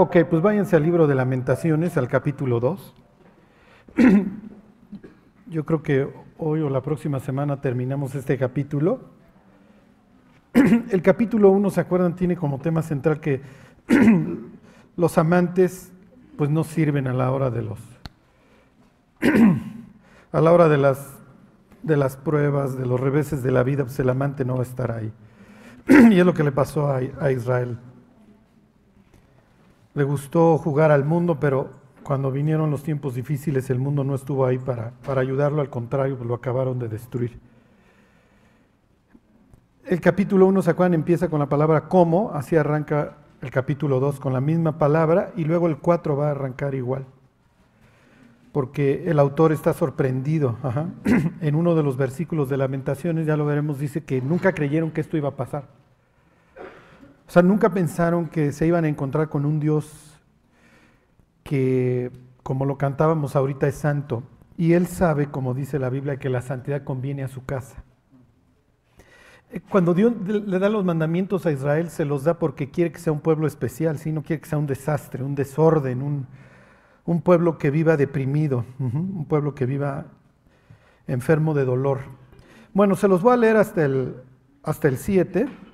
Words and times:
Ok, 0.00 0.18
pues 0.30 0.40
váyanse 0.40 0.76
al 0.76 0.84
libro 0.84 1.08
de 1.08 1.16
lamentaciones, 1.16 1.96
al 1.96 2.06
capítulo 2.06 2.60
2. 2.60 2.94
Yo 5.48 5.66
creo 5.66 5.82
que 5.82 6.08
hoy 6.38 6.60
o 6.60 6.70
la 6.70 6.82
próxima 6.82 7.18
semana 7.18 7.60
terminamos 7.60 8.14
este 8.14 8.38
capítulo. 8.38 9.00
El 10.52 11.02
capítulo 11.02 11.50
1, 11.50 11.70
¿se 11.70 11.80
acuerdan? 11.80 12.14
Tiene 12.14 12.36
como 12.36 12.60
tema 12.60 12.82
central 12.82 13.18
que 13.18 13.40
los 14.96 15.18
amantes 15.18 15.90
pues 16.36 16.48
no 16.48 16.62
sirven 16.62 17.08
a 17.08 17.12
la 17.12 17.32
hora 17.32 17.50
de 17.50 17.62
los 17.62 17.80
a 20.30 20.40
la 20.40 20.52
hora 20.52 20.68
de 20.68 20.78
las 20.78 21.18
de 21.82 21.96
las 21.96 22.16
pruebas, 22.16 22.78
de 22.78 22.86
los 22.86 23.00
reveses 23.00 23.42
de 23.42 23.50
la 23.50 23.64
vida, 23.64 23.82
pues 23.82 23.98
el 23.98 24.08
amante 24.10 24.44
no 24.44 24.54
va 24.54 24.60
a 24.60 24.62
estar 24.62 24.92
ahí. 24.92 25.12
y 25.88 26.20
es 26.20 26.24
lo 26.24 26.34
que 26.34 26.44
le 26.44 26.52
pasó 26.52 26.88
a 26.88 27.32
Israel 27.32 27.78
le 29.98 30.04
gustó 30.04 30.56
jugar 30.56 30.90
al 30.90 31.04
mundo, 31.04 31.38
pero 31.38 31.68
cuando 32.02 32.30
vinieron 32.30 32.70
los 32.70 32.82
tiempos 32.82 33.14
difíciles 33.14 33.68
el 33.68 33.78
mundo 33.78 34.04
no 34.04 34.14
estuvo 34.14 34.46
ahí 34.46 34.56
para, 34.56 34.92
para 35.04 35.20
ayudarlo, 35.20 35.60
al 35.60 35.68
contrario, 35.68 36.16
lo 36.24 36.34
acabaron 36.34 36.78
de 36.78 36.88
destruir. 36.88 37.38
El 39.84 40.00
capítulo 40.00 40.46
1, 40.46 40.62
¿se 40.62 40.70
acuerdan? 40.70 40.94
Empieza 40.94 41.28
con 41.28 41.40
la 41.40 41.48
palabra 41.48 41.88
cómo, 41.88 42.30
así 42.32 42.56
arranca 42.56 43.16
el 43.42 43.50
capítulo 43.50 44.00
2 44.00 44.20
con 44.20 44.32
la 44.32 44.40
misma 44.40 44.78
palabra 44.78 45.32
y 45.36 45.44
luego 45.44 45.66
el 45.66 45.78
4 45.78 46.16
va 46.16 46.28
a 46.28 46.30
arrancar 46.30 46.74
igual. 46.74 47.06
Porque 48.52 49.04
el 49.10 49.18
autor 49.18 49.52
está 49.52 49.72
sorprendido. 49.72 50.56
En 51.40 51.54
uno 51.54 51.74
de 51.74 51.82
los 51.82 51.96
versículos 51.96 52.48
de 52.48 52.56
Lamentaciones, 52.56 53.26
ya 53.26 53.36
lo 53.36 53.46
veremos, 53.46 53.78
dice 53.78 54.04
que 54.04 54.20
nunca 54.20 54.52
creyeron 54.52 54.90
que 54.90 55.00
esto 55.00 55.16
iba 55.16 55.30
a 55.30 55.36
pasar. 55.36 55.68
O 57.28 57.30
sea, 57.30 57.42
nunca 57.42 57.68
pensaron 57.68 58.28
que 58.28 58.52
se 58.52 58.66
iban 58.66 58.86
a 58.86 58.88
encontrar 58.88 59.28
con 59.28 59.44
un 59.44 59.60
Dios 59.60 60.18
que, 61.42 62.10
como 62.42 62.64
lo 62.64 62.78
cantábamos 62.78 63.36
ahorita, 63.36 63.68
es 63.68 63.74
santo. 63.74 64.22
Y 64.56 64.72
Él 64.72 64.86
sabe, 64.86 65.26
como 65.26 65.52
dice 65.52 65.78
la 65.78 65.90
Biblia, 65.90 66.16
que 66.16 66.30
la 66.30 66.40
santidad 66.40 66.84
conviene 66.84 67.22
a 67.22 67.28
su 67.28 67.44
casa. 67.44 67.84
Eh, 69.50 69.60
cuando 69.60 69.92
Dios 69.92 70.14
le 70.26 70.58
da 70.58 70.70
los 70.70 70.86
mandamientos 70.86 71.44
a 71.44 71.52
Israel, 71.52 71.90
se 71.90 72.06
los 72.06 72.24
da 72.24 72.38
porque 72.38 72.70
quiere 72.70 72.92
que 72.92 72.98
sea 72.98 73.12
un 73.12 73.20
pueblo 73.20 73.46
especial, 73.46 73.98
si 73.98 74.10
no 74.10 74.22
quiere 74.22 74.40
que 74.40 74.48
sea 74.48 74.58
un 74.58 74.66
desastre, 74.66 75.22
un 75.22 75.34
desorden, 75.34 76.00
un, 76.00 76.26
un 77.04 77.20
pueblo 77.20 77.58
que 77.58 77.70
viva 77.70 77.98
deprimido, 77.98 78.64
un 78.78 79.26
pueblo 79.28 79.54
que 79.54 79.66
viva 79.66 80.06
enfermo 81.06 81.52
de 81.52 81.66
dolor. 81.66 82.00
Bueno, 82.72 82.96
se 82.96 83.06
los 83.06 83.20
voy 83.20 83.34
a 83.34 83.36
leer 83.36 83.58
hasta 83.58 83.84
el, 83.84 84.16
hasta 84.62 84.88
el 84.88 84.96
7 84.96 85.67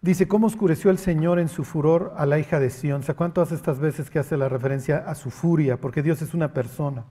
Dice, 0.00 0.28
¿cómo 0.28 0.46
oscureció 0.46 0.90
el 0.90 0.98
Señor 0.98 1.38
en 1.38 1.48
su 1.48 1.64
furor 1.64 2.14
a 2.16 2.26
la 2.26 2.38
hija 2.38 2.60
de 2.60 2.70
Sión? 2.70 3.02
¿Se 3.02 3.12
acuerdan 3.12 3.34
todas 3.34 3.52
estas 3.52 3.78
veces 3.80 4.10
que 4.10 4.18
hace 4.18 4.36
la 4.36 4.48
referencia 4.48 4.98
a 4.98 5.14
su 5.14 5.30
furia? 5.30 5.80
Porque 5.80 6.02
Dios 6.02 6.22
es 6.22 6.34
una 6.34 6.52
persona. 6.52 7.04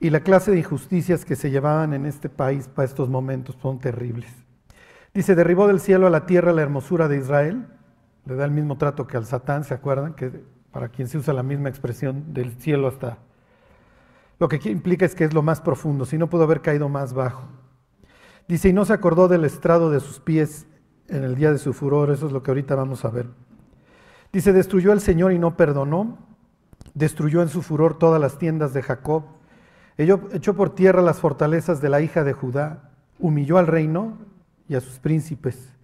Y 0.00 0.10
la 0.10 0.20
clase 0.20 0.52
de 0.52 0.58
injusticias 0.58 1.24
que 1.24 1.34
se 1.34 1.50
llevaban 1.50 1.92
en 1.92 2.06
este 2.06 2.28
país 2.28 2.68
para 2.68 2.86
estos 2.86 3.08
momentos 3.08 3.56
son 3.60 3.80
terribles. 3.80 4.32
Dice, 5.12 5.34
derribó 5.34 5.66
del 5.66 5.80
cielo 5.80 6.06
a 6.06 6.10
la 6.10 6.24
tierra 6.24 6.52
la 6.52 6.62
hermosura 6.62 7.08
de 7.08 7.18
Israel. 7.18 7.66
Le 8.24 8.36
da 8.36 8.44
el 8.44 8.52
mismo 8.52 8.78
trato 8.78 9.06
que 9.06 9.16
al 9.16 9.26
Satán, 9.26 9.64
¿se 9.64 9.74
acuerdan? 9.74 10.14
Que 10.14 10.44
para 10.70 10.88
quien 10.88 11.08
se 11.08 11.18
usa 11.18 11.34
la 11.34 11.42
misma 11.42 11.68
expresión 11.68 12.32
del 12.32 12.52
cielo 12.52 12.86
hasta... 12.86 13.18
Lo 14.38 14.48
que 14.48 14.60
implica 14.70 15.04
es 15.04 15.16
que 15.16 15.24
es 15.24 15.34
lo 15.34 15.42
más 15.42 15.60
profundo, 15.60 16.04
si 16.04 16.16
no 16.16 16.30
pudo 16.30 16.44
haber 16.44 16.60
caído 16.60 16.88
más 16.88 17.12
bajo. 17.12 17.48
Dice, 18.48 18.70
y 18.70 18.72
no 18.72 18.86
se 18.86 18.94
acordó 18.94 19.28
del 19.28 19.44
estrado 19.44 19.90
de 19.90 20.00
sus 20.00 20.20
pies 20.20 20.66
en 21.08 21.22
el 21.22 21.34
día 21.34 21.52
de 21.52 21.58
su 21.58 21.74
furor, 21.74 22.10
eso 22.10 22.26
es 22.26 22.32
lo 22.32 22.42
que 22.42 22.50
ahorita 22.50 22.74
vamos 22.74 23.04
a 23.04 23.10
ver. 23.10 23.26
Dice, 24.32 24.54
destruyó 24.54 24.92
el 24.92 25.00
Señor 25.00 25.32
y 25.32 25.38
no 25.38 25.56
perdonó, 25.56 26.18
destruyó 26.94 27.42
en 27.42 27.48
su 27.48 27.60
furor 27.60 27.98
todas 27.98 28.20
las 28.20 28.38
tiendas 28.38 28.72
de 28.72 28.82
Jacob, 28.82 29.24
echó 29.98 30.54
por 30.54 30.74
tierra 30.74 31.02
las 31.02 31.18
fortalezas 31.18 31.82
de 31.82 31.90
la 31.90 32.00
hija 32.00 32.24
de 32.24 32.32
Judá, 32.32 32.90
humilló 33.18 33.58
al 33.58 33.66
reino 33.66 34.16
y 34.66 34.76
a 34.76 34.80
sus 34.80 34.98
príncipes, 34.98 35.74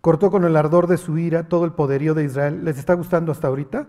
cortó 0.00 0.30
con 0.30 0.44
el 0.44 0.56
ardor 0.56 0.86
de 0.86 0.96
su 0.96 1.18
ira 1.18 1.48
todo 1.48 1.64
el 1.64 1.72
poderío 1.72 2.14
de 2.14 2.24
Israel. 2.24 2.64
¿Les 2.64 2.78
está 2.78 2.94
gustando 2.94 3.32
hasta 3.32 3.48
ahorita? 3.48 3.86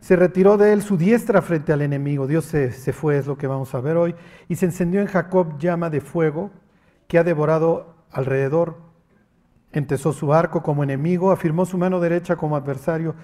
Se 0.00 0.16
retiró 0.16 0.56
de 0.56 0.72
él 0.72 0.82
su 0.82 0.96
diestra 0.96 1.42
frente 1.42 1.72
al 1.72 1.82
enemigo. 1.82 2.26
Dios 2.26 2.44
se, 2.44 2.70
fue, 2.92 3.18
es 3.18 3.26
lo 3.26 3.36
que 3.36 3.46
vamos 3.46 3.74
a 3.74 3.80
ver 3.80 3.96
hoy. 3.96 4.14
Y 4.48 4.56
se 4.56 4.66
encendió 4.66 5.00
en 5.00 5.06
Jacob 5.06 5.58
llama 5.58 5.90
de 5.90 6.00
fuego 6.00 6.50
que 7.08 7.18
ha 7.18 7.24
devorado 7.24 7.94
alrededor. 8.10 8.78
Entesó 9.72 10.12
su 10.12 10.32
arco 10.32 10.62
como 10.62 10.84
enemigo, 10.84 11.30
afirmó 11.30 11.66
su 11.66 11.76
mano 11.78 12.00
derecha 12.00 12.36
como 12.36 12.56
adversario 12.56 13.14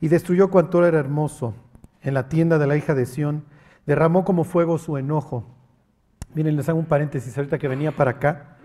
y 0.00 0.08
destruyó 0.08 0.50
cuanto 0.50 0.84
era 0.84 0.98
hermoso. 0.98 1.54
En 2.02 2.14
la 2.14 2.28
tienda 2.28 2.58
de 2.58 2.66
la 2.66 2.76
hija 2.76 2.94
de 2.94 3.06
Sión 3.06 3.44
derramó 3.86 4.24
como 4.24 4.44
fuego 4.44 4.78
su 4.78 4.96
enojo. 4.98 5.46
Miren, 6.34 6.56
les 6.56 6.68
hago 6.68 6.78
un 6.78 6.86
paréntesis 6.86 7.36
ahorita 7.36 7.58
que 7.58 7.68
venía 7.68 7.92
para 7.92 8.12
acá. 8.12 8.56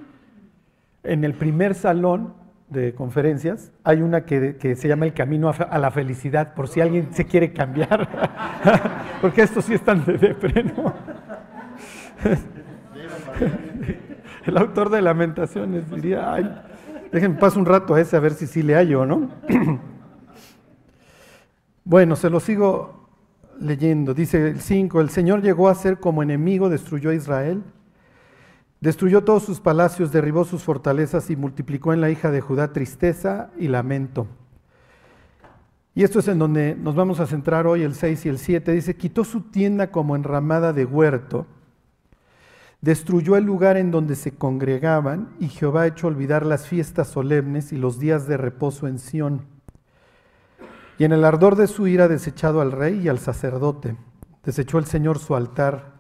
En 1.04 1.24
el 1.24 1.36
primer 1.36 1.76
salón 1.76 2.34
de 2.70 2.94
conferencias, 2.94 3.72
hay 3.84 4.02
una 4.02 4.26
que, 4.26 4.76
se 4.76 4.88
llama 4.88 5.06
El 5.06 5.14
Camino 5.14 5.50
a 5.50 5.78
la 5.78 5.92
Felicidad, 5.92 6.54
por 6.54 6.68
si 6.68 6.82
alguien 6.82 7.14
se 7.14 7.26
quiere 7.26 7.54
cambiar, 7.54 8.10
porque 9.22 9.42
esto 9.42 9.62
sí 9.62 9.74
están 9.74 10.04
de 10.06 10.18
depre, 10.18 10.66
El 14.46 14.58
autor 14.58 14.90
de 14.90 15.02
Lamentaciones 15.02 15.90
diría, 15.92 16.34
ay, 16.34 16.50
déjenme 17.12 17.38
pasar 17.38 17.60
un 17.60 17.66
rato 17.66 17.96
a 17.96 18.02
ese 18.02 18.16
a 18.16 18.20
ver 18.20 18.34
si 18.34 18.48
sí 18.48 18.64
le 18.64 18.76
hallo, 18.76 19.06
¿no? 19.06 19.30
bueno, 21.84 22.16
se 22.16 22.30
lo 22.30 22.40
sigo 22.40 23.10
leyendo. 23.60 24.14
Dice 24.14 24.52
el 24.52 24.62
5, 24.62 25.02
el 25.02 25.10
Señor 25.10 25.42
llegó 25.42 25.68
a 25.68 25.76
ser 25.76 26.00
como 26.00 26.24
enemigo, 26.24 26.70
destruyó 26.70 27.10
a 27.10 27.14
Israel 27.14 27.62
Destruyó 28.80 29.24
todos 29.24 29.44
sus 29.44 29.60
palacios, 29.60 30.12
derribó 30.12 30.46
sus 30.46 30.64
fortalezas 30.64 31.30
y 31.30 31.36
multiplicó 31.36 31.94
en 31.94 32.02
la 32.02 32.12
hija 32.12 32.30
de 32.30 32.42
Judá 32.42 32.74
tristeza 32.74 33.50
y 33.58 33.68
lamento. 33.68 34.28
Y 35.96 36.04
esto 36.04 36.20
es 36.20 36.28
en 36.28 36.38
donde 36.38 36.76
nos 36.76 36.94
vamos 36.94 37.20
a 37.20 37.26
centrar 37.26 37.66
hoy, 37.66 37.82
el 37.82 37.96
6 37.96 38.28
y 38.28 38.30
el 38.30 38.38
7. 38.38 38.72
Dice, 38.72 38.96
quitó 38.96 39.24
su 39.24 39.42
tienda 39.42 39.90
como 39.90 40.16
enramada 40.16 40.72
de 40.72 40.86
huerto, 40.86 41.48
destruyó 42.82 43.36
el 43.36 43.46
lugar 43.46 43.78
en 43.78 43.90
donde 43.90 44.16
se 44.16 44.36
congregaban 44.36 45.36
y 45.40 45.48
Jehová 45.48 45.82
ha 45.82 45.88
hecho 45.88 46.06
olvidar 46.06 46.46
las 46.46 46.68
fiestas 46.68 47.08
solemnes 47.08 47.74
y 47.74 47.78
los 47.78 47.98
días 47.98 48.28
de 48.28 48.38
reposo 48.38 48.88
en 48.88 49.00
Sión. 49.00 49.48
Y 51.00 51.04
en 51.04 51.14
el 51.14 51.26
ardor 51.26 51.56
de 51.56 51.66
su 51.66 51.88
ira 51.88 52.08
desechado 52.08 52.62
al 52.62 52.72
rey 52.72 53.00
y 53.00 53.08
al 53.08 53.18
sacerdote, 53.18 53.98
desechó 54.44 54.78
el 54.78 54.86
Señor 54.86 55.18
su 55.18 55.36
altar, 55.36 55.94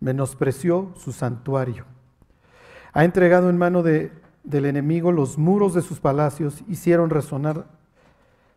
menospreció 0.00 0.94
su 0.96 1.12
santuario. 1.12 1.84
Ha 2.96 3.04
entregado 3.04 3.50
en 3.50 3.58
mano 3.58 3.82
de, 3.82 4.10
del 4.42 4.64
enemigo 4.64 5.12
los 5.12 5.36
muros 5.36 5.74
de 5.74 5.82
sus 5.82 6.00
palacios, 6.00 6.64
hicieron 6.66 7.10
resonar 7.10 7.66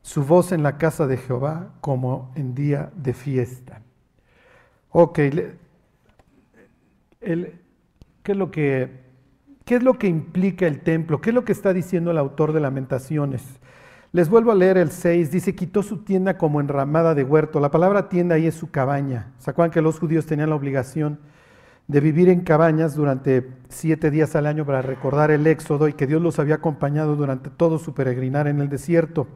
su 0.01 0.23
voz 0.23 0.53
en 0.53 0.63
la 0.63 0.77
casa 0.77 1.07
de 1.07 1.17
Jehová 1.17 1.73
como 1.81 2.31
en 2.35 2.55
día 2.55 2.89
de 2.95 3.13
fiesta. 3.13 3.81
Ok, 4.91 5.15
¿qué, 5.15 5.57
es 7.19 8.37
lo 8.37 8.49
que, 8.49 9.01
¿qué 9.65 9.75
es 9.75 9.83
lo 9.83 9.99
que 9.99 10.07
implica 10.07 10.67
el 10.67 10.79
templo? 10.83 11.19
¿Qué 11.19 11.31
es 11.31 11.33
lo 11.33 11.43
que 11.43 11.51
está 11.51 11.73
diciendo 11.73 12.11
el 12.11 12.17
autor 12.17 12.53
de 12.53 12.61
Lamentaciones? 12.61 13.43
Les 14.13 14.29
vuelvo 14.29 14.53
a 14.53 14.55
leer 14.55 14.77
el 14.77 14.91
6, 14.91 15.31
dice, 15.31 15.53
quitó 15.53 15.83
su 15.83 15.97
tienda 16.05 16.37
como 16.37 16.61
enramada 16.61 17.13
de 17.13 17.25
huerto. 17.25 17.59
La 17.59 17.71
palabra 17.71 18.07
tienda 18.07 18.35
ahí 18.35 18.47
es 18.47 18.55
su 18.55 18.71
cabaña. 18.71 19.33
¿Se 19.37 19.53
que 19.69 19.81
los 19.81 19.99
judíos 19.99 20.25
tenían 20.25 20.49
la 20.49 20.55
obligación 20.55 21.19
de 21.89 21.99
vivir 22.01 22.29
en 22.29 22.41
cabañas 22.41 22.93
durante 22.93 23.49
siete 23.67 24.11
días 24.11 24.35
al 24.35 24.45
año 24.45 24.63
para 24.63 24.83
recordar 24.83 25.31
el 25.31 25.47
éxodo 25.47 25.87
y 25.87 25.93
que 25.93 26.05
Dios 26.05 26.21
los 26.21 26.37
había 26.37 26.55
acompañado 26.55 27.15
durante 27.15 27.49
todo 27.49 27.79
su 27.79 27.95
peregrinar 27.95 28.47
en 28.47 28.61
el 28.61 28.69
desierto. 28.69 29.27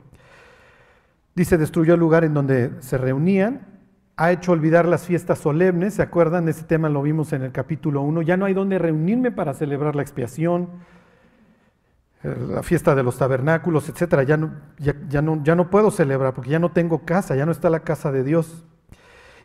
Dice, 1.33 1.57
destruyó 1.57 1.95
el 1.95 1.99
lugar 1.99 2.23
en 2.23 2.35
donde 2.35 2.69
se 2.79 2.99
reunían, 2.99 3.65
ha 4.17 4.31
hecho 4.31 4.51
olvidar 4.51 4.85
las 4.85 5.07
fiestas 5.07 5.39
solemnes, 5.39 5.95
¿se 5.95 6.03
acuerdan? 6.03 6.47
Ese 6.47 6.63
tema 6.63 6.89
lo 6.89 7.01
vimos 7.01 7.33
en 7.33 7.41
el 7.41 7.51
capítulo 7.51 8.03
1, 8.03 8.21
ya 8.21 8.37
no 8.37 8.45
hay 8.45 8.53
donde 8.53 8.77
reunirme 8.77 9.31
para 9.31 9.55
celebrar 9.55 9.95
la 9.95 10.03
expiación, 10.03 10.69
eh, 12.23 12.35
la 12.49 12.61
fiesta 12.61 12.93
de 12.93 13.01
los 13.01 13.17
tabernáculos, 13.17 13.89
etcétera, 13.89 14.21
ya 14.21 14.37
no, 14.37 14.51
ya, 14.77 15.23
no, 15.23 15.43
ya 15.43 15.55
no 15.55 15.71
puedo 15.71 15.89
celebrar 15.89 16.35
porque 16.35 16.51
ya 16.51 16.59
no 16.59 16.71
tengo 16.71 17.03
casa, 17.03 17.35
ya 17.35 17.47
no 17.47 17.51
está 17.51 17.71
la 17.71 17.79
casa 17.79 18.11
de 18.11 18.23
Dios. 18.23 18.63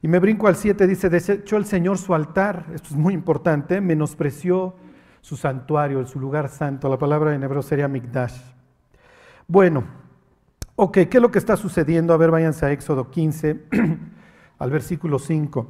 Y 0.02 0.08
me 0.08 0.18
brinco 0.18 0.46
al 0.46 0.56
7, 0.56 0.86
dice, 0.86 1.08
desechó 1.10 1.56
el 1.56 1.64
Señor 1.64 1.98
su 1.98 2.14
altar, 2.14 2.66
esto 2.72 2.90
es 2.90 2.96
muy 2.96 3.14
importante, 3.14 3.80
menospreció 3.80 4.76
su 5.20 5.36
santuario, 5.36 6.06
su 6.06 6.20
lugar 6.20 6.48
santo, 6.48 6.88
la 6.88 6.98
palabra 6.98 7.34
en 7.34 7.42
hebreo 7.42 7.62
sería 7.62 7.88
Mikdash. 7.88 8.40
Bueno, 9.48 9.84
ok, 10.76 10.92
¿qué 10.92 11.18
es 11.18 11.20
lo 11.22 11.30
que 11.30 11.38
está 11.38 11.56
sucediendo? 11.56 12.14
A 12.14 12.16
ver, 12.16 12.30
váyanse 12.30 12.64
a 12.64 12.70
Éxodo 12.70 13.10
15, 13.10 13.64
al 14.58 14.70
versículo 14.70 15.18
5. 15.18 15.66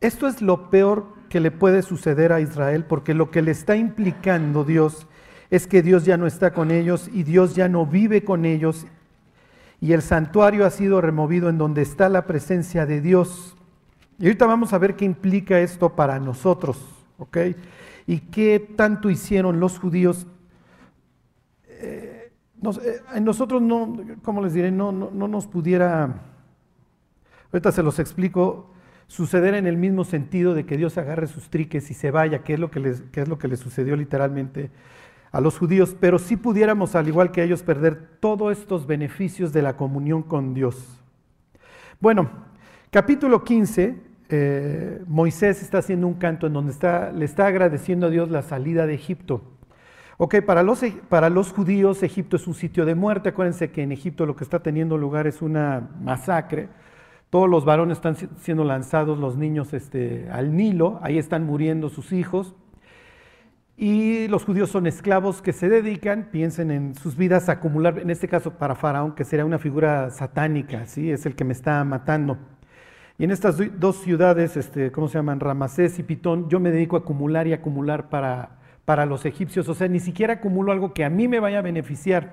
Esto 0.00 0.26
es 0.26 0.40
lo 0.40 0.70
peor 0.70 1.20
que 1.28 1.40
le 1.40 1.50
puede 1.50 1.82
suceder 1.82 2.32
a 2.32 2.40
Israel 2.40 2.86
porque 2.86 3.12
lo 3.12 3.30
que 3.30 3.42
le 3.42 3.50
está 3.50 3.76
implicando 3.76 4.64
Dios 4.64 5.06
es 5.50 5.66
que 5.66 5.82
Dios 5.82 6.04
ya 6.04 6.16
no 6.16 6.26
está 6.26 6.52
con 6.52 6.70
ellos 6.70 7.10
y 7.12 7.22
Dios 7.24 7.54
ya 7.54 7.68
no 7.68 7.84
vive 7.84 8.24
con 8.24 8.46
ellos 8.46 8.86
y 9.80 9.92
el 9.92 10.02
santuario 10.02 10.66
ha 10.66 10.70
sido 10.70 11.00
removido 11.00 11.48
en 11.48 11.56
donde 11.56 11.82
está 11.82 12.08
la 12.08 12.26
presencia 12.26 12.84
de 12.84 13.00
Dios. 13.00 13.56
Y 14.18 14.24
ahorita 14.24 14.46
vamos 14.46 14.72
a 14.74 14.78
ver 14.78 14.94
qué 14.94 15.06
implica 15.06 15.58
esto 15.60 15.96
para 15.96 16.20
nosotros, 16.20 16.78
¿ok? 17.16 17.38
Y 18.06 18.18
qué 18.18 18.60
tanto 18.76 19.08
hicieron 19.08 19.58
los 19.58 19.78
judíos. 19.78 20.26
Eh, 21.66 22.30
eh, 23.14 23.20
nosotros 23.22 23.62
no, 23.62 23.96
¿cómo 24.22 24.42
les 24.42 24.52
diré? 24.52 24.70
No, 24.70 24.92
no, 24.92 25.28
nos 25.28 25.46
pudiera, 25.46 26.20
ahorita 27.50 27.72
se 27.72 27.82
los 27.82 27.98
explico, 27.98 28.70
suceder 29.06 29.54
en 29.54 29.66
el 29.66 29.78
mismo 29.78 30.04
sentido 30.04 30.52
de 30.54 30.66
que 30.66 30.76
Dios 30.76 30.98
agarre 30.98 31.26
sus 31.26 31.48
triques 31.48 31.90
y 31.90 31.94
se 31.94 32.10
vaya, 32.10 32.42
que 32.42 32.54
es 32.54 32.60
lo 32.60 32.70
que 32.70 32.94
que 33.10 33.22
es 33.22 33.28
lo 33.28 33.38
que 33.38 33.48
les 33.48 33.60
sucedió 33.60 33.96
literalmente 33.96 34.70
a 35.32 35.40
los 35.40 35.58
judíos, 35.58 35.96
pero 35.98 36.18
si 36.18 36.36
pudiéramos, 36.36 36.94
al 36.94 37.08
igual 37.08 37.30
que 37.30 37.42
ellos, 37.42 37.62
perder 37.62 38.18
todos 38.20 38.58
estos 38.58 38.86
beneficios 38.86 39.52
de 39.52 39.62
la 39.62 39.76
comunión 39.76 40.22
con 40.22 40.54
Dios. 40.54 41.00
Bueno, 42.00 42.30
capítulo 42.90 43.44
15, 43.44 43.96
eh, 44.28 45.02
Moisés 45.06 45.62
está 45.62 45.78
haciendo 45.78 46.06
un 46.06 46.14
canto 46.14 46.46
en 46.46 46.52
donde 46.52 46.72
le 47.14 47.24
está 47.24 47.46
agradeciendo 47.46 48.06
a 48.06 48.10
Dios 48.10 48.30
la 48.30 48.42
salida 48.42 48.86
de 48.86 48.94
Egipto. 48.94 49.42
Ok, 50.22 50.42
para 50.42 50.62
los, 50.62 50.82
para 51.08 51.30
los 51.30 51.50
judíos 51.50 52.02
Egipto 52.02 52.36
es 52.36 52.46
un 52.46 52.54
sitio 52.54 52.84
de 52.84 52.94
muerte. 52.94 53.30
Acuérdense 53.30 53.70
que 53.70 53.82
en 53.82 53.90
Egipto 53.90 54.26
lo 54.26 54.36
que 54.36 54.44
está 54.44 54.60
teniendo 54.60 54.98
lugar 54.98 55.26
es 55.26 55.40
una 55.40 55.88
masacre. 56.02 56.68
Todos 57.30 57.48
los 57.48 57.64
varones 57.64 57.98
están 57.98 58.16
siendo 58.38 58.64
lanzados, 58.64 59.18
los 59.18 59.36
niños 59.36 59.72
este, 59.72 60.28
al 60.30 60.54
Nilo, 60.54 60.98
ahí 61.00 61.16
están 61.16 61.46
muriendo 61.46 61.88
sus 61.88 62.12
hijos. 62.12 62.54
Y 63.82 64.28
los 64.28 64.44
judíos 64.44 64.68
son 64.68 64.86
esclavos 64.86 65.40
que 65.40 65.54
se 65.54 65.70
dedican, 65.70 66.28
piensen 66.30 66.70
en 66.70 66.94
sus 66.94 67.16
vidas, 67.16 67.48
a 67.48 67.52
acumular, 67.52 67.98
en 67.98 68.10
este 68.10 68.28
caso 68.28 68.58
para 68.58 68.74
Faraón, 68.74 69.14
que 69.14 69.24
sería 69.24 69.46
una 69.46 69.58
figura 69.58 70.10
satánica, 70.10 70.84
¿sí? 70.84 71.10
es 71.10 71.24
el 71.24 71.34
que 71.34 71.44
me 71.44 71.54
está 71.54 71.82
matando. 71.82 72.36
Y 73.16 73.24
en 73.24 73.30
estas 73.30 73.56
dos 73.80 73.96
ciudades, 74.02 74.58
este, 74.58 74.92
¿cómo 74.92 75.08
se 75.08 75.14
llaman? 75.14 75.40
Ramasés 75.40 75.98
y 75.98 76.02
Pitón, 76.02 76.50
yo 76.50 76.60
me 76.60 76.70
dedico 76.70 76.96
a 76.96 76.98
acumular 76.98 77.46
y 77.46 77.54
acumular 77.54 78.10
para, 78.10 78.58
para 78.84 79.06
los 79.06 79.24
egipcios. 79.24 79.66
O 79.70 79.72
sea, 79.72 79.88
ni 79.88 79.98
siquiera 79.98 80.34
acumulo 80.34 80.72
algo 80.72 80.92
que 80.92 81.02
a 81.02 81.08
mí 81.08 81.26
me 81.26 81.40
vaya 81.40 81.60
a 81.60 81.62
beneficiar. 81.62 82.32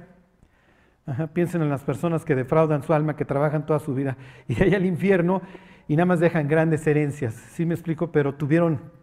piensen 1.32 1.62
en 1.62 1.70
las 1.70 1.84
personas 1.86 2.26
que 2.26 2.36
defraudan 2.36 2.84
su 2.84 2.94
alma, 2.94 3.16
que 3.16 3.24
trabajan 3.24 3.66
toda 3.66 3.80
su 3.80 3.94
vida 3.94 4.18
y 4.50 4.62
hay 4.62 4.76
al 4.76 4.86
infierno 4.86 5.42
y 5.88 5.96
nada 5.96 6.08
más 6.08 6.20
dejan 6.20 6.50
grandes 6.50 6.86
herencias. 6.86 7.36
¿Sí 7.36 7.66
me 7.66 7.74
explico? 7.74 8.12
Pero 8.12 8.36
tuvieron 8.36 8.97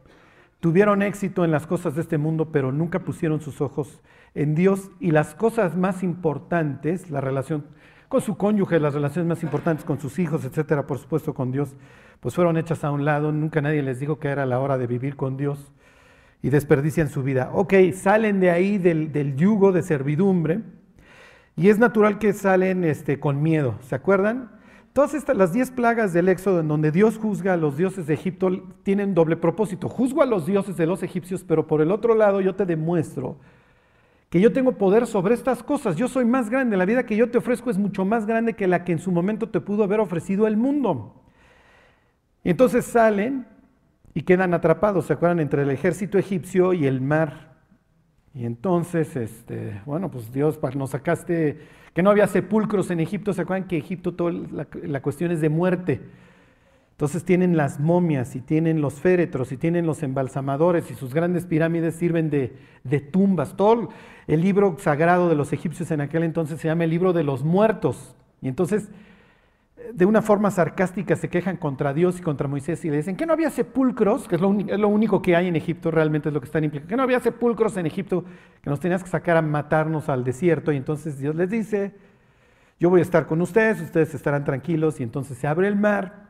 Tuvieron 0.64 1.02
éxito 1.02 1.44
en 1.44 1.50
las 1.50 1.66
cosas 1.66 1.94
de 1.94 2.00
este 2.00 2.16
mundo, 2.16 2.49
pero 2.50 2.72
nunca 2.72 3.00
pusieron 3.00 3.43
sus 3.43 3.61
ojos 3.61 4.00
en 4.34 4.55
Dios 4.55 4.90
y 4.99 5.11
las 5.11 5.34
cosas 5.34 5.76
más 5.76 6.02
importantes, 6.02 7.11
la 7.11 7.20
relación 7.20 7.66
con 8.08 8.22
su 8.22 8.38
cónyuge, 8.38 8.81
las 8.81 8.94
relaciones 8.94 9.28
más 9.28 9.43
importantes 9.43 9.84
con 9.84 10.00
sus 10.00 10.19
hijos, 10.19 10.43
etcétera, 10.43 10.87
por 10.87 10.96
supuesto 10.96 11.34
con 11.34 11.52
Dios, 11.52 11.76
pues 12.20 12.34
fueron 12.34 12.56
hechas 12.56 12.82
a 12.82 12.93
un 12.93 13.05
lado. 13.05 13.31
Nunca 13.31 13.61
nadie 13.61 13.82
les 13.82 14.00
dijo 14.00 14.19
que 14.19 14.28
era 14.28 14.46
la 14.46 14.58
hora 14.58 14.78
de 14.78 14.87
vivir 14.87 15.16
con 15.16 15.37
Dios 15.37 15.70
y 16.40 16.49
desperdician 16.49 17.10
su 17.10 17.22
vida. 17.22 17.50
Ok, 17.52 17.75
salen 17.93 18.40
de 18.40 18.50
ahí 18.50 18.78
del, 18.78 19.37
yugo 19.37 19.70
de 19.70 19.82
servidumbre 19.82 20.62
y 21.56 21.69
es 21.69 21.78
natural 21.78 22.19
que 22.19 22.32
salen 22.32 22.84
este, 22.84 23.20
con 23.20 23.43
miedo. 23.43 23.75
¿Se 23.82 23.96
acuerdan? 23.96 24.50
Todas 24.94 25.12
estas, 25.12 25.37
las 25.37 25.52
diez 25.52 25.73
plagas 25.73 26.12
del 26.12 26.29
Éxodo 26.29 26.61
en 26.61 26.69
donde 26.69 26.93
Dios 26.93 27.19
juzga 27.19 27.55
a 27.55 27.56
los 27.56 27.76
dioses 27.76 28.06
de 28.06 28.14
Egipto 28.14 28.49
tienen 28.85 29.12
doble 29.12 29.37
propósito. 29.37 29.88
Juzgo 29.88 30.23
a 30.23 30.26
los 30.26 30.46
dioses 30.46 30.76
de 30.76 30.87
los 30.87 31.02
egipcios, 31.02 31.43
pero 31.43 31.67
por 31.67 31.81
el 31.81 31.91
otro 31.91 32.14
lado 32.14 32.41
yo 32.41 32.55
te 32.55 32.64
demuestro 32.64 33.37
que 34.31 34.41
yo 34.41 34.52
tengo 34.52 34.79
poder 34.79 35.08
sobre 35.08 35.35
estas 35.35 35.64
cosas. 35.64 35.96
Yo 35.96 36.06
soy 36.06 36.25
más 36.25 36.49
grande. 36.49 36.76
La 36.76 36.85
vida 36.85 37.06
que 37.06 37.17
yo 37.17 37.29
te 37.29 37.38
ofrezco 37.38 37.70
es 37.70 37.76
mucho 37.76 38.05
más 38.05 38.25
grande 38.25 38.55
que 38.55 38.69
la 38.69 38.85
que 38.85 38.93
en 38.93 39.00
su 39.00 39.11
momento 39.11 39.49
te 39.49 39.61
pudo 39.61 39.82
haber 39.82 39.99
ofrecido 39.99 40.46
el 40.46 40.56
mundo. 40.56 41.25
Entonces 42.44 42.85
salen 42.85 43.49
y 44.14 44.23
quedan 44.23 44.55
atrapados, 44.55 45.06
¿se 45.06 45.14
acuerdan? 45.14 45.41
Entre 45.41 45.62
el 45.62 45.70
ejército 45.70 46.19
egipcio 46.19 46.73
y 46.73 46.87
el 46.87 47.00
mar. 47.00 47.53
Y 48.34 48.46
entonces, 48.46 49.14
este, 49.14 49.81
bueno, 49.86 50.10
pues 50.10 50.32
Dios, 50.32 50.58
nos 50.75 50.90
sacaste 50.90 51.58
que 51.94 52.02
no 52.02 52.10
había 52.10 52.26
sepulcros 52.26 52.90
en 52.90 52.98
Egipto. 52.98 53.32
¿Se 53.32 53.42
acuerdan 53.42 53.69
que 53.69 53.76
Egipto 53.76 54.14
toda 54.14 54.32
la, 54.32 55.00
cuestión 55.00 55.31
es 55.31 55.40
de 55.40 55.48
muerte? 55.48 56.00
Entonces 56.92 57.25
tienen 57.25 57.56
las 57.56 57.78
momias 57.78 58.34
y 58.34 58.40
tienen 58.40 58.81
los 58.81 58.94
féretros 58.94 59.52
y 59.52 59.56
tienen 59.56 59.86
los 59.86 60.02
embalsamadores 60.02 60.90
y 60.90 60.94
sus 60.94 61.14
grandes 61.14 61.46
pirámides 61.46 61.94
sirven 61.94 62.31
de, 62.31 62.56
de, 62.82 63.00
tumbas. 63.00 63.56
Todo 63.56 63.90
el 64.26 64.40
libro 64.40 64.76
sagrado 64.78 65.28
de 65.28 65.36
los 65.36 65.52
egipcios 65.52 65.90
en 65.90 66.00
aquel 66.00 66.25
entonces 66.25 66.60
se 66.60 66.69
llama 66.69 66.84
el 66.84 66.90
libro 66.90 67.12
de 67.12 67.25
los 67.25 67.44
muertos. 67.44 68.16
Y 68.42 68.48
entonces 68.48 68.90
de 69.92 70.06
una 70.06 70.22
forma 70.22 70.50
sarcástica 70.50 71.16
se 71.16 71.28
quejan 71.28 71.56
contra 71.56 71.92
Dios 71.92 72.19
y 72.19 72.22
contra 72.22 72.48
Moisés 72.48 72.84
y 72.84 72.90
le 72.90 72.96
dicen 72.96 73.16
que 73.16 73.26
no 73.26 73.32
había 73.32 73.50
sepulcros, 73.50 74.26
que 74.28 74.36
es 74.36 74.40
lo, 74.40 74.48
único 74.88 75.20
que 75.20 75.36
hay 75.36 75.48
en 75.48 75.56
Egipto, 75.56 75.90
realmente 75.90 76.28
es 76.28 76.32
lo 76.32 76.40
que 76.40 76.46
están 76.46 76.64
implicando, 76.64 76.88
que 76.88 76.96
no 76.96 77.02
había 77.02 77.20
sepulcros 77.20 77.76
en 77.76 77.86
Egipto, 77.86 78.25
que 78.62 78.70
nos 78.70 78.81
tenías 78.81 79.02
que 79.02 79.10
sacar 79.10 79.36
a 79.36 79.42
matarnos 79.42 80.08
al 80.08 80.25
desierto. 80.25 80.72
Y 80.72 80.76
entonces 80.76 81.19
Dios 81.19 81.34
les 81.34 81.50
dice, 81.50 81.94
yo 82.81 82.90
voy 82.90 83.00
a 83.00 83.02
estar 83.02 83.26
con 83.26 83.40
ustedes, 83.40 83.81
ustedes 83.81 84.14
estarán 84.14 84.44
tranquilos 84.44 85.00
y 85.00 85.02
entonces 85.02 85.38
se 85.38 85.46
abre 85.46 85.69
el 85.69 85.76
mar. 85.76 86.25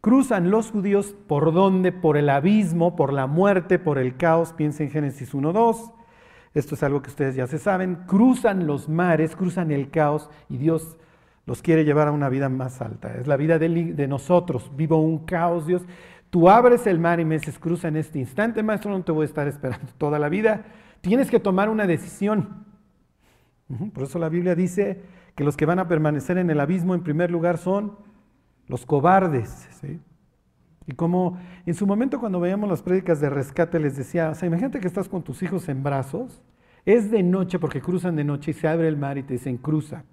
Cruzan 0.00 0.50
los 0.50 0.70
judíos 0.70 1.16
por 1.26 1.52
dónde? 1.52 1.90
Por 1.90 2.16
el 2.16 2.28
abismo, 2.28 2.94
por 2.94 3.12
la 3.12 3.26
muerte, 3.26 3.78
por 3.78 3.98
el 3.98 4.16
caos. 4.16 4.52
Piensen 4.52 4.86
en 4.86 4.92
Génesis 4.92 5.34
1.2. 5.34 5.92
Esto 6.54 6.74
es 6.76 6.82
algo 6.82 7.02
que 7.02 7.10
ustedes 7.10 7.34
ya 7.34 7.46
se 7.46 7.58
saben. 7.58 7.96
Cruzan 8.06 8.66
los 8.66 8.88
mares, 8.88 9.34
cruzan 9.34 9.70
el 9.70 9.90
caos 9.90 10.30
y 10.48 10.56
Dios 10.56 10.96
los 11.48 11.62
quiere 11.62 11.86
llevar 11.86 12.08
a 12.08 12.12
una 12.12 12.28
vida 12.28 12.50
más 12.50 12.82
alta. 12.82 13.14
Es 13.14 13.26
la 13.26 13.38
vida 13.38 13.58
de, 13.58 14.06
nosotros. 14.06 14.70
Vivo 14.76 15.00
un 15.00 15.24
caos, 15.24 15.66
Dios. 15.66 15.82
Tú 16.28 16.50
abres 16.50 16.86
el 16.86 16.98
mar 16.98 17.20
y 17.20 17.24
me 17.24 17.38
dices, 17.38 17.58
cruza 17.58 17.88
en 17.88 17.96
este 17.96 18.18
instante, 18.18 18.62
maestro, 18.62 18.90
no 18.90 19.02
te 19.02 19.12
voy 19.12 19.22
a 19.22 19.24
estar 19.24 19.48
esperando 19.48 19.86
toda 19.98 20.18
la 20.18 20.28
vida. 20.28 20.66
Tienes 21.00 21.30
que 21.30 21.40
tomar 21.40 21.70
una 21.70 21.86
decisión. 21.86 22.66
Por 23.94 24.04
eso 24.04 24.18
la 24.18 24.28
Biblia 24.28 24.54
dice 24.54 25.00
que 25.34 25.42
los 25.42 25.56
que 25.56 25.64
van 25.64 25.78
a 25.78 25.88
permanecer 25.88 26.36
en 26.36 26.50
el 26.50 26.60
abismo 26.60 26.94
en 26.94 27.02
primer 27.02 27.30
lugar 27.30 27.56
son 27.56 27.96
los 28.66 28.84
cobardes. 28.84 29.70
Y 30.86 30.92
como 30.92 31.38
en 31.64 31.72
su 31.72 31.86
momento 31.86 32.20
cuando 32.20 32.40
veíamos 32.40 32.68
las 32.68 32.82
prédicas 32.82 33.22
de 33.22 33.30
rescate 33.30 33.78
les 33.78 33.96
decía, 33.96 34.28
o 34.28 34.34
sea, 34.34 34.46
imagínate 34.48 34.80
que 34.80 34.86
estás 34.86 35.08
con 35.08 35.22
tus 35.22 35.42
hijos 35.42 35.66
en 35.70 35.82
brazos, 35.82 36.42
es 36.84 37.10
de 37.10 37.22
noche 37.22 37.58
porque 37.58 37.80
cruzan 37.80 38.16
de 38.16 38.24
noche 38.24 38.50
y 38.50 38.54
se 38.54 38.68
abre 38.68 38.86
el 38.86 38.98
mar 38.98 39.16
y 39.16 39.22
te 39.22 39.32
dicen, 39.32 39.56
cruza. 39.56 40.04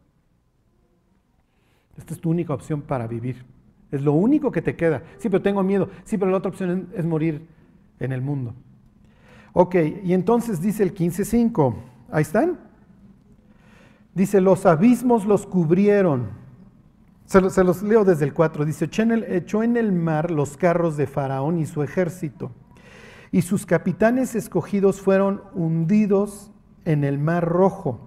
Esta 1.97 2.13
es 2.13 2.19
tu 2.19 2.29
única 2.29 2.53
opción 2.53 2.81
para 2.81 3.07
vivir. 3.07 3.45
Es 3.91 4.01
lo 4.01 4.13
único 4.13 4.51
que 4.51 4.61
te 4.61 4.75
queda. 4.75 5.03
Sí, 5.17 5.29
pero 5.29 5.41
tengo 5.41 5.63
miedo. 5.63 5.89
Sí, 6.03 6.17
pero 6.17 6.31
la 6.31 6.37
otra 6.37 6.49
opción 6.49 6.89
es 6.95 7.05
morir 7.05 7.47
en 7.99 8.11
el 8.11 8.21
mundo. 8.21 8.53
Ok, 9.53 9.75
y 10.03 10.13
entonces 10.13 10.61
dice 10.61 10.83
el 10.83 10.93
15.5. 10.93 11.75
Ahí 12.11 12.23
están. 12.23 12.59
Dice, 14.13 14.41
los 14.41 14.65
abismos 14.65 15.25
los 15.25 15.45
cubrieron. 15.45 16.29
Se 17.25 17.41
los, 17.41 17.81
leo 17.81 18.03
desde 18.03 18.25
el 18.25 18.33
4. 18.33 18.65
Dice, 18.65 18.85
echó 18.85 19.03
el, 19.03 19.23
echó 19.23 19.63
en 19.63 19.77
el 19.77 19.91
mar 19.91 20.29
los 20.29 20.57
carros 20.57 20.97
de 20.97 21.07
Faraón 21.07 21.57
y 21.57 21.65
su 21.65 21.83
ejército. 21.83 22.51
Y 23.31 23.41
sus 23.41 23.65
capitanes 23.65 24.35
escogidos 24.35 25.01
fueron 25.01 25.41
hundidos 25.53 26.51
en 26.85 27.03
el 27.03 27.17
mar 27.17 27.45
rojo. 27.45 28.04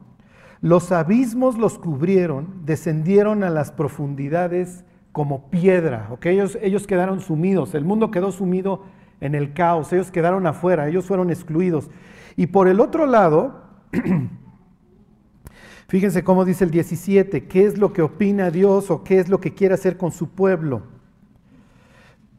Los 0.61 0.91
abismos 0.91 1.57
los 1.57 1.79
cubrieron, 1.79 2.62
descendieron 2.65 3.45
a 3.45 3.50
las 3.50 3.71
profundidades 3.71 4.85
como 5.12 5.50
piedra. 5.50 6.11
Ellos, 6.23 6.59
ellos 6.61 6.87
quedaron 6.87 7.21
sumidos, 7.21 7.75
el 7.75 7.85
mundo 7.85 8.11
quedó 8.11 8.33
sumido 8.33 8.85
en 9.21 9.35
el 9.35 9.53
caos, 9.53 9.93
ellos 9.93 10.11
quedaron 10.11 10.47
afuera, 10.47 10.88
ellos 10.88 11.07
fueron 11.07 11.31
excluidos. 11.31 11.91
Y 12.37 12.49
por 12.49 12.69
el 12.69 12.81
otro 12.81 13.07
lado, 13.07 13.62
fíjense 15.88 16.25
cómo 16.25 16.45
dice 16.45 16.65
el 16.65 16.71
17, 16.71 17.47
qué 17.47 17.65
es 17.65 17.79
lo 17.79 17.93
que 17.93 18.03
opina 18.03 18.50
Dios 18.50 18.91
o 18.91 19.05
qué 19.05 19.19
es 19.19 19.29
lo 19.29 19.41
que 19.41 19.55
quiere 19.55 19.75
hacer 19.75 19.97
con 19.97 20.12
su 20.12 20.31
pueblo. 20.31 20.83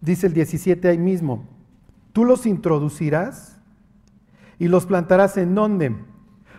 Dice 0.01 0.27
el 0.27 0.33
17 0.33 0.87
ahí 0.87 0.97
mismo, 0.97 1.45
tú 2.13 2.25
los 2.25 2.45
introducirás 2.45 3.59
y 4.57 4.67
los 4.67 4.85
plantarás 4.85 5.37
en 5.37 5.55
donde? 5.55 5.95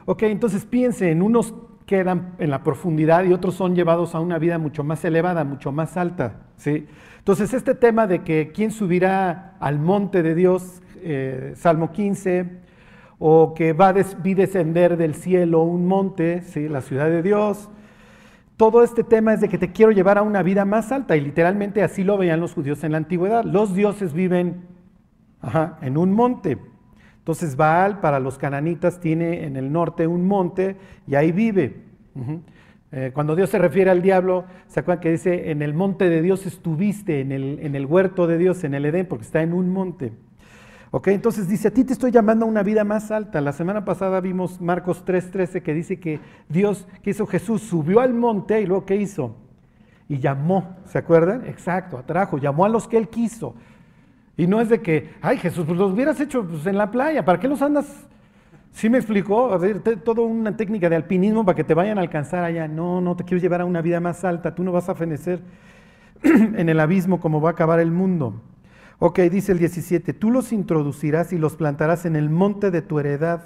Ok, 0.06 0.22
entonces 0.24 0.64
piensen, 0.64 1.22
unos 1.22 1.54
quedan 1.90 2.36
en 2.38 2.50
la 2.50 2.62
profundidad 2.62 3.24
y 3.24 3.32
otros 3.32 3.56
son 3.56 3.74
llevados 3.74 4.14
a 4.14 4.20
una 4.20 4.38
vida 4.38 4.58
mucho 4.58 4.84
más 4.84 5.04
elevada, 5.04 5.42
mucho 5.42 5.72
más 5.72 5.96
alta. 5.96 6.42
¿sí? 6.56 6.86
Entonces 7.18 7.52
este 7.52 7.74
tema 7.74 8.06
de 8.06 8.22
que 8.22 8.52
quién 8.54 8.70
subirá 8.70 9.56
al 9.58 9.80
monte 9.80 10.22
de 10.22 10.36
Dios, 10.36 10.82
eh, 11.02 11.52
Salmo 11.56 11.90
15, 11.90 12.60
o 13.18 13.54
que 13.54 13.72
va 13.72 13.88
a 13.88 13.92
descender 13.92 14.96
del 14.96 15.16
cielo 15.16 15.62
un 15.62 15.88
monte, 15.88 16.42
¿sí? 16.42 16.68
la 16.68 16.80
ciudad 16.80 17.06
de 17.06 17.22
Dios, 17.22 17.68
todo 18.56 18.84
este 18.84 19.02
tema 19.02 19.34
es 19.34 19.40
de 19.40 19.48
que 19.48 19.58
te 19.58 19.72
quiero 19.72 19.90
llevar 19.90 20.16
a 20.16 20.22
una 20.22 20.44
vida 20.44 20.64
más 20.64 20.92
alta 20.92 21.16
y 21.16 21.20
literalmente 21.20 21.82
así 21.82 22.04
lo 22.04 22.16
veían 22.16 22.38
los 22.38 22.54
judíos 22.54 22.84
en 22.84 22.92
la 22.92 22.98
antigüedad. 22.98 23.42
Los 23.42 23.74
dioses 23.74 24.12
viven 24.12 24.66
en 25.82 25.96
un 25.96 26.12
monte. 26.12 26.69
Entonces 27.20 27.54
Baal 27.54 28.00
para 28.00 28.18
los 28.18 28.38
cananitas 28.38 28.98
tiene 28.98 29.44
en 29.44 29.56
el 29.56 29.70
norte 29.70 30.06
un 30.06 30.26
monte 30.26 30.76
y 31.06 31.14
ahí 31.14 31.32
vive. 31.32 31.76
Eh, 32.92 33.12
cuando 33.14 33.36
Dios 33.36 33.50
se 33.50 33.58
refiere 33.58 33.90
al 33.90 34.02
diablo, 34.02 34.46
¿se 34.66 34.80
acuerdan 34.80 35.00
que 35.00 35.12
dice, 35.12 35.50
en 35.50 35.62
el 35.62 35.74
monte 35.74 36.08
de 36.08 36.22
Dios 36.22 36.44
estuviste, 36.46 37.20
en 37.20 37.30
el, 37.30 37.60
en 37.60 37.76
el 37.76 37.86
huerto 37.86 38.26
de 38.26 38.36
Dios, 38.36 38.64
en 38.64 38.74
el 38.74 38.84
Edén, 38.84 39.06
porque 39.06 39.24
está 39.24 39.42
en 39.42 39.52
un 39.52 39.70
monte? 39.70 40.12
Ok, 40.92 41.06
entonces 41.08 41.46
dice, 41.46 41.68
a 41.68 41.70
ti 41.70 41.84
te 41.84 41.92
estoy 41.92 42.10
llamando 42.10 42.46
a 42.46 42.48
una 42.48 42.64
vida 42.64 42.82
más 42.82 43.12
alta. 43.12 43.40
La 43.40 43.52
semana 43.52 43.84
pasada 43.84 44.20
vimos 44.20 44.60
Marcos 44.60 45.04
3:13 45.04 45.62
que 45.62 45.72
dice 45.72 46.00
que 46.00 46.18
Dios, 46.48 46.88
que 47.02 47.10
hizo 47.10 47.26
Jesús, 47.26 47.62
subió 47.62 48.00
al 48.00 48.12
monte 48.12 48.60
y 48.60 48.66
luego 48.66 48.86
¿qué 48.86 48.96
hizo? 48.96 49.36
Y 50.08 50.18
llamó, 50.18 50.78
¿se 50.86 50.98
acuerdan? 50.98 51.46
Exacto, 51.46 51.96
atrajo, 51.96 52.38
llamó 52.38 52.64
a 52.64 52.68
los 52.68 52.88
que 52.88 52.96
él 52.96 53.08
quiso. 53.08 53.54
Y 54.36 54.46
no 54.46 54.60
es 54.60 54.68
de 54.68 54.80
que, 54.80 55.14
ay 55.20 55.38
Jesús, 55.38 55.64
pues 55.66 55.78
los 55.78 55.92
hubieras 55.92 56.20
hecho 56.20 56.46
pues, 56.46 56.66
en 56.66 56.78
la 56.78 56.90
playa, 56.90 57.24
¿para 57.24 57.38
qué 57.38 57.48
los 57.48 57.62
andas 57.62 57.86
¿Sí 58.72 58.88
me 58.88 58.98
explicó? 58.98 59.52
A 59.52 59.58
ver, 59.58 59.80
toda 59.80 60.22
una 60.22 60.56
técnica 60.56 60.88
de 60.88 60.96
alpinismo 60.96 61.44
para 61.44 61.56
que 61.56 61.64
te 61.64 61.74
vayan 61.74 61.98
a 61.98 62.02
alcanzar 62.02 62.44
allá. 62.44 62.68
No, 62.68 63.00
no 63.00 63.16
te 63.16 63.24
quiero 63.24 63.40
llevar 63.40 63.60
a 63.60 63.64
una 63.64 63.82
vida 63.82 64.00
más 64.00 64.24
alta. 64.24 64.54
Tú 64.54 64.62
no 64.62 64.72
vas 64.72 64.88
a 64.88 64.94
fenecer 64.94 65.42
en 66.22 66.68
el 66.68 66.80
abismo 66.80 67.20
como 67.20 67.40
va 67.40 67.50
a 67.50 67.52
acabar 67.52 67.80
el 67.80 67.90
mundo. 67.90 68.40
Ok, 68.98 69.18
dice 69.20 69.52
el 69.52 69.58
17, 69.58 70.12
tú 70.12 70.30
los 70.30 70.52
introducirás 70.52 71.32
y 71.32 71.38
los 71.38 71.56
plantarás 71.56 72.04
en 72.04 72.16
el 72.16 72.28
monte 72.28 72.70
de 72.70 72.82
tu 72.82 73.00
heredad, 73.00 73.44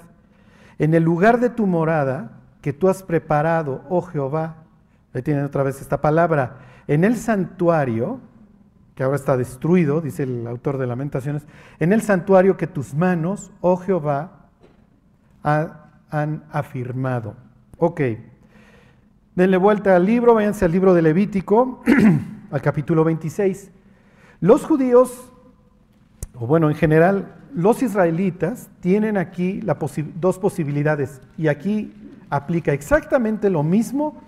en 0.79 0.93
el 0.93 1.03
lugar 1.03 1.39
de 1.39 1.49
tu 1.49 1.65
morada 1.65 2.41
que 2.61 2.73
tú 2.73 2.89
has 2.89 3.03
preparado, 3.03 3.83
oh 3.89 4.01
Jehová. 4.01 4.63
Ahí 5.13 5.21
tienen 5.21 5.45
otra 5.45 5.63
vez 5.63 5.79
esta 5.79 6.01
palabra. 6.01 6.57
En 6.87 7.05
el 7.05 7.15
santuario, 7.15 8.19
que 8.95 9.03
ahora 9.03 9.17
está 9.17 9.35
destruido, 9.35 10.01
dice 10.01 10.23
el 10.23 10.47
autor 10.47 10.77
de 10.77 10.87
Lamentaciones, 10.87 11.43
en 11.79 11.91
el 11.91 12.01
santuario 12.01 12.55
que 12.57 12.65
tus 12.65 12.93
manos, 12.93 13.51
oh 13.61 13.77
Jehová, 13.77 14.47
han 15.43 16.43
afirmado. 16.51 17.35
Ok, 17.77 18.01
denle 19.35 19.57
vuelta 19.57 19.95
al 19.95 20.05
libro, 20.05 20.33
váyanse 20.33 20.65
al 20.65 20.71
libro 20.71 20.93
de 20.93 21.01
Levítico, 21.01 21.83
al 22.51 22.61
capítulo 22.61 23.03
26. 23.03 23.69
Los 24.39 24.63
judíos, 24.63 25.31
o 26.33 26.47
bueno, 26.47 26.69
en 26.69 26.75
general, 26.75 27.35
los 27.53 27.83
israelitas 27.83 28.69
tienen 28.79 29.17
aquí 29.17 29.61
dos 30.15 30.39
posibilidades 30.39 31.21
y 31.37 31.47
aquí 31.47 31.93
aplica 32.29 32.73
exactamente 32.73 33.49
lo 33.49 33.63
mismo 33.63 34.21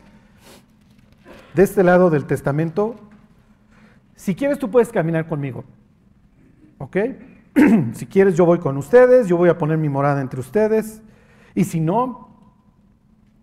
de 1.55 1.63
este 1.63 1.83
lado 1.83 2.09
del 2.09 2.25
testamento. 2.25 2.95
Si 4.17 4.33
quieres, 4.33 4.57
tú 4.57 4.69
puedes 4.69 4.91
caminar 4.91 5.27
conmigo. 5.27 5.63
¿Ok? 6.79 6.97
si 7.93 8.05
quieres, 8.07 8.35
yo 8.35 8.45
voy 8.45 8.59
con 8.59 8.75
ustedes, 8.75 9.27
yo 9.27 9.37
voy 9.37 9.47
a 9.47 9.57
poner 9.57 9.77
mi 9.77 9.89
morada 9.89 10.21
entre 10.21 10.39
ustedes. 10.39 11.01
Y 11.53 11.63
si 11.63 11.79
no, 11.79 12.27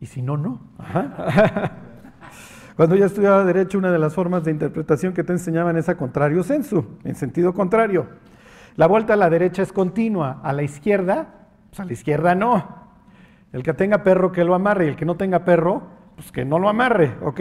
y 0.00 0.06
si 0.06 0.20
no, 0.20 0.36
no. 0.36 0.60
Cuando 2.76 2.96
yo 2.96 3.06
estudiaba 3.06 3.44
Derecho, 3.44 3.78
una 3.78 3.92
de 3.92 4.00
las 4.00 4.14
formas 4.14 4.44
de 4.44 4.50
interpretación 4.50 5.14
que 5.14 5.22
te 5.22 5.32
enseñaban 5.32 5.76
es 5.76 5.88
a 5.88 5.96
contrario 5.96 6.42
sensu, 6.42 6.84
en 7.04 7.14
sentido 7.14 7.54
contrario. 7.54 8.08
La 8.74 8.88
vuelta 8.88 9.14
a 9.14 9.16
la 9.16 9.30
derecha 9.30 9.62
es 9.62 9.72
continua, 9.72 10.40
a 10.42 10.52
la 10.52 10.64
izquierda, 10.64 11.46
pues 11.70 11.78
a 11.78 11.84
la 11.84 11.92
izquierda 11.92 12.34
no. 12.34 12.84
El 13.52 13.62
que 13.62 13.74
tenga 13.74 14.02
perro 14.02 14.32
que 14.32 14.42
lo 14.42 14.56
amarre 14.56 14.86
y 14.86 14.88
el 14.88 14.96
que 14.96 15.04
no 15.04 15.16
tenga 15.16 15.44
perro, 15.44 15.84
pues 16.16 16.32
que 16.32 16.44
no 16.44 16.58
lo 16.58 16.68
amarre, 16.68 17.14
¿ok? 17.22 17.40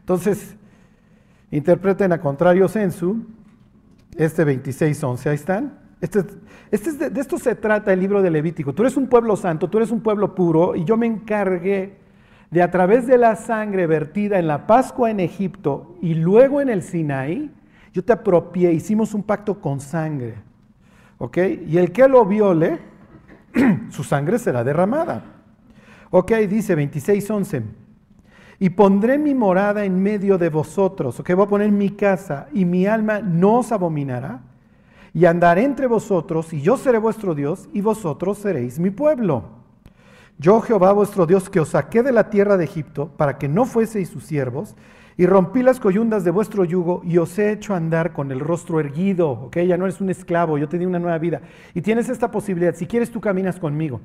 Entonces, 0.00 0.55
interpreten 1.50 2.12
a 2.12 2.20
contrario 2.20 2.68
sensu, 2.68 3.24
este 4.16 4.44
26.11, 4.44 5.26
ahí 5.26 5.34
están. 5.34 5.78
Este, 6.00 6.24
este 6.70 7.10
de, 7.10 7.20
esto 7.20 7.38
se 7.38 7.54
trata 7.54 7.92
el 7.92 8.00
libro 8.00 8.22
de 8.22 8.30
Levítico. 8.30 8.74
Tú 8.74 8.82
eres 8.82 8.96
un 8.96 9.08
pueblo 9.08 9.36
santo, 9.36 9.68
tú 9.68 9.78
eres 9.78 9.90
un 9.90 10.00
pueblo 10.00 10.34
puro, 10.34 10.74
y 10.74 10.84
yo 10.84 10.96
me 10.96 11.06
encargué 11.06 11.98
de 12.50 12.62
a 12.62 12.70
través 12.70 13.06
de 13.06 13.18
la 13.18 13.36
sangre 13.36 13.86
vertida 13.86 14.38
en 14.38 14.46
la 14.46 14.66
Pascua 14.66 15.10
en 15.10 15.20
Egipto 15.20 15.96
y 16.00 16.14
luego 16.14 16.60
en 16.60 16.68
el 16.68 16.82
Sinaí, 16.82 17.50
yo 17.92 18.04
te 18.04 18.12
apropié, 18.12 18.72
hicimos 18.72 19.14
un 19.14 19.22
pacto 19.22 19.60
con 19.60 19.80
sangre. 19.80 20.34
¿Ok? 21.18 21.38
Y 21.66 21.78
el 21.78 21.92
que 21.92 22.06
lo 22.08 22.24
viole, 22.26 22.78
su 23.90 24.04
sangre 24.04 24.38
será 24.38 24.62
derramada. 24.62 25.24
Ok, 26.10 26.32
dice 26.48 26.76
26.11. 26.76 27.62
Y 28.58 28.70
pondré 28.70 29.18
mi 29.18 29.34
morada 29.34 29.84
en 29.84 30.02
medio 30.02 30.38
de 30.38 30.48
vosotros. 30.48 31.20
Ok, 31.20 31.32
voy 31.34 31.44
a 31.44 31.48
poner 31.48 31.70
mi 31.70 31.90
casa 31.90 32.48
y 32.52 32.64
mi 32.64 32.86
alma 32.86 33.20
no 33.20 33.58
os 33.58 33.72
abominará 33.72 34.40
y 35.16 35.24
andaré 35.24 35.64
entre 35.64 35.86
vosotros, 35.86 36.52
y 36.52 36.60
yo 36.60 36.76
seré 36.76 36.98
vuestro 36.98 37.34
Dios, 37.34 37.70
y 37.72 37.80
vosotros 37.80 38.36
seréis 38.36 38.78
mi 38.78 38.90
pueblo. 38.90 39.44
Yo, 40.38 40.60
Jehová 40.60 40.92
vuestro 40.92 41.24
Dios, 41.24 41.48
que 41.48 41.58
os 41.58 41.70
saqué 41.70 42.02
de 42.02 42.12
la 42.12 42.28
tierra 42.28 42.58
de 42.58 42.64
Egipto, 42.64 43.08
para 43.16 43.38
que 43.38 43.48
no 43.48 43.64
fueseis 43.64 44.10
sus 44.10 44.24
siervos, 44.24 44.76
y 45.16 45.24
rompí 45.24 45.62
las 45.62 45.80
coyundas 45.80 46.22
de 46.22 46.30
vuestro 46.30 46.66
yugo, 46.66 47.00
y 47.02 47.16
os 47.16 47.38
he 47.38 47.50
hecho 47.50 47.74
andar 47.74 48.12
con 48.12 48.30
el 48.30 48.40
rostro 48.40 48.78
erguido, 48.78 49.30
¿ok? 49.30 49.56
Ya 49.60 49.78
no 49.78 49.86
eres 49.86 50.02
un 50.02 50.10
esclavo, 50.10 50.58
yo 50.58 50.68
te 50.68 50.78
di 50.78 50.84
una 50.84 50.98
nueva 50.98 51.16
vida. 51.16 51.40
Y 51.72 51.80
tienes 51.80 52.10
esta 52.10 52.30
posibilidad, 52.30 52.74
si 52.74 52.86
quieres 52.86 53.10
tú 53.10 53.18
caminas 53.18 53.58
conmigo. 53.58 54.02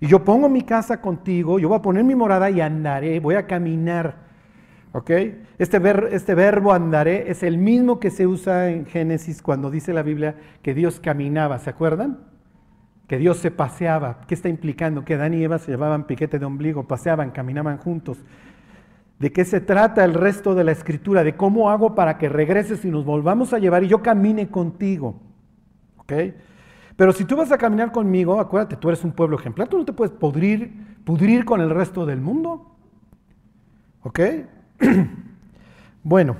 Y 0.00 0.06
yo 0.06 0.24
pongo 0.24 0.48
mi 0.48 0.62
casa 0.62 1.00
contigo, 1.00 1.58
yo 1.58 1.68
voy 1.68 1.78
a 1.78 1.82
poner 1.82 2.04
mi 2.04 2.14
morada 2.14 2.50
y 2.50 2.60
andaré, 2.60 3.20
voy 3.20 3.34
a 3.36 3.46
caminar 3.46 4.24
este, 5.58 5.82
este, 6.14 6.34
verbo 6.36 6.72
andaré 6.72 7.28
es 7.28 7.42
el 7.42 7.58
mismo 7.58 7.98
que 7.98 8.10
se 8.10 8.28
usa 8.28 8.70
en 8.70 8.86
Génesis 8.86 9.42
cuando 9.42 9.68
dice 9.68 9.92
la 9.92 10.02
Biblia 10.02 10.36
que 10.62 10.72
Dios 10.72 11.00
caminaba, 11.00 11.58
¿se 11.58 11.70
acuerdan? 11.70 12.20
Que 13.08 13.18
Dios 13.18 13.38
se 13.38 13.50
paseaba. 13.50 14.20
¿Qué 14.28 14.34
está 14.34 14.48
implicando? 14.48 15.04
Que 15.04 15.14
Adán 15.14 15.34
y 15.34 15.42
Eva 15.42 15.58
se 15.58 15.72
llevaban 15.72 16.06
piquete 16.06 16.38
de 16.38 16.44
ombligo, 16.44 16.86
paseaban, 16.86 17.32
caminaban 17.32 17.78
juntos. 17.78 18.18
¿De 19.18 19.32
qué 19.32 19.44
se 19.44 19.60
trata 19.60 20.04
el 20.04 20.14
resto 20.14 20.54
de 20.54 20.62
la 20.62 20.72
escritura? 20.72 21.24
De 21.24 21.34
cómo 21.34 21.70
hago 21.70 21.96
para 21.96 22.16
que 22.16 22.28
regreses 22.28 22.84
y 22.84 22.88
nos 22.88 23.04
volvamos 23.04 23.52
a 23.52 23.58
llevar 23.58 23.82
y 23.82 23.88
yo 23.88 24.00
camine 24.00 24.48
contigo. 24.48 25.20
¿Ok? 25.96 26.12
Pero 26.96 27.12
si 27.12 27.24
tú 27.24 27.36
vas 27.36 27.50
a 27.50 27.58
caminar 27.58 27.90
conmigo, 27.90 28.40
acuérdate, 28.40 28.76
tú 28.76 28.88
eres 28.88 29.02
un 29.04 29.12
pueblo 29.12 29.38
ejemplar, 29.38 29.68
tú 29.68 29.78
no 29.78 29.84
te 29.84 29.92
puedes 29.92 30.14
pudrir, 30.14 30.72
pudrir 31.04 31.44
con 31.44 31.60
el 31.60 31.70
resto 31.70 32.06
del 32.06 32.20
mundo. 32.20 32.76
¿Ok? 34.02 34.20
bueno, 36.04 36.36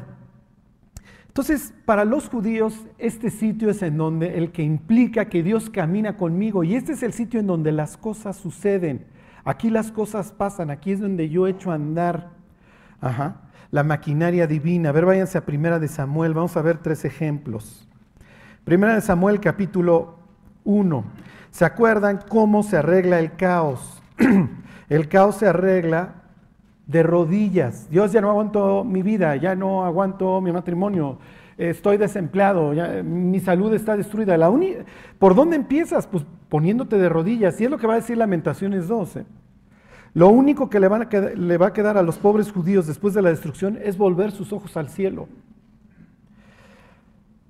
entonces 1.26 1.74
para 1.84 2.04
los 2.04 2.28
judíos 2.28 2.86
este 2.98 3.30
sitio 3.30 3.70
es 3.70 3.82
en 3.82 3.96
donde 3.96 4.38
el 4.38 4.52
que 4.52 4.62
implica 4.62 5.24
que 5.24 5.42
Dios 5.42 5.68
camina 5.70 6.16
conmigo 6.16 6.62
y 6.62 6.76
este 6.76 6.92
es 6.92 7.02
el 7.02 7.12
sitio 7.12 7.40
en 7.40 7.48
donde 7.48 7.72
las 7.72 7.96
cosas 7.96 8.36
suceden. 8.36 9.06
Aquí 9.44 9.68
las 9.68 9.90
cosas 9.90 10.30
pasan, 10.32 10.70
aquí 10.70 10.92
es 10.92 11.00
donde 11.00 11.28
yo 11.28 11.48
echo 11.48 11.72
a 11.72 11.74
andar 11.74 12.30
la 13.70 13.82
maquinaria 13.82 14.46
divina. 14.46 14.90
A 14.90 14.92
ver, 14.92 15.04
váyanse 15.04 15.36
a 15.36 15.44
Primera 15.44 15.80
de 15.80 15.88
Samuel, 15.88 16.32
vamos 16.32 16.56
a 16.56 16.62
ver 16.62 16.78
tres 16.78 17.04
ejemplos. 17.04 17.88
Primera 18.64 18.94
de 18.94 19.00
Samuel 19.00 19.40
capítulo 19.40 20.23
1. 20.64 21.04
¿Se 21.50 21.64
acuerdan 21.64 22.20
cómo 22.28 22.62
se 22.62 22.76
arregla 22.76 23.20
el 23.20 23.36
caos? 23.36 24.02
el 24.88 25.08
caos 25.08 25.36
se 25.36 25.46
arregla 25.46 26.14
de 26.86 27.02
rodillas. 27.02 27.88
Dios 27.90 28.12
ya 28.12 28.20
no 28.20 28.30
aguanto 28.30 28.84
mi 28.84 29.02
vida, 29.02 29.36
ya 29.36 29.54
no 29.54 29.84
aguanto 29.84 30.40
mi 30.40 30.52
matrimonio, 30.52 31.18
estoy 31.56 31.96
desempleado, 31.96 32.72
mi 33.04 33.40
salud 33.40 33.72
está 33.72 33.96
destruida. 33.96 34.36
La 34.36 34.52
¿Por 35.18 35.34
dónde 35.34 35.56
empiezas? 35.56 36.06
Pues 36.06 36.24
poniéndote 36.48 36.98
de 36.98 37.08
rodillas. 37.08 37.60
Y 37.60 37.64
es 37.64 37.70
lo 37.70 37.78
que 37.78 37.86
va 37.86 37.94
a 37.94 37.96
decir 37.96 38.16
Lamentaciones 38.16 38.88
12. 38.88 39.24
Lo 40.14 40.28
único 40.28 40.70
que 40.70 40.78
le, 40.78 40.88
van 40.88 41.02
a 41.02 41.08
le 41.34 41.58
va 41.58 41.68
a 41.68 41.72
quedar 41.72 41.98
a 41.98 42.02
los 42.02 42.18
pobres 42.18 42.52
judíos 42.52 42.86
después 42.86 43.14
de 43.14 43.22
la 43.22 43.30
destrucción 43.30 43.78
es 43.82 43.98
volver 43.98 44.30
sus 44.30 44.52
ojos 44.52 44.76
al 44.76 44.88
cielo. 44.88 45.28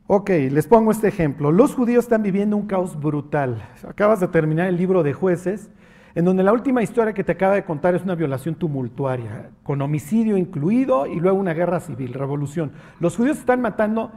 Ok, 0.06 0.28
les 0.28 0.66
pongo 0.66 0.90
este 0.90 1.08
ejemplo. 1.08 1.50
Los 1.50 1.74
judíos 1.74 2.04
están 2.04 2.22
viviendo 2.22 2.58
un 2.58 2.66
caos 2.66 3.00
brutal. 3.00 3.66
Acabas 3.88 4.20
de 4.20 4.28
terminar 4.28 4.66
el 4.66 4.76
libro 4.76 5.02
de 5.02 5.14
jueces 5.14 5.70
en 6.14 6.26
donde 6.26 6.42
la 6.42 6.52
última 6.52 6.82
historia 6.82 7.14
que 7.14 7.24
te 7.24 7.32
acaba 7.32 7.54
de 7.54 7.64
contar 7.64 7.94
es 7.94 8.02
una 8.02 8.14
violación 8.14 8.54
tumultuaria, 8.54 9.50
con 9.62 9.80
homicidio 9.80 10.36
incluido 10.36 11.06
y 11.06 11.18
luego 11.18 11.38
una 11.38 11.54
guerra 11.54 11.80
civil, 11.80 12.12
revolución. 12.12 12.72
Los 13.00 13.16
judíos 13.16 13.38
están 13.38 13.62
matando 13.62 14.12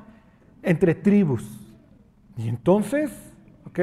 entre 0.62 0.94
tribus. 0.94 1.65
Y 2.36 2.50
entonces, 2.50 3.10
¿ok? 3.65 3.79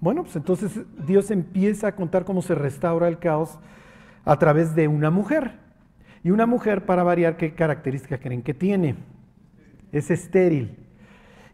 Bueno, 0.00 0.24
pues 0.24 0.34
entonces 0.34 0.72
Dios 1.06 1.30
empieza 1.30 1.86
a 1.86 1.94
contar 1.94 2.24
cómo 2.24 2.42
se 2.42 2.56
restaura 2.56 3.06
el 3.06 3.20
caos 3.20 3.60
a 4.24 4.36
través 4.40 4.74
de 4.74 4.88
una 4.88 5.10
mujer. 5.10 5.52
Y 6.24 6.32
una 6.32 6.46
mujer, 6.46 6.84
para 6.84 7.04
variar, 7.04 7.36
¿qué 7.36 7.54
característica 7.54 8.18
creen 8.18 8.42
que 8.42 8.54
tiene? 8.54 8.96
Es 9.92 10.10
estéril. 10.10 10.76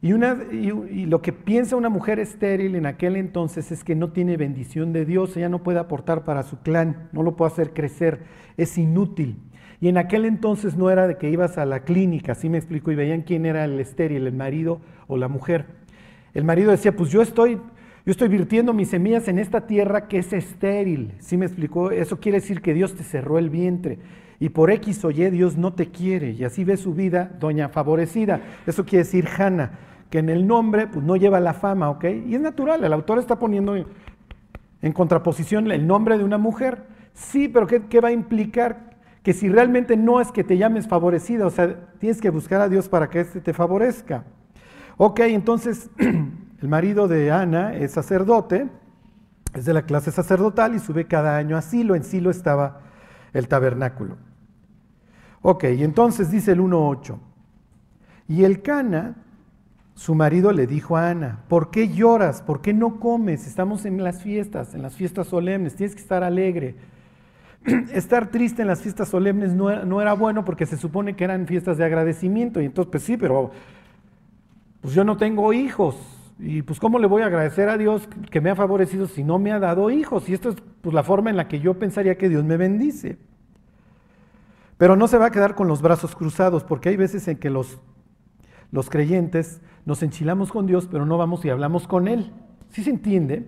Y, 0.02 0.12
una, 0.12 0.36
y, 0.52 1.06
lo 1.06 1.22
que 1.22 1.32
piensa 1.32 1.74
una 1.74 1.88
mujer 1.88 2.18
estéril 2.18 2.76
en 2.76 2.86
aquel 2.86 3.16
entonces 3.16 3.72
es 3.72 3.82
que 3.82 3.94
no 3.94 4.12
tiene 4.12 4.36
bendición 4.36 4.92
de 4.92 5.04
Dios, 5.04 5.36
ella 5.36 5.48
no 5.48 5.62
puede 5.62 5.78
aportar 5.78 6.24
para 6.24 6.42
su 6.42 6.60
clan, 6.60 7.08
no 7.12 7.22
lo 7.22 7.34
puede 7.34 7.52
hacer 7.52 7.72
crecer, 7.72 8.20
es 8.56 8.76
inútil. 8.78 9.38
Y 9.80 9.88
en 9.88 9.98
aquel 9.98 10.24
entonces 10.24 10.76
no 10.76 10.90
era 10.90 11.06
de 11.06 11.16
que 11.16 11.30
ibas 11.30 11.58
a 11.58 11.66
la 11.66 11.80
clínica, 11.80 12.32
así 12.32 12.48
me 12.48 12.58
explico, 12.58 12.92
y 12.92 12.94
veían 12.94 13.22
quién 13.22 13.46
era 13.46 13.64
el 13.64 13.80
estéril, 13.80 14.26
el 14.26 14.34
marido 14.34 14.80
o 15.06 15.16
la 15.16 15.28
mujer. 15.28 15.66
El 16.34 16.44
marido 16.44 16.70
decía, 16.70 16.94
pues 16.94 17.10
yo 17.10 17.22
estoy, 17.22 17.58
Yo 18.04 18.12
estoy 18.12 18.28
virtiendo 18.28 18.72
mis 18.72 18.90
semillas 18.90 19.26
en 19.26 19.40
esta 19.40 19.66
tierra 19.66 20.06
que 20.06 20.18
es 20.18 20.32
estéril. 20.32 21.14
¿Sí 21.18 21.36
me 21.36 21.46
explicó? 21.46 21.90
Eso 21.90 22.20
quiere 22.20 22.38
decir 22.38 22.60
que 22.60 22.72
Dios 22.72 22.94
te 22.94 23.02
cerró 23.02 23.38
el 23.38 23.50
vientre. 23.50 23.98
Y 24.38 24.50
por 24.50 24.70
X 24.70 25.04
o 25.04 25.10
Y 25.10 25.30
Dios 25.30 25.56
no 25.56 25.72
te 25.72 25.90
quiere. 25.90 26.32
Y 26.32 26.44
así 26.44 26.64
ve 26.64 26.76
su 26.76 26.94
vida, 26.94 27.30
doña 27.40 27.68
favorecida. 27.68 28.40
Eso 28.66 28.84
quiere 28.84 29.04
decir 29.04 29.28
Hanna, 29.36 29.78
que 30.10 30.18
en 30.18 30.28
el 30.28 30.46
nombre 30.46 30.86
pues, 30.86 31.04
no 31.04 31.16
lleva 31.16 31.40
la 31.40 31.54
fama, 31.54 31.90
¿ok? 31.90 32.04
Y 32.26 32.34
es 32.34 32.40
natural, 32.40 32.84
el 32.84 32.92
autor 32.92 33.18
está 33.18 33.38
poniendo 33.38 33.74
en 34.82 34.92
contraposición 34.92 35.70
el 35.70 35.86
nombre 35.86 36.18
de 36.18 36.24
una 36.24 36.38
mujer. 36.38 36.84
Sí, 37.14 37.48
pero 37.48 37.66
¿qué, 37.66 37.86
qué 37.86 38.00
va 38.00 38.08
a 38.08 38.12
implicar? 38.12 38.96
Que 39.22 39.32
si 39.32 39.48
realmente 39.48 39.96
no 39.96 40.20
es 40.20 40.30
que 40.30 40.44
te 40.44 40.58
llames 40.58 40.86
favorecida, 40.86 41.46
o 41.46 41.50
sea, 41.50 41.74
tienes 41.98 42.20
que 42.20 42.30
buscar 42.30 42.60
a 42.60 42.68
Dios 42.68 42.88
para 42.88 43.08
que 43.08 43.20
éste 43.20 43.40
te 43.40 43.52
favorezca. 43.52 44.24
Ok, 44.98 45.20
entonces 45.20 45.90
El 46.60 46.68
marido 46.68 47.06
de 47.06 47.30
Ana 47.30 47.74
es 47.74 47.92
sacerdote, 47.92 48.68
es 49.52 49.66
de 49.66 49.74
la 49.74 49.82
clase 49.82 50.10
sacerdotal 50.10 50.74
y 50.74 50.78
sube 50.78 51.06
cada 51.06 51.36
año 51.36 51.56
a 51.56 51.62
Silo. 51.62 51.94
En 51.94 52.02
Silo 52.02 52.30
estaba 52.30 52.80
el 53.34 53.46
tabernáculo. 53.46 54.16
Ok, 55.48 55.62
entonces 55.62 56.32
dice 56.32 56.50
el 56.50 56.58
1.8. 56.58 57.20
Y 58.26 58.42
el 58.42 58.62
Cana, 58.62 59.14
su 59.94 60.16
marido 60.16 60.50
le 60.50 60.66
dijo 60.66 60.96
a 60.96 61.10
Ana, 61.10 61.44
¿por 61.46 61.70
qué 61.70 61.86
lloras? 61.86 62.42
¿Por 62.42 62.60
qué 62.60 62.74
no 62.74 62.98
comes? 62.98 63.46
Estamos 63.46 63.84
en 63.84 64.02
las 64.02 64.24
fiestas, 64.24 64.74
en 64.74 64.82
las 64.82 64.96
fiestas 64.96 65.28
solemnes, 65.28 65.76
tienes 65.76 65.94
que 65.94 66.02
estar 66.02 66.24
alegre. 66.24 66.74
Estar 67.92 68.32
triste 68.32 68.62
en 68.62 68.66
las 68.66 68.80
fiestas 68.80 69.08
solemnes 69.08 69.52
no, 69.52 69.84
no, 69.84 70.02
era 70.02 70.14
bueno 70.14 70.44
porque 70.44 70.66
se 70.66 70.76
supone 70.76 71.14
que 71.14 71.22
eran 71.22 71.46
fiestas 71.46 71.78
de 71.78 71.84
agradecimiento. 71.84 72.60
Y 72.60 72.64
entonces, 72.64 72.90
pues 72.90 73.04
sí, 73.04 73.16
pero 73.16 73.52
pues 74.80 74.94
yo 74.94 75.04
no 75.04 75.16
tengo 75.16 75.52
hijos. 75.52 75.96
Y 76.40 76.62
pues 76.62 76.80
cómo 76.80 76.98
le 76.98 77.06
voy 77.06 77.22
a 77.22 77.26
agradecer 77.26 77.68
a 77.68 77.78
Dios 77.78 78.08
que 78.32 78.40
me 78.40 78.50
ha 78.50 78.56
favorecido 78.56 79.06
si 79.06 79.22
no 79.22 79.38
me 79.38 79.52
ha 79.52 79.60
dado 79.60 79.90
hijos. 79.90 80.28
Y 80.28 80.34
esto 80.34 80.48
es 80.48 80.56
pues, 80.80 80.92
la 80.92 81.04
forma 81.04 81.30
en 81.30 81.36
la 81.36 81.46
que 81.46 81.60
yo 81.60 81.74
pensaría 81.74 82.18
que 82.18 82.28
Dios 82.28 82.42
me 82.42 82.56
bendice. 82.56 83.18
Pero 84.78 84.96
no 84.96 85.08
se 85.08 85.18
va 85.18 85.26
a 85.26 85.30
quedar 85.30 85.54
con 85.54 85.68
los 85.68 85.82
brazos 85.82 86.14
cruzados, 86.14 86.64
porque 86.64 86.90
hay 86.90 86.96
veces 86.96 87.26
en 87.28 87.38
que 87.38 87.50
los, 87.50 87.80
los 88.70 88.90
creyentes 88.90 89.60
nos 89.84 90.02
enchilamos 90.02 90.52
con 90.52 90.66
Dios, 90.66 90.88
pero 90.90 91.06
no 91.06 91.16
vamos 91.16 91.44
y 91.44 91.50
hablamos 91.50 91.86
con 91.86 92.08
Él. 92.08 92.32
¿Sí 92.70 92.82
se 92.82 92.90
entiende? 92.90 93.46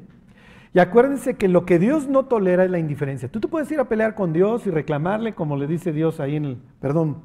Y 0.74 0.78
acuérdense 0.78 1.34
que 1.34 1.48
lo 1.48 1.64
que 1.64 1.78
Dios 1.78 2.08
no 2.08 2.26
tolera 2.26 2.64
es 2.64 2.70
la 2.70 2.78
indiferencia. 2.78 3.28
Tú 3.28 3.40
te 3.40 3.48
puedes 3.48 3.70
ir 3.70 3.80
a 3.80 3.88
pelear 3.88 4.14
con 4.14 4.32
Dios 4.32 4.66
y 4.66 4.70
reclamarle, 4.70 5.34
como 5.34 5.56
le 5.56 5.66
dice 5.66 5.92
Dios 5.92 6.20
ahí 6.20 6.36
en 6.36 6.44
el, 6.44 6.58
perdón, 6.80 7.22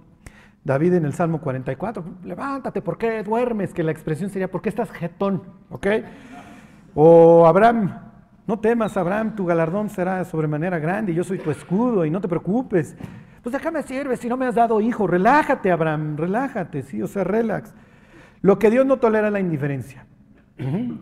David 0.63 0.93
en 0.93 1.05
el 1.05 1.13
Salmo 1.13 1.41
44, 1.41 2.03
levántate, 2.23 2.81
¿por 2.81 2.97
qué 2.97 3.21
duermes? 3.21 3.73
Que 3.73 3.83
la 3.83 3.91
expresión 3.91 4.29
sería, 4.29 4.49
¿por 4.49 4.61
qué 4.61 4.69
estás 4.69 4.89
jetón? 4.91 5.43
¿Ok? 5.69 5.87
O 6.95 7.45
Abraham, 7.45 7.99
no 8.47 8.59
temas, 8.59 8.95
Abraham, 8.95 9.35
tu 9.35 9.45
galardón 9.45 9.89
será 9.89 10.23
sobremanera 10.23 10.79
grande, 10.79 11.11
y 11.11 11.15
yo 11.15 11.23
soy 11.25 11.37
tu 11.37 11.51
escudo 11.51 12.05
y 12.05 12.09
no 12.09 12.21
te 12.21 12.29
preocupes. 12.29 12.95
Pues 13.43 13.51
déjame 13.51 13.83
sirve 13.83 14.15
si 14.15 14.29
no 14.29 14.37
me 14.37 14.47
has 14.47 14.55
dado 14.55 14.79
hijo, 14.79 15.05
relájate, 15.05 15.69
Abraham, 15.69 16.15
relájate, 16.15 16.81
sí, 16.81 17.01
o 17.01 17.07
sea, 17.07 17.25
relax. 17.25 17.73
Lo 18.41 18.57
que 18.57 18.69
Dios 18.71 18.85
no 18.85 18.97
tolera 18.97 19.27
es 19.27 19.33
la 19.33 19.41
indiferencia. 19.41 20.05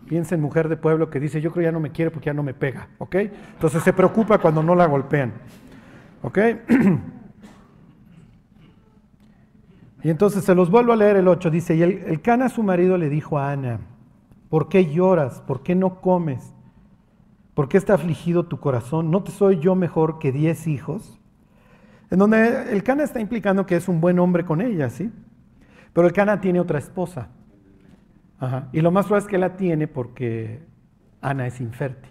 Piensa 0.06 0.34
en 0.34 0.40
mujer 0.40 0.68
de 0.68 0.76
pueblo 0.76 1.08
que 1.08 1.20
dice, 1.20 1.40
yo 1.40 1.52
creo 1.52 1.64
ya 1.64 1.72
no 1.72 1.78
me 1.78 1.92
quiere 1.92 2.10
porque 2.10 2.26
ya 2.26 2.34
no 2.34 2.42
me 2.42 2.52
pega, 2.52 2.88
¿ok? 2.98 3.14
Entonces 3.14 3.82
se 3.84 3.92
preocupa 3.92 4.38
cuando 4.38 4.60
no 4.62 4.74
la 4.74 4.86
golpean, 4.86 5.32
¿ok? 6.22 6.38
Y 10.04 10.10
entonces 10.10 10.42
se 10.42 10.56
los 10.56 10.68
vuelvo 10.68 10.92
a 10.92 10.96
leer 10.96 11.14
el 11.14 11.28
8, 11.28 11.48
dice, 11.48 11.76
y 11.76 11.82
el, 11.82 12.20
Cana 12.22 12.48
su 12.48 12.64
marido 12.64 12.98
le 12.98 13.08
dijo 13.08 13.38
a 13.38 13.52
Ana, 13.52 13.78
¿por 14.48 14.68
qué 14.68 14.92
lloras? 14.92 15.40
¿Por 15.42 15.62
qué 15.62 15.76
no 15.76 16.00
comes? 16.00 16.52
¿Por 17.54 17.68
qué 17.68 17.78
está 17.78 17.94
afligido 17.94 18.46
tu 18.46 18.58
corazón? 18.58 19.12
¿No 19.12 19.22
te 19.22 19.30
soy 19.30 19.60
yo 19.60 19.76
mejor 19.76 20.18
que 20.18 20.32
diez 20.32 20.66
hijos? 20.66 21.21
En 22.12 22.20
donde 22.20 22.72
el 22.72 22.84
Cana 22.84 23.02
está 23.02 23.18
implicando 23.18 23.66
que 23.66 23.74
es 23.74 23.88
un 23.88 24.00
buen 24.00 24.20
hombre 24.20 24.44
con 24.44 24.60
ella, 24.60 24.88
¿sí? 24.88 25.10
Pero 25.92 26.06
el 26.06 26.12
Cana 26.12 26.40
tiene 26.40 26.60
otra 26.60 26.78
esposa. 26.78 27.28
Y 28.72 28.80
lo 28.80 28.92
más 28.92 29.06
probable 29.06 29.26
es 29.26 29.30
que 29.30 29.38
la 29.38 29.56
tiene 29.56 29.88
porque 29.88 30.62
Ana 31.20 31.48
es 31.48 31.60
infértil. 31.60 32.10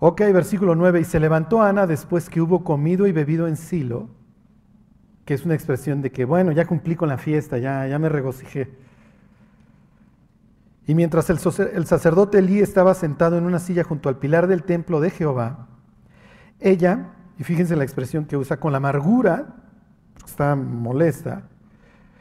Ok, 0.00 0.20
versículo 0.32 0.74
9. 0.74 1.00
Y 1.00 1.04
se 1.04 1.20
levantó 1.20 1.62
Ana 1.62 1.86
después 1.86 2.28
que 2.28 2.40
hubo 2.40 2.64
comido 2.64 3.06
y 3.06 3.12
bebido 3.12 3.46
en 3.46 3.56
Silo 3.56 4.08
que 5.24 5.34
es 5.34 5.44
una 5.44 5.54
expresión 5.54 6.02
de 6.02 6.10
que, 6.10 6.24
bueno, 6.24 6.52
ya 6.52 6.66
cumplí 6.66 6.96
con 6.96 7.08
la 7.08 7.18
fiesta, 7.18 7.58
ya, 7.58 7.86
ya 7.86 7.98
me 7.98 8.08
regocijé. 8.08 8.70
Y 10.86 10.94
mientras 10.94 11.30
el, 11.30 11.38
sacerdote 11.38 12.38
Elí 12.38 12.60
estaba 12.60 12.92
sentado 12.94 13.38
en 13.38 13.44
una 13.44 13.58
silla 13.58 13.84
junto 13.84 14.10
al 14.10 14.18
pilar 14.18 14.48
del 14.48 14.64
templo 14.64 15.00
de 15.00 15.10
Jehová, 15.10 15.68
ella, 16.64 17.12
y 17.38 17.44
fíjense 17.44 17.76
la 17.76 17.84
expresión 17.84 18.24
que 18.24 18.36
usa, 18.36 18.58
con 18.58 18.72
la 18.72 18.78
amargura, 18.78 19.54
está 20.24 20.56
molesta, 20.56 21.42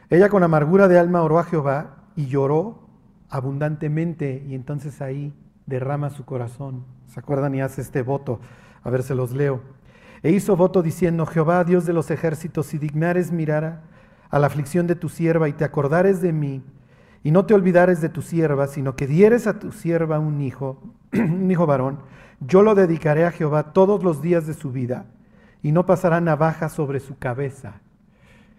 ella 0.09 0.29
con 0.29 0.43
amargura 0.43 0.87
de 0.87 0.99
alma 0.99 1.23
oró 1.23 1.39
a 1.39 1.45
Jehová 1.45 1.95
y 2.15 2.27
lloró 2.27 2.87
abundantemente, 3.29 4.43
y 4.47 4.53
entonces 4.53 5.01
ahí 5.01 5.33
derrama 5.65 6.09
su 6.09 6.25
corazón. 6.25 6.83
¿Se 7.07 7.19
acuerdan? 7.19 7.55
Y 7.55 7.61
hace 7.61 7.81
este 7.81 8.03
voto. 8.03 8.39
A 8.83 8.89
ver, 8.89 9.01
se 9.01 9.15
los 9.15 9.31
leo. 9.31 9.61
E 10.21 10.31
hizo 10.31 10.55
voto 10.55 10.83
diciendo, 10.83 11.25
Jehová, 11.25 11.63
Dios 11.63 11.85
de 11.85 11.93
los 11.93 12.11
ejércitos, 12.11 12.67
si 12.67 12.77
dignares 12.77 13.31
mirar 13.31 13.81
a 14.29 14.39
la 14.39 14.47
aflicción 14.47 14.87
de 14.87 14.95
tu 14.95 15.09
sierva 15.09 15.47
y 15.47 15.53
te 15.53 15.63
acordares 15.63 16.21
de 16.21 16.33
mí, 16.33 16.61
y 17.23 17.31
no 17.31 17.45
te 17.45 17.53
olvidares 17.53 18.01
de 18.01 18.09
tu 18.09 18.21
sierva, 18.21 18.67
sino 18.67 18.95
que 18.95 19.07
dieres 19.07 19.47
a 19.47 19.57
tu 19.57 19.71
sierva 19.71 20.19
un 20.19 20.41
hijo, 20.41 20.81
un 21.19 21.49
hijo 21.49 21.65
varón, 21.65 21.99
yo 22.39 22.61
lo 22.61 22.75
dedicaré 22.75 23.25
a 23.25 23.31
Jehová 23.31 23.73
todos 23.73 24.03
los 24.03 24.21
días 24.21 24.47
de 24.47 24.53
su 24.53 24.71
vida, 24.71 25.05
y 25.61 25.71
no 25.71 25.85
pasará 25.85 26.19
navaja 26.19 26.69
sobre 26.69 26.99
su 26.99 27.17
cabeza. 27.17 27.81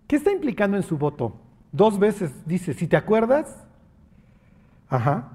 ¿Qué 0.06 0.16
está 0.16 0.32
implicando 0.32 0.76
en 0.76 0.82
su 0.82 0.96
voto? 0.96 1.36
Dos 1.72 1.98
veces 1.98 2.32
dice, 2.46 2.72
si 2.72 2.86
te 2.86 2.96
acuerdas, 2.96 3.64
ajá, 4.88 5.34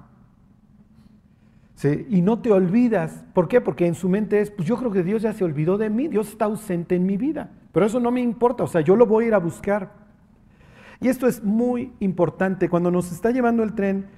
y 2.08 2.20
no 2.20 2.40
te 2.40 2.52
olvidas. 2.52 3.24
¿Por 3.32 3.48
qué? 3.48 3.60
Porque 3.60 3.86
en 3.86 3.94
su 3.94 4.08
mente 4.08 4.40
es, 4.40 4.50
pues 4.50 4.68
yo 4.68 4.76
creo 4.76 4.90
que 4.90 5.02
Dios 5.02 5.22
ya 5.22 5.32
se 5.32 5.44
olvidó 5.44 5.78
de 5.78 5.88
mí, 5.88 6.08
Dios 6.08 6.28
está 6.28 6.44
ausente 6.44 6.94
en 6.94 7.06
mi 7.06 7.16
vida. 7.16 7.50
Pero 7.72 7.86
eso 7.86 8.00
no 8.00 8.10
me 8.10 8.20
importa, 8.20 8.64
o 8.64 8.66
sea, 8.66 8.80
yo 8.80 8.96
lo 8.96 9.06
voy 9.06 9.24
a 9.24 9.28
ir 9.28 9.34
a 9.34 9.38
buscar. 9.38 9.92
Y 11.00 11.08
esto 11.08 11.26
es 11.26 11.42
muy 11.42 11.92
importante. 12.00 12.68
Cuando 12.68 12.90
nos 12.90 13.10
está 13.10 13.30
llevando 13.30 13.62
el 13.62 13.74
tren, 13.74 14.08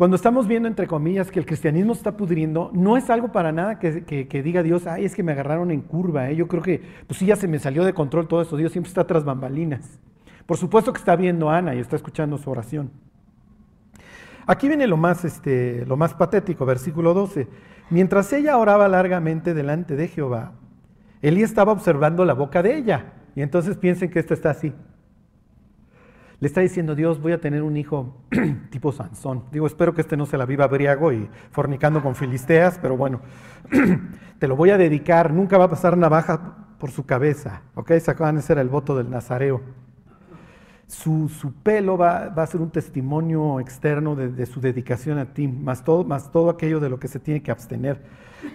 cuando 0.00 0.16
estamos 0.16 0.48
viendo, 0.48 0.66
entre 0.66 0.86
comillas, 0.86 1.30
que 1.30 1.38
el 1.38 1.44
cristianismo 1.44 1.92
está 1.92 2.16
pudriendo, 2.16 2.70
no 2.72 2.96
es 2.96 3.10
algo 3.10 3.32
para 3.32 3.52
nada 3.52 3.78
que, 3.78 4.42
diga 4.42 4.62
Dios, 4.62 4.86
ay, 4.86 5.04
es 5.04 5.14
que 5.14 5.22
me 5.22 5.32
agarraron 5.32 5.70
en 5.70 5.82
curva. 5.82 6.30
¿eh? 6.30 6.36
Yo 6.36 6.48
creo 6.48 6.62
que, 6.62 6.80
pues 7.06 7.18
sí, 7.18 7.26
ya 7.26 7.36
se 7.36 7.46
me 7.46 7.58
salió 7.58 7.84
de 7.84 7.92
control 7.92 8.26
todo 8.26 8.40
eso. 8.40 8.56
Dios 8.56 8.72
siempre 8.72 8.88
está 8.88 9.06
tras 9.06 9.26
bambalinas. 9.26 10.00
Por 10.46 10.56
supuesto 10.56 10.94
que 10.94 11.00
está 11.00 11.16
viendo 11.16 11.50
a 11.50 11.58
Ana 11.58 11.74
y 11.74 11.80
está 11.80 11.96
escuchando 11.96 12.38
su 12.38 12.50
oración. 12.50 12.90
Aquí 14.46 14.68
viene 14.68 14.86
lo 14.86 14.96
más, 14.96 15.26
este, 15.26 15.84
lo 15.84 15.98
más 15.98 16.14
patético, 16.14 16.64
versículo 16.64 17.12
12. 17.12 17.46
Mientras 17.90 18.32
ella 18.32 18.56
oraba 18.56 18.88
largamente 18.88 19.52
delante 19.52 19.96
de 19.96 20.08
Jehová, 20.08 20.52
Elí 21.20 21.42
estaba 21.42 21.72
observando 21.72 22.24
la 22.24 22.32
boca 22.32 22.62
de 22.62 22.74
ella. 22.74 23.12
Y 23.36 23.42
entonces 23.42 23.76
piensen 23.76 24.08
que 24.08 24.20
esto 24.20 24.32
está 24.32 24.48
así. 24.48 24.72
Le 26.40 26.46
está 26.46 26.60
diciendo, 26.62 26.94
Dios, 26.94 27.20
voy 27.20 27.32
a 27.32 27.40
tener 27.40 27.62
un 27.62 27.76
hijo 27.76 28.16
tipo 28.70 28.92
Sansón. 28.92 29.44
Digo, 29.52 29.66
espero 29.66 29.94
que 29.94 30.00
este 30.00 30.16
no 30.16 30.26
se 30.26 30.38
la 30.38 30.46
viva 30.46 30.66
briago 30.66 31.12
y 31.12 31.28
fornicando 31.50 32.02
con 32.02 32.14
filisteas, 32.14 32.78
pero 32.80 32.96
bueno, 32.96 33.20
te 34.38 34.48
lo 34.48 34.56
voy 34.56 34.70
a 34.70 34.78
dedicar, 34.78 35.32
nunca 35.32 35.58
va 35.58 35.64
a 35.64 35.70
pasar 35.70 35.96
navaja 35.96 36.56
por 36.78 36.90
su 36.90 37.04
cabeza. 37.04 37.62
¿Ok? 37.74 37.92
Se 38.00 38.10
acaban 38.10 38.36
de 38.36 38.42
ser 38.42 38.58
el 38.58 38.68
voto 38.68 38.96
del 38.96 39.10
Nazareo 39.10 39.60
su, 40.90 41.52
pelo 41.62 41.96
va, 41.96 42.24
a 42.24 42.46
ser 42.46 42.60
un 42.60 42.70
testimonio 42.70 43.60
externo 43.60 44.16
de, 44.16 44.46
su 44.46 44.60
dedicación 44.60 45.18
a 45.18 45.32
ti, 45.32 45.46
más 45.46 45.84
todo, 45.84 46.04
más 46.04 46.32
todo 46.32 46.50
aquello 46.50 46.80
de 46.80 46.90
lo 46.90 46.98
que 46.98 47.08
se 47.08 47.20
tiene 47.20 47.42
que 47.42 47.50
abstener. 47.50 48.02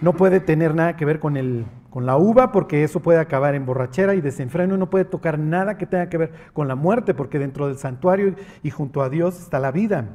No 0.00 0.14
puede 0.14 0.40
tener 0.40 0.74
nada 0.74 0.96
que 0.96 1.04
ver 1.04 1.20
con, 1.20 1.36
el, 1.36 1.66
con 1.90 2.06
la 2.06 2.16
uva 2.16 2.52
porque 2.52 2.84
eso 2.84 3.00
puede 3.00 3.18
acabar 3.18 3.54
en 3.54 3.66
borrachera 3.66 4.14
y 4.14 4.20
desenfreno, 4.20 4.76
no 4.76 4.90
puede 4.90 5.04
tocar 5.04 5.38
nada 5.38 5.78
que 5.78 5.86
tenga 5.86 6.08
que 6.08 6.18
ver 6.18 6.32
con 6.52 6.68
la 6.68 6.74
muerte 6.74 7.14
porque 7.14 7.38
dentro 7.38 7.68
del 7.68 7.78
santuario 7.78 8.34
y 8.62 8.70
junto 8.70 9.02
a 9.02 9.08
Dios 9.08 9.40
está 9.40 9.58
la 9.58 9.72
vida. 9.72 10.08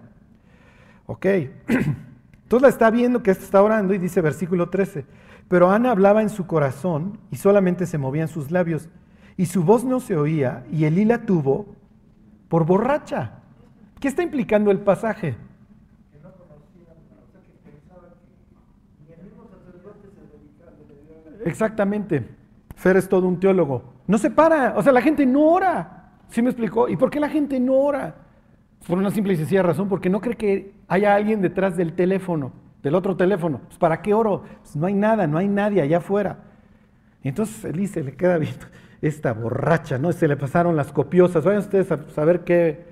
Ok, 1.05 1.25
entonces 2.43 2.61
la 2.61 2.69
está 2.69 2.91
viendo 2.91 3.23
que 3.23 3.31
está 3.31 3.61
orando 3.61 3.93
y 3.93 3.97
dice 3.97 4.21
versículo 4.21 4.69
13, 4.69 5.05
pero 5.47 5.71
Ana 5.71 5.91
hablaba 5.91 6.21
en 6.21 6.29
su 6.29 6.47
corazón 6.47 7.19
y 7.31 7.37
solamente 7.37 7.85
se 7.85 7.97
movían 7.97 8.27
sus 8.27 8.51
labios 8.51 8.89
y 9.37 9.47
su 9.47 9.63
voz 9.63 9.83
no 9.83 9.99
se 9.99 10.15
oía 10.15 10.63
y 10.71 10.85
Elí 10.85 11.05
la 11.05 11.25
tuvo 11.25 11.75
por 12.47 12.65
borracha. 12.65 13.39
¿Qué 13.99 14.07
está 14.07 14.23
implicando 14.23 14.71
el 14.71 14.79
pasaje? 14.79 15.35
Exactamente. 21.45 22.27
Fer 22.75 22.97
es 22.97 23.07
todo 23.07 23.27
un 23.27 23.39
teólogo. 23.39 23.83
No 24.07 24.17
se 24.17 24.29
para. 24.31 24.73
O 24.75 24.83
sea, 24.83 24.91
la 24.91 25.01
gente 25.01 25.25
no 25.25 25.41
ora. 25.41 26.09
¿Sí 26.29 26.41
me 26.41 26.49
explicó? 26.49 26.87
¿Y 26.89 26.95
por 26.95 27.09
qué 27.09 27.19
la 27.19 27.29
gente 27.29 27.59
no 27.59 27.73
ora? 27.73 28.15
Por 28.87 28.97
una 28.97 29.11
simple 29.11 29.33
y 29.33 29.35
sencilla 29.37 29.61
razón, 29.61 29.87
porque 29.87 30.09
no 30.09 30.21
cree 30.21 30.35
que 30.35 30.73
haya 30.87 31.13
alguien 31.13 31.41
detrás 31.41 31.77
del 31.77 31.93
teléfono, 31.93 32.51
del 32.81 32.95
otro 32.95 33.15
teléfono. 33.15 33.61
Pues, 33.67 33.77
¿Para 33.77 34.01
qué 34.01 34.13
oro? 34.13 34.43
Pues, 34.61 34.75
no 34.75 34.87
hay 34.87 34.93
nada, 34.93 35.27
no 35.27 35.37
hay 35.37 35.47
nadie 35.47 35.81
allá 35.81 35.97
afuera. 35.97 36.39
Y 37.23 37.29
entonces 37.29 37.63
Elise 37.65 38.03
le 38.03 38.13
queda 38.13 38.37
viendo 38.37 38.65
esta 39.01 39.33
borracha, 39.33 39.97
¿no? 39.97 40.11
Se 40.11 40.27
le 40.27 40.37
pasaron 40.37 40.75
las 40.75 40.91
copiosas. 40.91 41.43
Vayan 41.43 41.61
ustedes 41.61 41.91
a 41.91 42.09
saber 42.09 42.43
qué, 42.43 42.85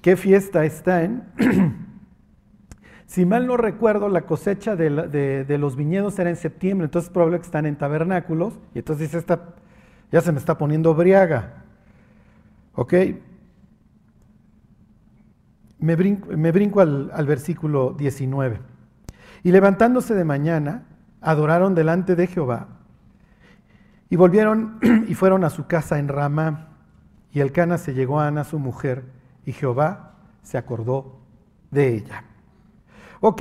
qué 0.00 0.16
fiesta 0.16 0.64
está 0.64 1.02
en. 1.02 1.22
si 3.06 3.26
mal 3.26 3.46
no 3.46 3.56
recuerdo, 3.56 4.08
la 4.08 4.22
cosecha 4.22 4.76
de, 4.76 5.58
los 5.58 5.76
viñedos 5.76 6.18
era 6.18 6.30
en 6.30 6.36
septiembre, 6.36 6.86
entonces 6.86 7.08
es 7.08 7.12
probable 7.12 7.38
que 7.38 7.44
están 7.44 7.66
en 7.66 7.76
tabernáculos. 7.76 8.58
Y 8.74 8.78
entonces 8.78 9.08
dice, 9.08 9.18
esta, 9.18 9.54
ya 10.10 10.20
se 10.20 10.32
me 10.32 10.38
está 10.38 10.56
poniendo 10.56 10.94
briaga. 10.94 11.64
¿Ok? 12.74 12.94
Me 15.78 15.96
brinco, 15.96 16.80
al, 16.80 17.10
al 17.12 17.26
versículo 17.26 17.94
19. 17.98 18.60
Y 19.42 19.50
levantándose 19.50 20.14
de 20.14 20.24
mañana, 20.24 20.84
adoraron 21.20 21.74
delante 21.74 22.14
de 22.14 22.26
Jehová. 22.28 22.68
Y 24.08 24.16
volvieron 24.16 24.78
y 25.08 25.14
fueron 25.14 25.44
a 25.44 25.50
su 25.50 25.66
casa 25.66 25.98
en 25.98 26.08
Ramá. 26.08 26.68
Y 27.32 27.40
el 27.40 27.52
Cana 27.52 27.78
se 27.78 27.94
llegó 27.94 28.20
a 28.20 28.28
Ana, 28.28 28.44
su 28.44 28.58
mujer, 28.58 29.04
y 29.44 29.52
Jehová 29.52 30.16
se 30.42 30.58
acordó 30.58 31.20
de 31.70 31.94
ella. 31.94 32.24
Ok, 33.24 33.40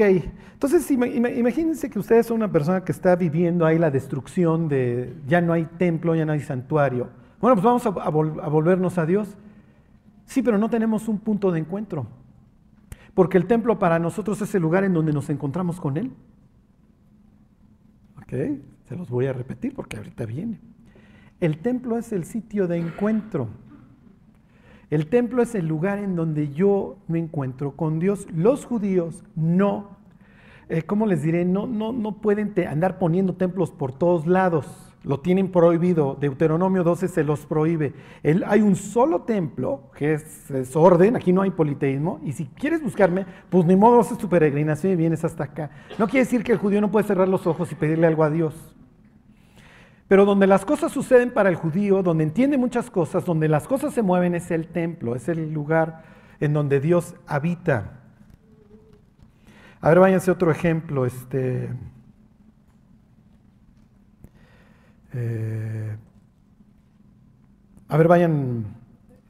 entonces 0.53 0.91
imagínense 0.91 1.89
que 1.89 1.97
ustedes 1.97 2.27
son 2.27 2.37
una 2.37 2.51
persona 2.51 2.83
que 2.83 2.91
está 2.91 3.15
viviendo 3.15 3.65
ahí 3.65 3.79
la 3.79 3.89
destrucción 3.89 4.69
de 4.69 5.15
ya 5.25 5.41
no 5.41 5.53
hay 5.53 5.65
templo, 5.65 6.13
ya 6.13 6.23
no 6.23 6.33
hay 6.33 6.39
santuario. 6.39 7.09
Bueno, 7.39 7.55
pues 7.55 7.63
vamos 7.63 7.83
a, 7.87 8.09
volvernos 8.11 8.99
a 8.99 9.07
Dios. 9.07 9.35
Sí, 10.27 10.43
pero 10.43 10.59
no 10.59 10.69
tenemos 10.69 11.07
un 11.07 11.17
punto 11.17 11.51
de 11.51 11.61
encuentro. 11.61 12.05
Porque 13.15 13.39
el 13.39 13.47
templo 13.47 13.79
para 13.79 13.97
nosotros 13.97 14.39
es 14.43 14.53
el 14.53 14.61
lugar 14.61 14.83
en 14.83 14.93
donde 14.93 15.13
nos 15.13 15.31
encontramos 15.31 15.81
con 15.81 15.97
Él. 15.97 16.11
Ok, 18.17 18.33
se 18.87 18.95
los 18.95 19.09
voy 19.09 19.25
a 19.25 19.33
repetir 19.33 19.73
porque 19.73 19.97
ahorita 19.97 20.27
viene. 20.27 20.59
El 21.39 21.57
templo 21.57 21.97
es 21.97 22.13
el 22.13 22.25
sitio 22.25 22.67
de 22.67 22.77
encuentro. 22.77 23.49
El 24.91 25.07
templo 25.07 25.41
es 25.41 25.55
el 25.55 25.67
lugar 25.67 25.97
en 25.97 26.15
donde 26.15 26.51
yo 26.51 26.97
me 27.07 27.17
encuentro 27.17 27.71
con 27.75 27.99
Dios. 27.99 28.27
Los 28.35 28.65
judíos 28.65 29.23
no, 29.35 29.97
eh, 30.69 30.83
¿cómo 30.83 31.07
les 31.07 31.23
diré? 31.23 31.45
No, 31.45 31.65
no, 31.65 31.91
no 31.91 32.17
pueden 32.21 32.53
andar 32.67 32.99
poniendo 32.99 33.33
templos 33.33 33.71
por 33.71 33.93
todos 33.93 34.27
lados 34.27 34.91
lo 35.03 35.19
tienen 35.19 35.51
prohibido. 35.51 36.15
Deuteronomio 36.19 36.83
12 36.83 37.07
se 37.07 37.23
los 37.23 37.45
prohíbe. 37.45 37.93
hay 38.45 38.61
un 38.61 38.75
solo 38.75 39.21
templo, 39.21 39.89
que 39.95 40.13
es, 40.13 40.75
orden, 40.75 41.15
aquí 41.15 41.33
no 41.33 41.41
hay 41.41 41.51
politeísmo, 41.51 42.19
y 42.23 42.33
si 42.33 42.45
quieres 42.45 42.83
buscarme, 42.83 43.25
pues 43.49 43.65
ni 43.65 43.75
modo 43.75 43.99
haces 43.99 44.17
tu 44.17 44.29
peregrinación 44.29 44.93
y 44.93 44.95
vienes 44.95 45.23
hasta 45.23 45.45
acá. 45.45 45.71
No 45.97 46.07
quiere 46.07 46.25
decir 46.25 46.43
que 46.43 46.51
el 46.51 46.57
judío 46.57 46.81
no 46.81 46.91
puede 46.91 47.07
cerrar 47.07 47.27
los 47.27 47.47
ojos 47.47 47.71
y 47.71 47.75
pedirle 47.75 48.07
algo 48.07 48.23
a 48.23 48.29
Dios. 48.29 48.75
Pero 50.11 50.25
donde 50.25 50.45
las 50.45 50.65
cosas 50.65 50.91
suceden 50.91 51.31
para 51.31 51.47
el 51.47 51.55
judío, 51.55 52.03
donde 52.03 52.25
entiende 52.25 52.57
muchas 52.57 52.91
cosas, 52.91 53.23
donde 53.23 53.47
las 53.47 53.65
cosas 53.65 53.93
se 53.93 54.01
mueven, 54.01 54.35
es 54.35 54.51
el 54.51 54.67
templo, 54.67 55.15
es 55.15 55.29
el 55.29 55.53
lugar 55.53 56.03
en 56.41 56.51
donde 56.51 56.81
Dios 56.81 57.15
habita. 57.25 58.01
A 59.79 59.87
ver, 59.87 59.99
váyanse 60.01 60.29
otro 60.29 60.51
ejemplo. 60.51 61.05
Este, 61.05 61.69
Eh, 65.13 65.95
a 67.87 67.97
ver, 67.97 68.09
vayan 68.09 68.65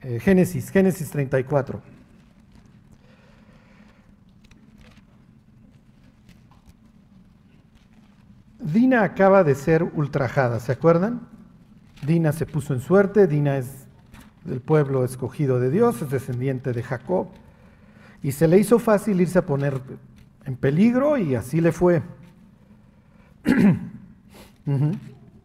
eh, 0.01 0.19
Génesis, 0.19 0.71
Génesis 0.71 1.11
34. 1.11 1.90
Dina 8.61 9.03
acaba 9.03 9.43
de 9.43 9.55
ser 9.55 9.83
ultrajada, 9.83 10.59
¿se 10.59 10.71
acuerdan? 10.71 11.21
Dina 12.05 12.31
se 12.31 12.45
puso 12.45 12.75
en 12.75 12.79
suerte, 12.79 13.25
Dina 13.25 13.57
es 13.57 13.87
del 14.45 14.61
pueblo 14.61 15.03
escogido 15.03 15.59
de 15.59 15.71
Dios, 15.71 15.99
es 16.01 16.11
descendiente 16.11 16.71
de 16.71 16.83
Jacob, 16.83 17.27
y 18.21 18.33
se 18.33 18.47
le 18.47 18.59
hizo 18.59 18.77
fácil 18.77 19.19
irse 19.19 19.39
a 19.39 19.47
poner 19.47 19.81
en 20.45 20.55
peligro 20.55 21.17
y 21.17 21.33
así 21.33 21.59
le 21.59 21.71
fue. 21.71 22.03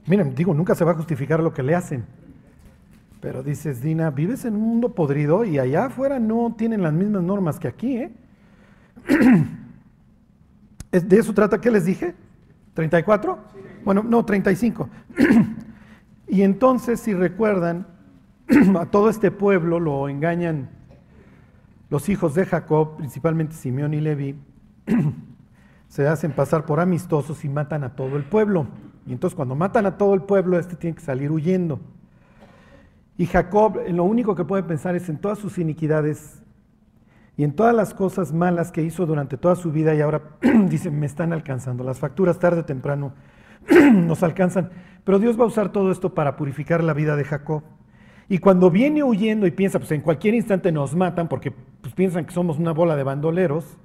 Miren, 0.07 0.35
digo, 0.35 0.52
nunca 0.52 0.74
se 0.74 0.85
va 0.85 0.92
a 0.92 0.96
justificar 0.96 1.40
lo 1.40 1.55
que 1.55 1.62
le 1.62 1.74
hacen. 1.74 2.05
Pero 3.22 3.42
dices, 3.42 3.81
Dina, 3.81 4.11
vives 4.11 4.44
en 4.44 4.57
un 4.57 4.62
mundo 4.62 4.94
podrido 4.94 5.42
y 5.44 5.59
allá 5.59 5.87
afuera 5.87 6.18
no 6.18 6.55
tienen 6.57 6.83
las 6.83 6.92
mismas 6.92 7.22
normas 7.22 7.59
que 7.59 7.68
aquí, 7.68 7.96
¿eh? 7.96 8.12
¿De 10.92 11.18
eso 11.18 11.33
trata 11.33 11.61
qué 11.61 11.70
les 11.70 11.87
dije? 11.87 12.14
¿34? 12.76 13.36
Bueno, 13.84 14.04
no, 14.04 14.24
35. 14.24 14.88
y 16.28 16.42
entonces, 16.42 17.00
si 17.00 17.14
recuerdan, 17.14 17.86
a 18.78 18.86
todo 18.86 19.08
este 19.08 19.30
pueblo 19.30 19.80
lo 19.80 20.08
engañan 20.08 20.70
los 21.88 22.08
hijos 22.08 22.34
de 22.34 22.46
Jacob, 22.46 22.96
principalmente 22.96 23.54
Simeón 23.54 23.94
y 23.94 24.00
Levi, 24.00 24.36
se 25.88 26.06
hacen 26.06 26.32
pasar 26.32 26.66
por 26.66 26.80
amistosos 26.80 27.44
y 27.44 27.48
matan 27.48 27.84
a 27.84 27.94
todo 27.94 28.16
el 28.16 28.24
pueblo. 28.24 28.66
Y 29.06 29.12
entonces 29.12 29.36
cuando 29.36 29.54
matan 29.54 29.86
a 29.86 29.96
todo 29.96 30.14
el 30.14 30.22
pueblo, 30.22 30.58
este 30.58 30.76
tiene 30.76 30.96
que 30.96 31.02
salir 31.02 31.30
huyendo. 31.30 31.80
Y 33.16 33.26
Jacob 33.26 33.78
lo 33.88 34.04
único 34.04 34.34
que 34.34 34.44
puede 34.44 34.62
pensar 34.62 34.94
es 34.96 35.08
en 35.08 35.18
todas 35.18 35.38
sus 35.38 35.58
iniquidades 35.58 36.42
y 37.37 37.44
en 37.44 37.53
todas 37.53 37.75
las 37.75 37.92
cosas 37.92 38.33
malas 38.33 38.72
que 38.72 38.83
hizo 38.83 39.05
durante 39.05 39.37
toda 39.37 39.57
su 39.57 39.70
vida 39.70 39.94
y 39.94 40.01
ahora 40.01 40.22
dice, 40.68 40.90
me 40.90 41.05
están 41.05 41.33
alcanzando. 41.33 41.85
Las 41.85 41.99
facturas 41.99 42.38
tarde 42.38 42.61
o 42.61 42.64
temprano 42.64 43.12
nos 43.92 44.22
alcanzan. 44.22 44.70
Pero 45.05 45.18
Dios 45.18 45.38
va 45.38 45.44
a 45.44 45.49
usar 45.49 45.70
todo 45.70 45.92
esto 45.92 46.14
para 46.14 46.37
purificar 46.37 46.83
la 46.83 46.94
vida 46.94 47.14
de 47.14 47.25
Jacob. 47.25 47.62
Y 48.29 48.38
cuando 48.38 48.70
viene 48.70 49.05
huyendo 49.05 49.46
y 49.46 49.51
piensa, 49.51 49.79
pues 49.79 49.92
en 49.92 50.01
cualquier 50.01 50.35
instante 50.35 50.72
nos 50.72 50.96
matan 50.96 51.29
porque 51.29 51.53
pues, 51.53 51.94
piensan 51.94 52.25
que 52.25 52.33
somos 52.33 52.59
una 52.59 52.72
bola 52.72 52.96
de 52.96 53.05
bandoleros, 53.05 53.77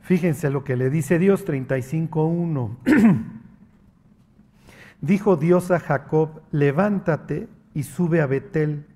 fíjense 0.00 0.50
lo 0.50 0.64
que 0.64 0.76
le 0.76 0.90
dice 0.90 1.18
Dios 1.18 1.46
35.1. 1.46 2.76
Dijo 5.00 5.36
Dios 5.36 5.70
a 5.70 5.80
Jacob, 5.80 6.42
levántate 6.50 7.48
y 7.74 7.84
sube 7.84 8.20
a 8.20 8.26
Betel 8.26 8.86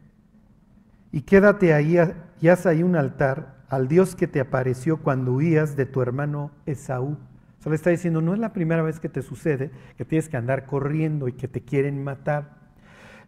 y 1.12 1.22
quédate 1.22 1.72
ahí 1.72 1.98
y 2.40 2.48
haz 2.48 2.66
ahí 2.66 2.82
un 2.82 2.96
altar 2.96 3.56
al 3.68 3.88
Dios 3.88 4.14
que 4.14 4.26
te 4.26 4.40
apareció 4.40 4.98
cuando 4.98 5.32
huías 5.32 5.76
de 5.76 5.86
tu 5.86 6.02
hermano 6.02 6.50
Esaú. 6.66 7.16
Se 7.58 7.70
le 7.70 7.76
está 7.76 7.90
diciendo, 7.90 8.20
no 8.20 8.32
es 8.32 8.38
la 8.38 8.52
primera 8.52 8.82
vez 8.82 9.00
que 9.00 9.08
te 9.08 9.22
sucede 9.22 9.70
que 9.96 10.04
tienes 10.04 10.28
que 10.28 10.36
andar 10.36 10.66
corriendo 10.66 11.26
y 11.26 11.32
que 11.32 11.48
te 11.48 11.62
quieren 11.62 12.02
matar. 12.04 12.56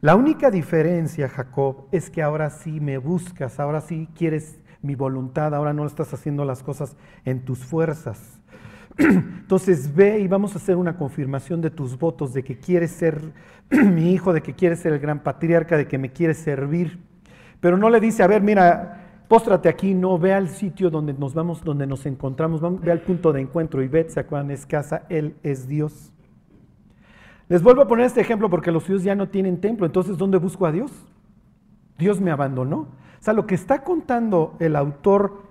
La 0.01 0.15
única 0.15 0.51
diferencia, 0.51 1.29
Jacob, 1.29 1.89
es 1.91 2.09
que 2.09 2.23
ahora 2.23 2.51
sí 2.51 2.79
me 2.79 2.99
buscas, 2.99 3.59
ahora 3.59 3.81
sí 3.81 4.09
quieres 4.15 4.61
mi 4.81 4.95
voluntad, 4.95 5.55
ahora 5.55 5.73
no 5.73 5.87
estás 5.87 6.15
haciendo 6.15 6.45
las 6.45 6.63
cosas 6.63 6.97
en 7.25 7.45
tus 7.45 7.65
fuerzas. 7.65 8.39
Entonces 8.99 9.93
ve 9.95 10.21
y 10.21 10.29
vamos 10.29 10.55
a 10.55 10.59
hacer 10.59 10.77
una 10.77 10.97
confirmación 10.97 11.61
de 11.61 11.71
tus 11.71 11.99
votos, 11.99 12.33
de 12.33 12.45
que 12.45 12.59
quieres 12.59 12.93
ser 12.93 13.21
mi 13.71 14.13
hijo, 14.13 14.33
de 14.33 14.41
que 14.41 14.55
quieres 14.55 14.79
ser 14.79 14.93
el 14.93 15.01
gran 15.01 15.25
patriarca, 15.25 15.77
de 15.77 15.89
que 15.89 15.99
me 15.99 16.13
quieres 16.13 16.39
servir. 16.39 17.08
Pero 17.61 17.77
no 17.77 17.91
le 17.91 18.01
dice, 18.01 18.23
a 18.23 18.27
ver, 18.27 18.43
mira, 18.43 19.25
póstrate 19.29 19.69
aquí, 19.69 19.95
no, 19.95 20.19
ve 20.19 20.33
al 20.33 20.49
sitio 20.49 20.91
donde 20.91 21.13
nos 21.13 21.35
vamos, 21.35 21.63
donde 21.63 21.87
nos 21.87 22.07
encontramos, 22.07 22.61
ve 22.81 22.91
al 22.91 23.01
punto 23.01 23.33
de 23.33 23.43
encuentro 23.43 23.83
y 23.83 23.89
ve, 23.89 24.09
¿se 24.09 24.21
acuerdan? 24.21 24.51
Es 24.51 24.67
casa, 24.67 25.03
Él 25.09 25.37
es 25.43 25.69
Dios. 25.69 26.13
Les 27.49 27.63
vuelvo 27.63 27.83
a 27.83 27.89
poner 27.89 28.07
este 28.07 28.21
ejemplo 28.21 28.51
porque 28.51 28.71
los 28.71 28.85
judíos 28.85 29.03
ya 29.03 29.15
no 29.15 29.29
tienen 29.29 29.61
templo, 29.61 29.87
entonces 29.87 30.19
¿dónde 30.19 30.39
busco 30.39 30.67
a 30.67 30.73
Dios? 30.73 30.91
Dios 31.99 32.21
me 32.21 32.31
abandonó. 32.31 32.81
O 32.81 33.21
sea, 33.21 33.35
lo 33.35 33.47
que 33.47 33.55
está 33.55 33.83
contando 33.83 34.57
el 34.61 34.77
autor 34.77 35.43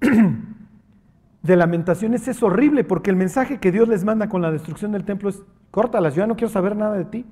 de 1.42 1.56
lamentaciones 1.56 2.28
es 2.28 2.42
horrible 2.42 2.84
porque 2.84 3.10
el 3.10 3.16
mensaje 3.16 3.58
que 3.58 3.72
Dios 3.72 3.88
les 3.88 4.04
manda 4.04 4.28
con 4.28 4.42
la 4.42 4.52
destrucción 4.52 4.92
del 4.92 5.04
templo 5.04 5.30
es, 5.30 5.42
córtalas, 5.70 6.14
yo 6.14 6.22
ya 6.22 6.26
no 6.26 6.36
quiero 6.36 6.52
saber 6.52 6.76
nada 6.76 6.96
de 6.96 7.04
ti, 7.04 7.26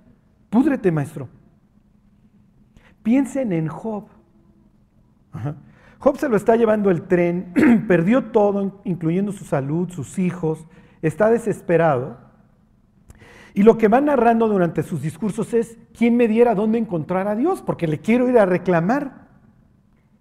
púdrete 0.51 0.91
maestro. 0.91 1.29
Piensen 3.03 3.53
en 3.53 3.69
Job. 3.69 4.05
Job 5.99 6.17
se 6.17 6.29
lo 6.29 6.37
está 6.37 6.57
llevando 6.57 6.91
el 6.91 7.03
tren, 7.03 7.53
perdió 7.89 8.27
todo, 8.27 8.81
incluyendo 8.85 9.33
su 9.33 9.45
salud, 9.45 9.91
sus 9.91 10.19
hijos, 10.19 10.67
está 11.03 11.31
desesperado. 11.31 12.19
Y 13.55 13.65
lo 13.65 13.77
que 13.79 13.89
va 13.89 14.01
narrando 14.01 14.47
durante 14.47 14.83
sus 14.83 15.03
discursos 15.03 15.53
es, 15.55 15.79
¿quién 15.97 16.17
me 16.17 16.29
diera 16.29 16.55
dónde 16.55 16.79
encontrar 16.79 17.27
a 17.27 17.35
Dios? 17.35 17.63
Porque 17.63 17.89
le 17.89 17.99
quiero 17.99 18.29
ir 18.29 18.39
a 18.39 18.47
reclamar. 18.47 19.27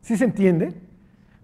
¿Sí 0.01 0.17
se 0.17 0.25
entiende? 0.25 0.81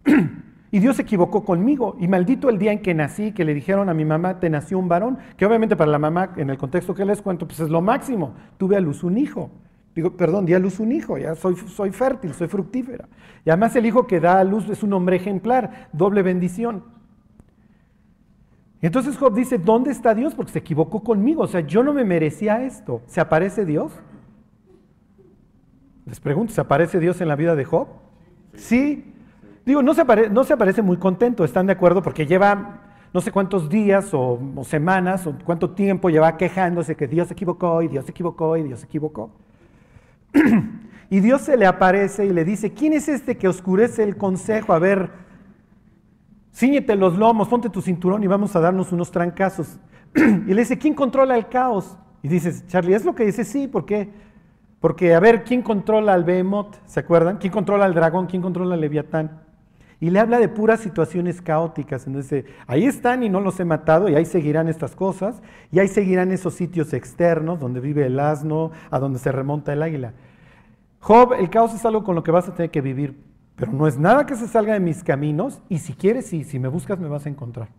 Y 0.73 0.79
Dios 0.79 0.95
se 0.95 1.03
equivocó 1.03 1.45
conmigo. 1.45 1.95
Y 1.99 2.07
maldito 2.07 2.49
el 2.49 2.57
día 2.57 2.71
en 2.71 2.81
que 2.81 2.95
nací, 2.95 3.31
que 3.31 3.45
le 3.45 3.53
dijeron 3.53 3.89
a 3.89 3.93
mi 3.93 4.05
mamá, 4.05 4.39
te 4.39 4.49
nació 4.49 4.79
un 4.79 4.87
varón, 4.87 5.19
que 5.37 5.45
obviamente 5.45 5.75
para 5.75 5.91
la 5.91 5.99
mamá, 5.99 6.33
en 6.35 6.49
el 6.49 6.57
contexto 6.57 6.95
que 6.95 7.05
les 7.05 7.21
cuento, 7.21 7.45
pues 7.45 7.59
es 7.59 7.69
lo 7.69 7.79
máximo. 7.79 8.33
Tuve 8.57 8.75
a 8.75 8.79
luz 8.79 9.03
un 9.03 9.19
hijo. 9.19 9.51
Digo, 9.95 10.17
perdón, 10.17 10.45
di 10.45 10.53
a 10.53 10.59
luz 10.59 10.79
un 10.79 10.91
hijo, 10.91 11.17
ya 11.17 11.35
soy, 11.35 11.55
soy 11.55 11.91
fértil, 11.91 12.33
soy 12.33 12.47
fructífera. 12.47 13.07
Y 13.45 13.49
además 13.49 13.75
el 13.75 13.85
hijo 13.85 14.07
que 14.07 14.19
da 14.19 14.39
a 14.39 14.43
luz 14.43 14.67
es 14.69 14.81
un 14.81 14.93
hombre 14.93 15.17
ejemplar, 15.17 15.89
doble 15.93 16.23
bendición. 16.23 16.83
Entonces 18.81 19.17
Job 19.17 19.33
dice, 19.33 19.59
¿dónde 19.59 19.91
está 19.91 20.13
Dios? 20.13 20.35
Porque 20.35 20.51
se 20.51 20.59
equivocó 20.59 21.03
conmigo, 21.03 21.43
o 21.43 21.47
sea, 21.47 21.61
yo 21.61 21.83
no 21.83 21.93
me 21.93 22.03
merecía 22.03 22.63
esto. 22.63 23.01
¿Se 23.05 23.21
aparece 23.21 23.65
Dios? 23.65 23.93
Les 26.05 26.19
pregunto, 26.19 26.53
¿se 26.53 26.59
aparece 26.59 26.99
Dios 26.99 27.21
en 27.21 27.29
la 27.29 27.35
vida 27.35 27.55
de 27.55 27.63
Job? 27.63 27.87
Sí. 28.55 29.13
Digo, 29.65 29.81
no 29.81 29.93
se, 29.93 30.03
no 30.31 30.43
se 30.43 30.53
aparece 30.53 30.81
muy 30.81 30.97
contento, 30.97 31.45
¿están 31.45 31.67
de 31.67 31.73
acuerdo? 31.73 32.01
Porque 32.01 32.25
lleva 32.25 32.81
no 33.13 33.21
sé 33.21 33.31
cuántos 33.31 33.69
días 33.69 34.13
o, 34.13 34.39
o, 34.55 34.63
semanas 34.63 35.27
o 35.27 35.35
cuánto 35.45 35.69
tiempo 35.69 36.09
lleva 36.09 36.35
quejándose 36.35 36.95
que 36.95 37.07
Dios 37.07 37.27
se 37.27 37.35
equivocó 37.35 37.81
y 37.83 37.87
Dios 37.87 38.05
se 38.05 38.11
equivocó 38.11 38.57
y 38.57 38.63
Dios 38.63 38.79
se 38.79 38.87
equivocó. 38.87 39.29
Y 41.09 41.19
Dios 41.19 41.41
se 41.41 41.57
le 41.57 41.65
aparece 41.65 42.25
y 42.25 42.29
le 42.29 42.43
dice, 42.43 42.73
¿quién 42.73 42.93
es 42.93 43.07
este 43.07 43.37
que 43.37 43.47
oscurece 43.47 44.03
el 44.03 44.17
consejo? 44.17 44.73
A 44.73 44.79
ver, 44.79 45.11
ciñete 46.53 46.95
los 46.95 47.17
lomos, 47.17 47.47
ponte 47.47 47.69
tu 47.69 47.81
cinturón 47.81 48.23
y 48.23 48.27
vamos 48.27 48.55
a 48.55 48.59
darnos 48.59 48.91
unos 48.91 49.11
trancazos. 49.11 49.79
y 50.15 50.53
le 50.53 50.61
dice, 50.61 50.77
¿quién 50.77 50.93
controla 50.93 51.35
el 51.35 51.47
caos? 51.47 51.97
Y 52.21 52.27
dices, 52.27 52.65
Charlie, 52.67 52.95
¿es 52.95 53.05
lo 53.05 53.15
que 53.15 53.25
dice? 53.25 53.43
Sí, 53.43 53.67
¿por 53.67 53.85
qué? 53.85 54.09
Porque, 54.79 55.13
a 55.13 55.19
ver, 55.19 55.43
¿quién 55.43 55.61
controla 55.61 56.13
al 56.13 56.23
Behemoth? 56.23 56.75
¿Se 56.85 56.99
acuerdan? 56.99 57.37
¿Quién 57.37 57.53
controla 57.53 57.85
al 57.85 57.93
dragón? 57.93 58.27
¿Quién 58.27 58.41
controla 58.41 58.75
al 58.75 58.81
Leviatán? 58.81 59.42
Y 60.03 60.09
le 60.09 60.19
habla 60.19 60.37
de 60.37 60.49
puras 60.49 60.81
situaciones 60.81 61.41
caóticas. 61.41 62.07
Entonces, 62.07 62.43
ahí 62.67 62.83
están 62.83 63.23
y 63.23 63.29
no 63.29 63.39
los 63.39 63.57
he 63.61 63.63
matado, 63.63 64.09
y 64.09 64.15
ahí 64.15 64.25
seguirán 64.25 64.67
estas 64.67 64.97
cosas, 64.97 65.41
y 65.71 65.79
ahí 65.79 65.87
seguirán 65.87 66.33
esos 66.33 66.55
sitios 66.55 66.91
externos 66.91 67.57
donde 67.57 67.79
vive 67.79 68.05
el 68.05 68.19
asno, 68.19 68.71
a 68.91 68.99
donde 68.99 69.17
se 69.17 69.31
remonta 69.31 69.71
el 69.71 69.81
águila. 69.81 70.11
Job, 70.99 71.35
el 71.39 71.49
caos 71.49 71.73
es 71.73 71.85
algo 71.85 72.03
con 72.03 72.15
lo 72.15 72.23
que 72.23 72.31
vas 72.31 72.49
a 72.49 72.53
tener 72.53 72.69
que 72.69 72.81
vivir, 72.81 73.17
pero 73.55 73.71
no 73.71 73.87
es 73.87 73.97
nada 73.97 74.25
que 74.25 74.35
se 74.35 74.49
salga 74.49 74.73
de 74.73 74.81
mis 74.81 75.05
caminos, 75.05 75.61
y 75.69 75.77
si 75.77 75.93
quieres, 75.93 76.25
sí, 76.25 76.43
si 76.43 76.59
me 76.59 76.67
buscas, 76.67 76.99
me 76.99 77.07
vas 77.07 77.25
a 77.25 77.29
encontrar. 77.29 77.69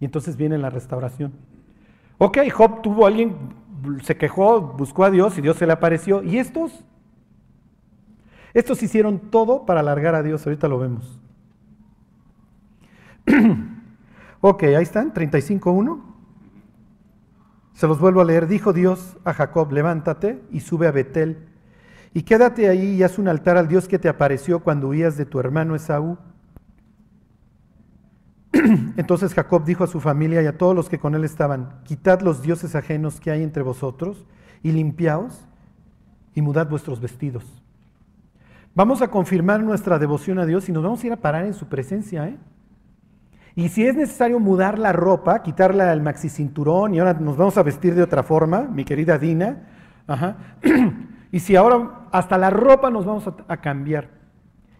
Y 0.00 0.06
entonces 0.06 0.38
viene 0.38 0.56
la 0.56 0.70
restauración. 0.70 1.34
Ok, 2.16 2.38
Job 2.50 2.80
tuvo 2.80 3.04
alguien, 3.04 3.36
se 4.04 4.16
quejó, 4.16 4.62
buscó 4.62 5.04
a 5.04 5.10
Dios 5.10 5.36
y 5.36 5.42
Dios 5.42 5.58
se 5.58 5.66
le 5.66 5.74
apareció. 5.74 6.22
¿Y 6.22 6.38
estos? 6.38 6.82
Estos 8.58 8.82
hicieron 8.82 9.20
todo 9.30 9.66
para 9.66 9.78
alargar 9.78 10.16
a 10.16 10.22
Dios, 10.24 10.44
ahorita 10.44 10.66
lo 10.66 10.80
vemos. 10.80 11.20
ok, 14.40 14.62
ahí 14.64 14.82
están, 14.82 15.14
35.1. 15.14 16.02
Se 17.72 17.86
los 17.86 18.00
vuelvo 18.00 18.20
a 18.20 18.24
leer. 18.24 18.48
Dijo 18.48 18.72
Dios 18.72 19.16
a 19.24 19.32
Jacob, 19.32 19.70
levántate 19.70 20.42
y 20.50 20.58
sube 20.58 20.88
a 20.88 20.90
Betel, 20.90 21.46
y 22.12 22.22
quédate 22.22 22.68
ahí 22.68 22.96
y 22.96 23.04
haz 23.04 23.20
un 23.20 23.28
altar 23.28 23.56
al 23.56 23.68
Dios 23.68 23.86
que 23.86 24.00
te 24.00 24.08
apareció 24.08 24.58
cuando 24.58 24.88
huías 24.88 25.16
de 25.16 25.24
tu 25.24 25.38
hermano 25.38 25.76
Esaú. 25.76 26.18
Entonces 28.96 29.34
Jacob 29.34 29.64
dijo 29.64 29.84
a 29.84 29.86
su 29.86 30.00
familia 30.00 30.42
y 30.42 30.46
a 30.46 30.58
todos 30.58 30.74
los 30.74 30.88
que 30.88 30.98
con 30.98 31.14
él 31.14 31.22
estaban, 31.22 31.78
quitad 31.84 32.22
los 32.22 32.42
dioses 32.42 32.74
ajenos 32.74 33.20
que 33.20 33.30
hay 33.30 33.44
entre 33.44 33.62
vosotros 33.62 34.26
y 34.64 34.72
limpiaos 34.72 35.46
y 36.34 36.42
mudad 36.42 36.68
vuestros 36.68 37.00
vestidos. 37.00 37.62
Vamos 38.78 39.02
a 39.02 39.08
confirmar 39.08 39.60
nuestra 39.60 39.98
devoción 39.98 40.38
a 40.38 40.46
Dios 40.46 40.68
y 40.68 40.72
nos 40.72 40.84
vamos 40.84 41.02
a 41.02 41.06
ir 41.08 41.12
a 41.12 41.16
parar 41.16 41.44
en 41.44 41.52
su 41.52 41.66
presencia. 41.66 42.28
¿eh? 42.28 42.36
Y 43.56 43.70
si 43.70 43.84
es 43.84 43.96
necesario 43.96 44.38
mudar 44.38 44.78
la 44.78 44.92
ropa, 44.92 45.42
quitarla 45.42 45.90
al 45.90 46.00
maxi 46.00 46.28
cinturón 46.28 46.94
y 46.94 47.00
ahora 47.00 47.14
nos 47.14 47.36
vamos 47.36 47.58
a 47.58 47.64
vestir 47.64 47.96
de 47.96 48.04
otra 48.04 48.22
forma, 48.22 48.68
mi 48.72 48.84
querida 48.84 49.18
Dina, 49.18 49.66
y 51.32 51.40
si 51.40 51.56
ahora 51.56 52.06
hasta 52.12 52.38
la 52.38 52.50
ropa 52.50 52.88
nos 52.88 53.04
vamos 53.04 53.26
a, 53.26 53.34
a 53.48 53.56
cambiar. 53.56 54.10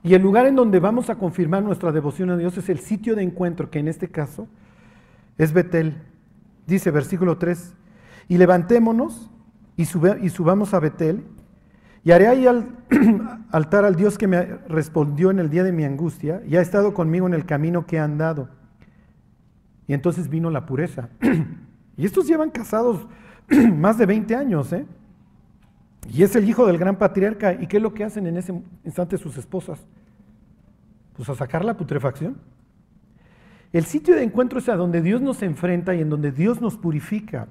Y 0.04 0.14
el 0.14 0.22
lugar 0.22 0.46
en 0.46 0.54
donde 0.54 0.78
vamos 0.78 1.10
a 1.10 1.16
confirmar 1.16 1.64
nuestra 1.64 1.90
devoción 1.90 2.30
a 2.30 2.36
Dios 2.36 2.56
es 2.56 2.68
el 2.68 2.78
sitio 2.78 3.16
de 3.16 3.24
encuentro, 3.24 3.68
que 3.68 3.80
en 3.80 3.88
este 3.88 4.06
caso 4.06 4.46
es 5.38 5.52
Betel. 5.52 6.00
Dice 6.68 6.92
versículo 6.92 7.36
3, 7.36 7.74
y 8.28 8.38
levantémonos 8.38 9.28
y, 9.76 9.82
y 9.82 10.28
subamos 10.28 10.72
a 10.72 10.78
Betel 10.78 11.24
y 12.08 12.10
haré 12.10 12.26
ahí 12.26 12.46
al, 12.46 12.66
altar 13.52 13.84
al 13.84 13.94
Dios 13.94 14.16
que 14.16 14.26
me 14.26 14.42
respondió 14.66 15.30
en 15.30 15.40
el 15.40 15.50
día 15.50 15.62
de 15.62 15.72
mi 15.72 15.84
angustia 15.84 16.40
y 16.48 16.56
ha 16.56 16.62
estado 16.62 16.94
conmigo 16.94 17.26
en 17.26 17.34
el 17.34 17.44
camino 17.44 17.86
que 17.86 17.96
he 17.96 17.98
andado. 17.98 18.48
Y 19.86 19.92
entonces 19.92 20.30
vino 20.30 20.48
la 20.48 20.64
pureza. 20.64 21.10
y 21.98 22.06
estos 22.06 22.26
llevan 22.26 22.48
casados 22.48 23.06
más 23.76 23.98
de 23.98 24.06
20 24.06 24.34
años, 24.36 24.72
¿eh? 24.72 24.86
Y 26.10 26.22
es 26.22 26.34
el 26.34 26.48
hijo 26.48 26.66
del 26.66 26.78
gran 26.78 26.96
patriarca. 26.96 27.52
¿Y 27.52 27.66
qué 27.66 27.76
es 27.76 27.82
lo 27.82 27.92
que 27.92 28.04
hacen 28.04 28.26
en 28.26 28.38
ese 28.38 28.58
instante 28.86 29.18
sus 29.18 29.36
esposas? 29.36 29.86
Pues 31.14 31.28
a 31.28 31.34
sacar 31.34 31.62
la 31.62 31.76
putrefacción. 31.76 32.38
El 33.70 33.84
sitio 33.84 34.14
de 34.14 34.22
encuentro 34.22 34.60
es 34.60 34.70
a 34.70 34.76
donde 34.76 35.02
Dios 35.02 35.20
nos 35.20 35.42
enfrenta 35.42 35.94
y 35.94 36.00
en 36.00 36.08
donde 36.08 36.32
Dios 36.32 36.62
nos 36.62 36.78
purifica. 36.78 37.48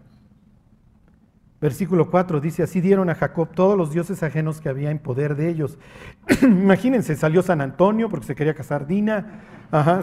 Versículo 1.60 2.12
4 2.12 2.40
dice, 2.40 2.62
así 2.62 2.82
dieron 2.82 3.10
a 3.10 3.16
Jacob 3.16 3.50
todos 3.56 3.76
los 3.76 3.92
dioses 3.92 4.22
ajenos 4.22 4.62
que 4.62 4.70
había 4.70 4.92
en 4.92 5.00
poder 5.00 5.36
de 5.36 5.50
ellos. 5.50 5.80
Imagínense, 6.44 7.16
salió 7.16 7.42
San 7.42 7.62
Antonio 7.62 8.10
porque 8.10 8.28
se 8.28 8.36
quería 8.36 8.54
casar 8.54 8.86
Dina, 8.86 9.42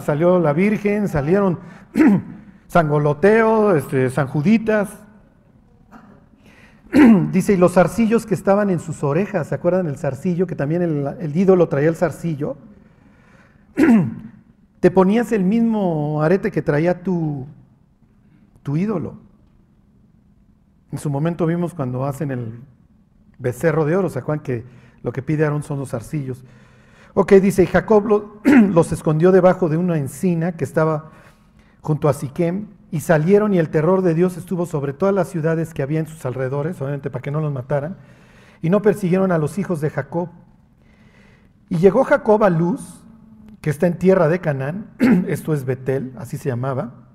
salió 0.01 0.37
la 0.39 0.51
Virgen, 0.51 1.07
salieron 1.07 1.59
San 2.67 2.89
Goloteo, 2.89 3.73
este, 3.75 4.09
San 4.09 4.27
Juditas. 4.27 4.89
dice, 7.31 7.53
y 7.53 7.57
los 7.57 7.73
zarcillos 7.73 8.25
que 8.25 8.33
estaban 8.33 8.69
en 8.69 8.79
sus 8.79 9.01
orejas, 9.01 9.47
¿se 9.47 9.55
acuerdan 9.55 9.87
el 9.87 9.97
zarcillo? 9.97 10.47
Que 10.47 10.55
también 10.55 10.81
el, 10.81 11.07
el 11.21 11.35
ídolo 11.37 11.69
traía 11.69 11.87
el 11.87 11.95
zarcillo. 11.95 12.57
Te 14.81 14.91
ponías 14.91 15.31
el 15.31 15.45
mismo 15.45 16.21
arete 16.21 16.51
que 16.51 16.61
traía 16.61 17.01
tu, 17.01 17.47
tu 18.61 18.75
ídolo. 18.75 19.24
En 20.95 20.99
su 20.99 21.09
momento 21.09 21.45
vimos 21.45 21.73
cuando 21.73 22.05
hacen 22.05 22.31
el 22.31 22.61
becerro 23.37 23.83
de 23.83 23.97
oro, 23.97 24.09
¿se 24.09 24.19
acuerdan 24.19 24.41
que 24.45 24.63
lo 25.03 25.11
que 25.11 25.21
pide 25.21 25.43
Aarón 25.43 25.61
son 25.61 25.77
los 25.77 25.93
arcillos? 25.93 26.45
Ok, 27.13 27.33
dice, 27.33 27.63
y 27.63 27.65
Jacob 27.65 28.31
los 28.45 28.93
escondió 28.93 29.33
debajo 29.33 29.67
de 29.67 29.75
una 29.75 29.97
encina 29.97 30.53
que 30.53 30.63
estaba 30.63 31.11
junto 31.81 32.07
a 32.07 32.13
Siquem, 32.13 32.67
y 32.91 33.01
salieron 33.01 33.53
y 33.53 33.59
el 33.59 33.71
terror 33.71 34.03
de 34.03 34.13
Dios 34.13 34.37
estuvo 34.37 34.65
sobre 34.65 34.93
todas 34.93 35.13
las 35.13 35.27
ciudades 35.27 35.73
que 35.73 35.83
había 35.83 35.99
en 35.99 36.07
sus 36.07 36.25
alrededores, 36.25 36.79
obviamente 36.79 37.09
para 37.09 37.21
que 37.21 37.31
no 37.31 37.41
los 37.41 37.51
mataran, 37.51 37.97
y 38.61 38.69
no 38.69 38.81
persiguieron 38.81 39.33
a 39.33 39.37
los 39.37 39.57
hijos 39.57 39.81
de 39.81 39.89
Jacob. 39.89 40.29
Y 41.67 41.75
llegó 41.75 42.05
Jacob 42.05 42.41
a 42.41 42.49
Luz, 42.49 43.03
que 43.59 43.69
está 43.69 43.85
en 43.85 43.99
tierra 43.99 44.29
de 44.29 44.39
Canaán, 44.39 44.91
esto 45.27 45.53
es 45.53 45.65
Betel, 45.65 46.13
así 46.15 46.37
se 46.37 46.47
llamaba, 46.47 47.09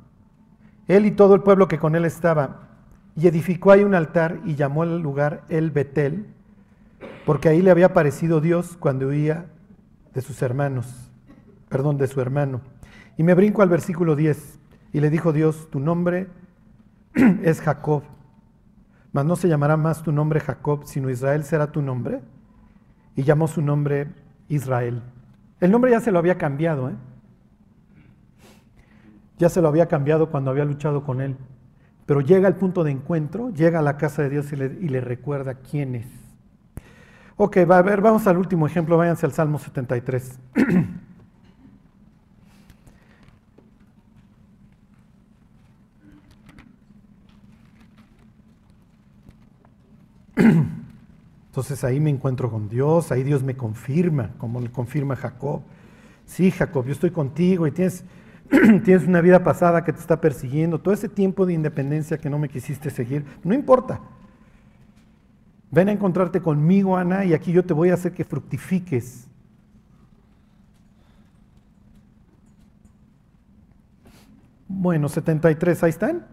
él 0.87 1.07
y 1.07 1.13
todo 1.13 1.35
el 1.35 1.41
pueblo 1.41 1.67
que 1.67 1.79
con 1.79 1.95
él 1.95 2.05
estaba, 2.05 2.69
y 3.21 3.29
edificó 3.29 3.71
ahí 3.71 3.85
un 3.85 3.95
altar 3.95 4.41
y 4.47 4.55
llamó 4.55 4.83
el 4.83 4.99
lugar 4.99 5.45
El 5.51 5.71
Betel, 5.71 6.27
porque 7.27 7.51
ahí 7.51 7.61
le 7.61 7.71
había 7.71 7.87
aparecido 7.87 8.41
Dios 8.41 8.79
cuando 8.81 9.09
huía 9.09 9.45
de 10.15 10.23
sus 10.23 10.41
hermanos, 10.41 11.11
perdón, 11.69 11.99
de 11.99 12.07
su 12.07 12.23
hermano. 12.23 12.63
Y 13.19 13.23
me 13.23 13.35
brinco 13.35 13.61
al 13.61 13.69
versículo 13.69 14.17
10, 14.17 14.59
y 14.95 15.01
le 15.01 15.11
dijo 15.11 15.35
Dios, 15.35 15.69
tu 15.71 15.81
nombre 15.81 16.29
es 17.43 17.61
Jacob, 17.61 18.05
mas 19.13 19.27
no 19.27 19.37
se 19.37 19.49
llamará 19.49 19.77
más 19.77 20.03
tu 20.03 20.13
nombre 20.13 20.41
Jacob, 20.41 20.85
sino 20.87 21.11
Israel 21.11 21.45
será 21.45 21.71
tu 21.73 21.83
nombre. 21.83 22.23
Y 23.17 23.25
llamó 23.25 23.49
su 23.49 23.61
nombre 23.61 24.07
Israel. 24.49 25.03
El 25.61 25.73
nombre 25.73 25.91
ya 25.91 26.01
se 26.01 26.11
lo 26.11 26.19
había 26.19 26.39
cambiado, 26.39 26.89
¿eh? 26.89 26.95
Ya 29.37 29.51
se 29.51 29.61
lo 29.61 29.69
había 29.69 29.89
cambiado 29.89 30.31
cuando 30.31 30.51
había 30.51 30.65
luchado 30.65 31.05
con 31.05 31.21
él. 31.21 31.37
Pero 32.11 32.23
llega 32.23 32.49
al 32.49 32.57
punto 32.57 32.83
de 32.83 32.91
encuentro, 32.91 33.51
llega 33.51 33.79
a 33.79 33.83
la 33.83 33.97
casa 33.97 34.23
de 34.23 34.31
Dios 34.31 34.53
y 34.53 34.57
le, 34.57 35.01
recuerda 35.01 35.55
quién 35.55 35.95
es. 35.95 36.09
Ok, 37.37 37.59
va 37.71 37.79
a 37.79 37.83
ver, 37.83 38.01
vamos 38.01 38.27
al 38.27 38.37
último 38.37 38.67
ejemplo, 38.67 38.97
váyanse 38.97 39.27
al 39.27 39.33
Salmo 39.33 39.61
73. 39.61 40.41
Entonces 51.47 51.85
ahí 51.85 52.01
me 52.01 52.11
encuentro 52.11 52.51
con 52.51 52.69
Dios, 52.69 53.13
ahí 53.13 53.23
Dios 53.23 53.45
me 53.45 53.57
confirma, 53.57 54.33
como 54.37 54.61
le 54.61 54.73
confirma 54.73 55.15
Jacob. 55.15 55.63
Sí, 56.27 56.51
Jacob, 56.51 56.87
yo 56.87 56.93
estoy 56.93 57.13
contigo 57.13 57.69
y 57.69 57.71
tienes 57.71 58.05
tienes 58.85 59.07
una 59.07 59.21
vida 59.21 59.43
pasada 59.43 59.85
que 59.85 59.93
te 59.93 60.01
está 60.01 60.21
persiguiendo, 60.21 60.81
todo 60.81 60.93
ese 60.93 61.09
tiempo 61.09 61.47
de 61.47 61.53
independencia 61.53 62.19
que 62.19 62.31
no 62.31 62.39
me 62.39 62.49
quisiste 62.49 62.91
seguir, 62.91 63.25
no 63.45 63.55
importa. 63.55 64.01
Ven 65.71 65.89
a 65.89 65.93
encontrarte 65.93 66.41
conmigo, 66.41 66.97
Ana, 66.97 67.25
y 67.25 67.33
aquí 67.33 67.53
yo 67.53 67.65
te 67.65 67.75
voy 67.75 67.91
a 67.91 67.95
hacer 67.95 68.13
que 68.13 68.25
fructifiques. 68.25 69.29
Bueno, 74.67 75.09
73, 75.09 75.83
ahí 75.85 75.91
están. 75.91 76.27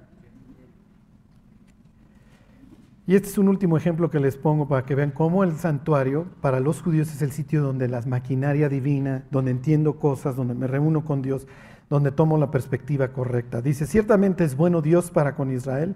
Y 3.06 3.15
este 3.15 3.30
es 3.30 3.38
un 3.38 3.47
último 3.47 3.77
ejemplo 3.77 4.10
que 4.10 4.19
les 4.19 4.36
pongo 4.36 4.67
para 4.67 4.86
que 4.86 4.93
vean 4.93 5.12
cómo 5.12 5.43
el 5.43 5.56
santuario 5.56 6.27
para 6.41 6.60
los 6.60 6.82
judíos 6.82 7.10
es 7.10 7.21
el 7.21 7.32
sitio 7.32 7.63
donde 7.63 7.88
la 7.88 8.01
maquinaria 8.01 8.67
divina, 8.67 9.23
donde 9.32 9.51
entiendo 9.51 9.97
cosas, 9.97 10.36
donde 10.36 10.56
me 10.56 10.67
reúno 10.67 11.06
con 11.06 11.21
Dios, 11.21 11.47
donde 11.89 12.12
tomo 12.12 12.38
la 12.38 12.52
perspectiva 12.52 13.10
correcta. 13.10 13.62
Dice, 13.62 13.86
ciertamente 13.86 14.43
es 14.43 14.56
bueno 14.56 14.82
Dios 14.82 15.12
para 15.12 15.36
con 15.36 15.52
Israel, 15.52 15.95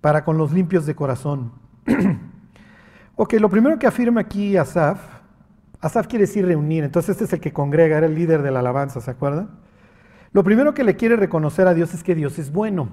para 0.00 0.24
con 0.24 0.38
los 0.38 0.52
limpios 0.52 0.86
de 0.86 0.94
corazón. 0.94 1.52
ok, 3.16 3.34
lo 3.34 3.48
primero 3.48 3.78
que 3.78 3.86
afirma 3.86 4.22
aquí 4.22 4.56
Asaf, 4.56 5.00
Asaf 5.80 6.06
quiere 6.06 6.26
decir 6.26 6.46
reunir, 6.46 6.84
entonces 6.84 7.10
este 7.10 7.24
es 7.24 7.32
el 7.34 7.40
que 7.40 7.52
congrega, 7.52 7.98
era 7.98 8.06
el 8.06 8.14
líder 8.14 8.42
de 8.42 8.50
la 8.50 8.60
alabanza, 8.60 9.02
¿se 9.02 9.10
acuerdan? 9.10 9.50
Lo 10.32 10.42
primero 10.42 10.72
que 10.72 10.82
le 10.82 10.96
quiere 10.96 11.16
reconocer 11.16 11.66
a 11.68 11.74
Dios 11.74 11.92
es 11.92 12.02
que 12.02 12.14
Dios 12.14 12.38
es 12.38 12.50
bueno. 12.50 12.88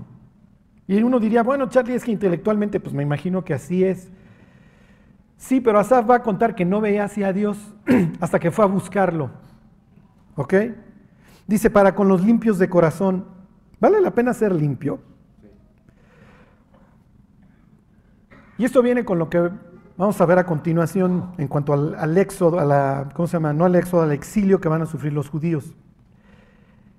Y 0.88 1.02
uno 1.02 1.20
diría, 1.20 1.42
bueno, 1.42 1.70
Charlie, 1.70 1.96
es 1.96 2.04
que 2.04 2.12
intelectualmente, 2.12 2.82
pues 2.82 2.94
me 2.94 3.02
imagino 3.02 3.46
que 3.46 3.54
así 3.54 3.86
es. 3.86 4.12
Sí, 5.38 5.62
pero 5.62 5.80
Asaf 5.80 6.08
va 6.10 6.18
a 6.18 6.22
contar 6.22 6.54
que 6.54 6.66
no 6.66 6.82
veía 6.82 7.06
hacia 7.06 7.32
Dios 7.32 7.58
hasta 8.20 8.40
que 8.40 8.52
fue 8.52 8.66
a 8.66 8.68
buscarlo. 8.68 9.32
¿Ok? 10.36 10.54
Dice, 11.48 11.70
para 11.70 11.96
con 11.96 12.08
los 12.08 12.24
limpios 12.24 12.60
de 12.60 12.70
corazón, 12.70 13.26
¿vale 13.80 14.00
la 14.02 14.12
pena 14.12 14.34
ser 14.34 14.54
limpio? 14.54 15.00
Y 18.58 18.66
esto 18.66 18.82
viene 18.82 19.04
con 19.04 19.18
lo 19.18 19.30
que 19.30 19.50
vamos 19.98 20.22
a 20.22 20.26
ver 20.26 20.38
a 20.38 20.46
continuación 20.46 21.32
en 21.38 21.48
cuanto 21.48 21.74
al, 21.74 22.18
éxodo, 22.18 22.60
a 22.60 22.66
la, 22.66 23.10
¿cómo 23.14 23.28
se 23.28 23.34
llama? 23.34 23.54
No 23.54 23.66
al 23.66 23.76
éxodo, 23.76 24.04
al 24.04 24.12
exilio 24.12 24.62
que 24.62 24.70
van 24.70 24.82
a 24.82 24.86
sufrir 24.86 25.14
los 25.14 25.30
judíos. 25.30 25.74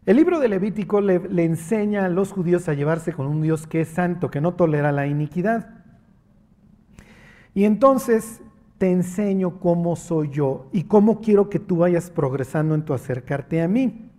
El 0.04 0.16
libro 0.16 0.40
de 0.40 0.48
Levítico 0.48 1.00
le, 1.00 1.20
le, 1.20 1.44
enseña 1.44 2.04
a 2.04 2.08
los 2.08 2.32
judíos 2.32 2.68
a 2.68 2.74
llevarse 2.74 3.12
con 3.12 3.26
un 3.26 3.42
Dios 3.42 3.68
que 3.68 3.82
es 3.82 3.88
santo, 3.88 4.30
que 4.30 4.40
no 4.40 4.54
tolera 4.54 4.90
la 4.90 5.06
iniquidad. 5.06 5.84
Y 7.54 7.64
entonces 7.64 8.42
te 8.78 8.90
enseño 8.90 9.60
cómo 9.60 9.94
soy 9.94 10.30
yo 10.30 10.66
y 10.72 10.82
cómo 10.84 11.20
quiero 11.20 11.48
que 11.48 11.60
tú 11.60 11.76
vayas 11.76 12.10
progresando 12.10 12.74
en 12.74 12.84
tu 12.84 12.94
acercarte 12.94 13.62
a 13.62 13.68
mí. 13.68 14.10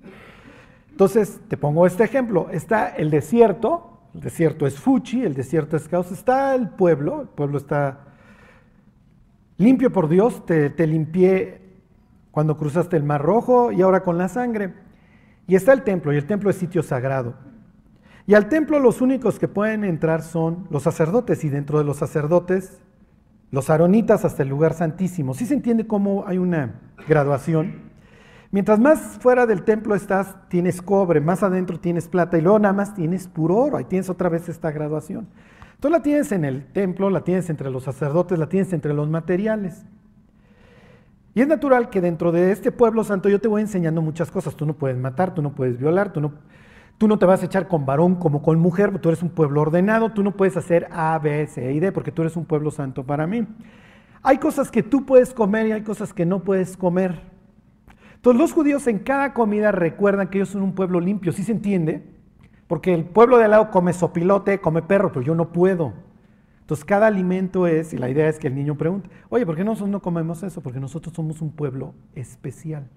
Entonces, 0.93 1.41
te 1.47 1.57
pongo 1.57 1.87
este 1.87 2.03
ejemplo. 2.03 2.49
Está 2.51 2.87
el 2.87 3.09
desierto, 3.09 3.97
el 4.13 4.21
desierto 4.21 4.67
es 4.67 4.79
Fuchi, 4.79 5.23
el 5.23 5.33
desierto 5.33 5.75
es 5.75 5.87
caos. 5.87 6.11
Está 6.11 6.53
el 6.53 6.69
pueblo, 6.69 7.21
el 7.21 7.27
pueblo 7.29 7.57
está 7.57 8.01
limpio 9.57 9.91
por 9.91 10.07
Dios, 10.07 10.45
te, 10.45 10.69
te 10.69 10.85
limpié 10.85 11.61
cuando 12.29 12.57
cruzaste 12.57 12.95
el 12.95 13.03
Mar 13.03 13.23
Rojo 13.23 13.71
y 13.71 13.81
ahora 13.81 14.03
con 14.03 14.19
la 14.19 14.29
sangre. 14.29 14.75
Y 15.47 15.55
está 15.55 15.73
el 15.73 15.81
templo, 15.81 16.13
y 16.13 16.17
el 16.17 16.27
templo 16.27 16.51
es 16.51 16.57
sitio 16.57 16.83
sagrado. 16.83 17.33
Y 18.27 18.35
al 18.35 18.47
templo 18.47 18.77
los 18.77 19.01
únicos 19.01 19.39
que 19.39 19.47
pueden 19.47 19.83
entrar 19.83 20.21
son 20.21 20.67
los 20.69 20.83
sacerdotes, 20.83 21.43
y 21.43 21.49
dentro 21.49 21.79
de 21.79 21.85
los 21.85 21.97
sacerdotes, 21.97 22.83
los 23.49 23.71
aronitas 23.71 24.25
hasta 24.25 24.43
el 24.43 24.49
lugar 24.49 24.75
santísimo. 24.75 25.33
¿Sí 25.33 25.47
se 25.47 25.55
entiende 25.55 25.87
cómo 25.87 26.25
hay 26.27 26.37
una 26.37 26.81
graduación? 27.07 27.82
Mientras 28.53 28.79
más 28.79 29.17
fuera 29.19 29.47
del 29.47 29.63
templo 29.63 29.95
estás, 29.95 30.35
tienes 30.47 30.79
cobre, 30.79 31.19
más 31.19 31.41
adentro 31.41 31.79
tienes 31.79 32.07
plata 32.07 32.37
y 32.37 32.41
luego 32.41 32.59
nada 32.59 32.75
más 32.75 32.93
tienes 32.93 33.27
puro 33.27 33.57
oro. 33.57 33.77
Ahí 33.77 33.85
tienes 33.85 34.11
otra 34.11 34.29
vez 34.29 34.47
esta 34.47 34.69
graduación. 34.69 35.27
Tú 35.79 35.89
la 35.89 36.03
tienes 36.03 36.31
en 36.31 36.45
el 36.45 36.71
templo, 36.71 37.09
la 37.09 37.23
tienes 37.23 37.49
entre 37.49 37.71
los 37.71 37.85
sacerdotes, 37.85 38.37
la 38.37 38.49
tienes 38.49 38.71
entre 38.71 38.93
los 38.93 39.09
materiales. 39.09 39.87
Y 41.33 41.41
es 41.41 41.47
natural 41.47 41.89
que 41.89 41.99
dentro 41.99 42.31
de 42.31 42.51
este 42.51 42.71
pueblo 42.71 43.03
santo 43.03 43.27
yo 43.27 43.41
te 43.41 43.47
voy 43.47 43.63
enseñando 43.63 44.03
muchas 44.03 44.29
cosas. 44.29 44.55
Tú 44.55 44.67
no 44.67 44.73
puedes 44.73 44.99
matar, 44.99 45.33
tú 45.33 45.41
no 45.41 45.55
puedes 45.55 45.79
violar, 45.79 46.13
tú 46.13 46.21
no, 46.21 46.33
tú 46.99 47.07
no 47.07 47.17
te 47.17 47.25
vas 47.25 47.41
a 47.41 47.47
echar 47.47 47.67
con 47.67 47.87
varón 47.87 48.17
como 48.17 48.43
con 48.43 48.59
mujer, 48.59 48.99
tú 48.99 49.09
eres 49.09 49.23
un 49.23 49.29
pueblo 49.29 49.61
ordenado, 49.61 50.11
tú 50.11 50.21
no 50.21 50.29
puedes 50.29 50.55
hacer 50.57 50.89
A, 50.91 51.17
B, 51.17 51.47
C 51.47 51.73
y 51.73 51.79
D 51.79 51.91
porque 51.91 52.11
tú 52.11 52.21
eres 52.21 52.37
un 52.37 52.45
pueblo 52.45 52.69
santo 52.69 53.03
para 53.03 53.25
mí. 53.25 53.47
Hay 54.21 54.37
cosas 54.37 54.69
que 54.69 54.83
tú 54.83 55.07
puedes 55.07 55.33
comer 55.33 55.65
y 55.65 55.71
hay 55.71 55.81
cosas 55.81 56.13
que 56.13 56.27
no 56.27 56.43
puedes 56.43 56.77
comer. 56.77 57.32
Entonces 58.23 58.39
los 58.39 58.53
judíos 58.53 58.87
en 58.87 58.99
cada 58.99 59.33
comida 59.33 59.73
recuerdan 59.73 60.29
que 60.29 60.37
ellos 60.37 60.47
son 60.47 60.61
un 60.61 60.75
pueblo 60.75 61.01
limpio, 61.01 61.33
¿sí 61.33 61.43
se 61.43 61.51
entiende? 61.51 62.05
Porque 62.67 62.93
el 62.93 63.03
pueblo 63.03 63.37
de 63.37 63.43
al 63.43 63.51
lado 63.51 63.69
come 63.69 63.91
sopilote, 63.91 64.61
come 64.61 64.81
perro, 64.81 65.11
pero 65.11 65.25
yo 65.25 65.35
no 65.35 65.51
puedo. 65.51 65.91
Entonces 66.61 66.85
cada 66.85 67.07
alimento 67.07 67.67
es, 67.67 67.91
y 67.91 67.97
la 67.97 68.09
idea 68.09 68.29
es 68.29 68.39
que 68.39 68.47
el 68.47 68.55
niño 68.55 68.77
pregunte, 68.77 69.09
oye, 69.27 69.45
¿por 69.45 69.57
qué 69.57 69.65
nosotros 69.65 69.89
no 69.89 70.01
comemos 70.01 70.41
eso? 70.41 70.61
Porque 70.61 70.79
nosotros 70.79 71.13
somos 71.13 71.41
un 71.41 71.51
pueblo 71.51 71.95
especial. 72.15 72.87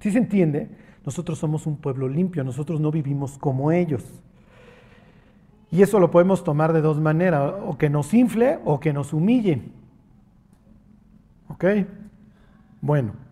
¿Sí 0.00 0.10
se 0.10 0.18
entiende? 0.18 0.68
Nosotros 1.06 1.38
somos 1.38 1.66
un 1.66 1.78
pueblo 1.78 2.06
limpio, 2.06 2.44
nosotros 2.44 2.78
no 2.78 2.90
vivimos 2.90 3.38
como 3.38 3.72
ellos. 3.72 4.04
Y 5.70 5.80
eso 5.80 5.98
lo 5.98 6.10
podemos 6.10 6.44
tomar 6.44 6.74
de 6.74 6.82
dos 6.82 7.00
maneras, 7.00 7.54
o 7.66 7.78
que 7.78 7.88
nos 7.88 8.12
infle 8.12 8.58
o 8.66 8.80
que 8.80 8.92
nos 8.92 9.14
humille. 9.14 9.62
¿Ok? 11.48 11.64
Bueno. 12.82 13.25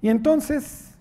Y 0.00 0.08
entonces 0.08 0.94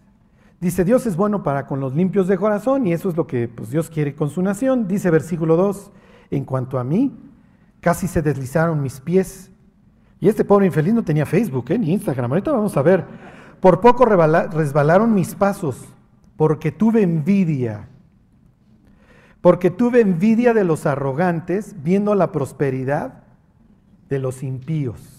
dice, 0.60 0.83
Dios 0.83 1.05
es 1.05 1.15
bueno 1.15 1.43
para 1.43 1.65
con 1.65 1.79
los 1.79 1.95
limpios 1.95 2.27
de 2.27 2.38
corazón 2.38 2.88
y 2.88 2.93
eso 2.93 3.10
es 3.10 3.17
lo 3.17 3.27
que 3.27 3.47
pues, 3.47 3.69
Dios 3.69 3.89
quiere 3.89 4.15
con 4.15 4.29
su 4.29 4.41
nación. 4.41 4.88
Dice 4.88 5.12
versículo 5.12 5.55
2, 5.55 5.91
en 6.31 6.45
cuanto 6.45 6.79
a 6.79 6.83
mí, 6.83 7.15
casi 7.79 8.07
se 8.07 8.21
deslizaron 8.21 8.81
mis 8.81 8.99
pies. 8.99 9.51
Y 10.19 10.29
este 10.29 10.43
pobre 10.43 10.65
infeliz 10.65 10.93
no 10.93 11.03
tenía 11.03 11.25
Facebook 11.25 11.65
¿eh? 11.69 11.77
ni 11.77 11.93
Instagram. 11.93 12.31
Ahorita 12.31 12.51
vamos 12.51 12.75
a 12.75 12.81
ver. 12.81 13.05
Por 13.60 13.81
poco 13.81 14.05
resbalaron 14.05 15.13
mis 15.13 15.36
pasos 15.36 15.88
porque 16.38 16.71
tuve 16.71 17.01
envidia. 17.01 17.88
Porque 19.41 19.69
tuve 19.69 20.01
envidia 20.01 20.53
de 20.53 20.63
los 20.63 20.86
arrogantes 20.86 21.75
viendo 21.83 22.15
la 22.15 22.31
prosperidad 22.31 23.23
de 24.10 24.19
los 24.19 24.43
impíos. 24.43 25.16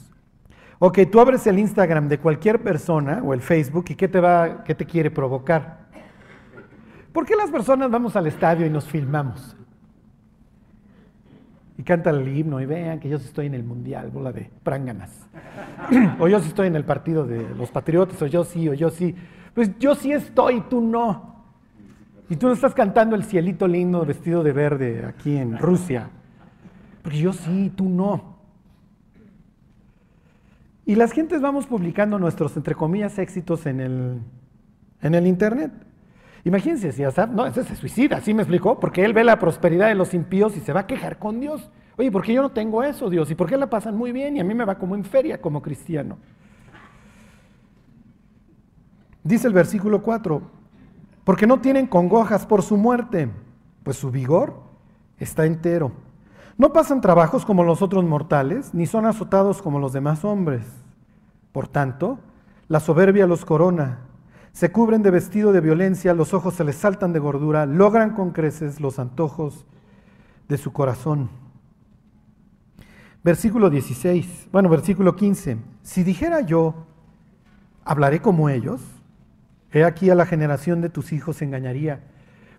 Ok, 0.80 1.00
tú 1.10 1.18
abres 1.18 1.44
el 1.48 1.58
Instagram 1.58 2.08
de 2.08 2.18
cualquier 2.18 2.62
persona 2.62 3.20
o 3.24 3.34
el 3.34 3.40
Facebook 3.40 3.86
y 3.88 3.94
¿qué 3.96 4.06
te, 4.06 4.20
va, 4.20 4.62
qué 4.62 4.76
te 4.76 4.84
quiere 4.84 5.10
provocar? 5.10 5.88
¿Por 7.12 7.26
qué 7.26 7.34
las 7.34 7.50
personas 7.50 7.90
vamos 7.90 8.14
al 8.14 8.28
estadio 8.28 8.64
y 8.64 8.70
nos 8.70 8.86
filmamos? 8.86 9.56
Y 11.76 11.82
canta 11.82 12.10
el 12.10 12.28
himno 12.28 12.60
y 12.60 12.66
vean 12.66 13.00
que 13.00 13.08
yo 13.08 13.16
estoy 13.16 13.46
en 13.46 13.54
el 13.54 13.64
mundial, 13.64 14.10
bola 14.10 14.30
de 14.30 14.50
pránganas. 14.62 15.28
o 16.20 16.28
yo 16.28 16.38
sí 16.38 16.48
estoy 16.48 16.68
en 16.68 16.76
el 16.76 16.84
partido 16.84 17.26
de 17.26 17.48
los 17.56 17.72
patriotas, 17.72 18.20
o 18.22 18.26
yo 18.26 18.44
sí, 18.44 18.68
o 18.68 18.74
yo 18.74 18.90
sí. 18.90 19.16
Pues 19.54 19.76
yo 19.80 19.96
sí 19.96 20.12
estoy, 20.12 20.60
tú 20.62 20.80
no. 20.80 21.44
Y 22.30 22.36
tú 22.36 22.46
no 22.46 22.52
estás 22.52 22.74
cantando 22.74 23.16
el 23.16 23.24
cielito 23.24 23.66
lindo 23.66 24.04
vestido 24.04 24.44
de 24.44 24.52
verde 24.52 25.04
aquí 25.06 25.36
en 25.36 25.58
Rusia. 25.58 26.10
Porque 27.02 27.18
yo 27.18 27.32
sí, 27.32 27.72
tú 27.74 27.88
no. 27.88 28.27
Y 30.88 30.94
las 30.94 31.12
gentes 31.12 31.42
vamos 31.42 31.66
publicando 31.66 32.18
nuestros, 32.18 32.57
entre 32.57 32.74
comillas, 32.74 33.18
éxitos 33.18 33.66
en 33.66 33.79
el, 33.79 34.22
en 35.03 35.14
el 35.14 35.27
Internet. 35.27 35.70
Imagínense, 36.44 36.92
si 36.92 37.05
Asaf, 37.05 37.29
no, 37.29 37.44
ese 37.44 37.62
se 37.62 37.77
suicida, 37.77 38.16
así 38.16 38.33
me 38.33 38.40
explicó? 38.40 38.81
Porque 38.81 39.05
él 39.05 39.12
ve 39.12 39.22
la 39.22 39.38
prosperidad 39.38 39.88
de 39.88 39.94
los 39.94 40.14
impíos 40.14 40.57
y 40.57 40.61
se 40.61 40.72
va 40.72 40.81
a 40.81 40.87
quejar 40.87 41.18
con 41.18 41.40
Dios. 41.40 41.70
Oye, 41.98 42.11
¿por 42.11 42.22
qué 42.22 42.33
yo 42.33 42.40
no 42.40 42.53
tengo 42.53 42.83
eso, 42.83 43.11
Dios? 43.11 43.31
¿Y 43.31 43.35
por 43.35 43.51
qué 43.51 43.59
la 43.59 43.68
pasan 43.68 43.98
muy 43.98 44.12
bien 44.12 44.38
y 44.38 44.40
a 44.40 44.44
mí 44.44 44.55
me 44.55 44.64
va 44.64 44.79
como 44.79 44.94
en 44.94 45.05
feria 45.05 45.42
como 45.42 45.61
cristiano? 45.61 46.16
Dice 49.22 49.46
el 49.46 49.53
versículo 49.53 50.03
4, 50.03 50.40
porque 51.22 51.46
no 51.46 51.61
tienen 51.61 51.87
congojas 51.87 52.46
por 52.46 52.62
su 52.62 52.79
muerte, 52.79 53.29
pues 53.83 53.98
su 53.98 54.11
vigor 54.11 54.62
está 55.18 55.44
entero. 55.44 56.07
No 56.58 56.72
pasan 56.72 57.00
trabajos 57.00 57.46
como 57.46 57.62
los 57.62 57.82
otros 57.82 58.04
mortales, 58.04 58.74
ni 58.74 58.86
son 58.86 59.06
azotados 59.06 59.62
como 59.62 59.78
los 59.78 59.92
demás 59.92 60.24
hombres. 60.24 60.66
Por 61.52 61.68
tanto, 61.68 62.18
la 62.66 62.80
soberbia 62.80 63.28
los 63.28 63.44
corona, 63.44 64.00
se 64.50 64.72
cubren 64.72 65.04
de 65.04 65.12
vestido 65.12 65.52
de 65.52 65.60
violencia, 65.60 66.14
los 66.14 66.34
ojos 66.34 66.54
se 66.54 66.64
les 66.64 66.74
saltan 66.74 67.12
de 67.12 67.20
gordura, 67.20 67.64
logran 67.64 68.10
con 68.10 68.32
creces 68.32 68.80
los 68.80 68.98
antojos 68.98 69.66
de 70.48 70.59
su 70.59 70.72
corazón. 70.72 71.30
Versículo 73.22 73.70
16, 73.70 74.48
bueno, 74.50 74.68
versículo 74.68 75.14
15. 75.14 75.59
Si 75.82 76.02
dijera 76.02 76.40
yo, 76.40 76.74
hablaré 77.84 78.20
como 78.20 78.48
ellos, 78.48 78.80
he 79.70 79.84
aquí 79.84 80.11
a 80.11 80.16
la 80.16 80.26
generación 80.26 80.80
de 80.80 80.88
tus 80.88 81.12
hijos 81.12 81.40
engañaría 81.40 82.02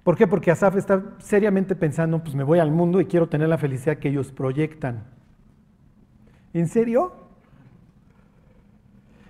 ¿Por 0.09 0.17
qué? 0.17 0.25
Porque 0.25 0.49
Asaf 0.49 0.75
está 0.75 1.03
seriamente 1.19 1.75
pensando, 1.75 2.23
pues 2.23 2.33
me 2.33 2.43
voy 2.43 2.57
al 2.57 2.71
mundo 2.71 2.99
y 2.99 3.05
quiero 3.05 3.29
tener 3.29 3.47
la 3.47 3.59
felicidad 3.59 3.97
que 3.97 4.09
ellos 4.09 4.31
proyectan. 4.31 5.03
¿En 6.51 6.67
serio? 6.67 7.13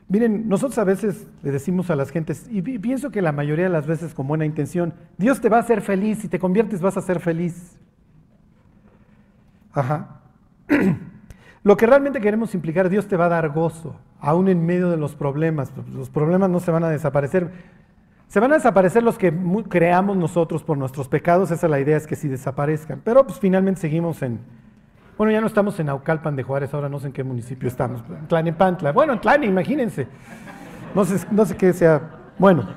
Miren, 0.07 0.47
nosotros 0.47 0.77
a 0.77 0.85
veces 0.85 1.27
le 1.43 1.51
decimos 1.51 1.89
a 1.89 1.97
las 1.97 2.11
gentes, 2.11 2.47
y 2.49 2.61
pienso 2.61 3.11
que 3.11 3.21
la 3.21 3.33
mayoría 3.33 3.65
de 3.65 3.71
las 3.71 3.87
veces 3.87 4.13
con 4.13 4.25
buena 4.25 4.45
intención, 4.45 4.93
Dios 5.17 5.41
te 5.41 5.49
va 5.49 5.57
a 5.57 5.59
hacer 5.59 5.81
feliz, 5.81 6.19
si 6.19 6.29
te 6.29 6.39
conviertes 6.39 6.79
vas 6.79 6.95
a 6.95 7.01
ser 7.01 7.19
feliz. 7.19 7.77
Ajá. 9.73 10.21
Lo 11.63 11.75
que 11.75 11.87
realmente 11.87 12.21
queremos 12.21 12.55
implicar, 12.55 12.87
Dios 12.87 13.05
te 13.09 13.17
va 13.17 13.25
a 13.25 13.29
dar 13.29 13.49
gozo, 13.49 13.97
aún 14.21 14.47
en 14.47 14.65
medio 14.65 14.89
de 14.89 14.95
los 14.95 15.13
problemas. 15.13 15.73
Los 15.91 16.09
problemas 16.09 16.49
no 16.49 16.61
se 16.61 16.71
van 16.71 16.85
a 16.85 16.89
desaparecer. 16.89 17.51
Se 18.29 18.39
van 18.39 18.51
a 18.51 18.55
desaparecer 18.55 19.01
los 19.01 19.17
que 19.17 19.33
creamos 19.67 20.15
nosotros 20.15 20.61
por 20.63 20.77
nuestros 20.77 21.07
pecados, 21.07 21.49
esa 21.49 21.65
es 21.65 21.69
la 21.71 21.79
idea, 21.79 21.97
es 21.97 22.05
que 22.05 22.15
sí 22.15 22.27
desaparezcan. 22.27 23.01
Pero 23.03 23.25
pues 23.25 23.39
finalmente 23.39 23.81
seguimos 23.81 24.21
en, 24.21 24.39
Bueno, 25.17 25.33
ya 25.33 25.41
no 25.41 25.47
estamos 25.47 25.79
en 25.79 25.89
Aucalpan 25.89 26.35
de 26.35 26.43
Juárez, 26.43 26.71
ahora 26.75 26.89
no 26.89 26.99
sé 26.99 27.07
en 27.07 27.13
qué 27.13 27.23
municipio 27.23 27.67
estamos. 27.67 28.03
Tlanepantla. 28.27 28.91
Bueno, 28.91 29.13
en 29.13 29.21
Tlane, 29.21 29.47
imagínense. 29.47 30.07
No 30.93 31.05
sé, 31.05 31.25
no 31.31 31.43
sé 31.43 31.57
qué 31.57 31.73
sea. 31.73 32.01
Bueno. 32.37 32.69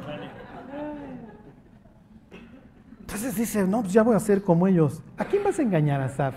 Entonces 3.00 3.36
dice, 3.36 3.66
no, 3.66 3.82
pues 3.82 3.92
ya 3.92 4.03
voy 4.03 4.16
a 4.16 4.20
ser 4.20 4.42
como 4.42 4.66
ellos. 4.66 5.03
¿A 5.18 5.26
quién 5.26 5.44
vas 5.44 5.59
a 5.59 5.62
engañar, 5.62 6.00
Asaf? 6.00 6.34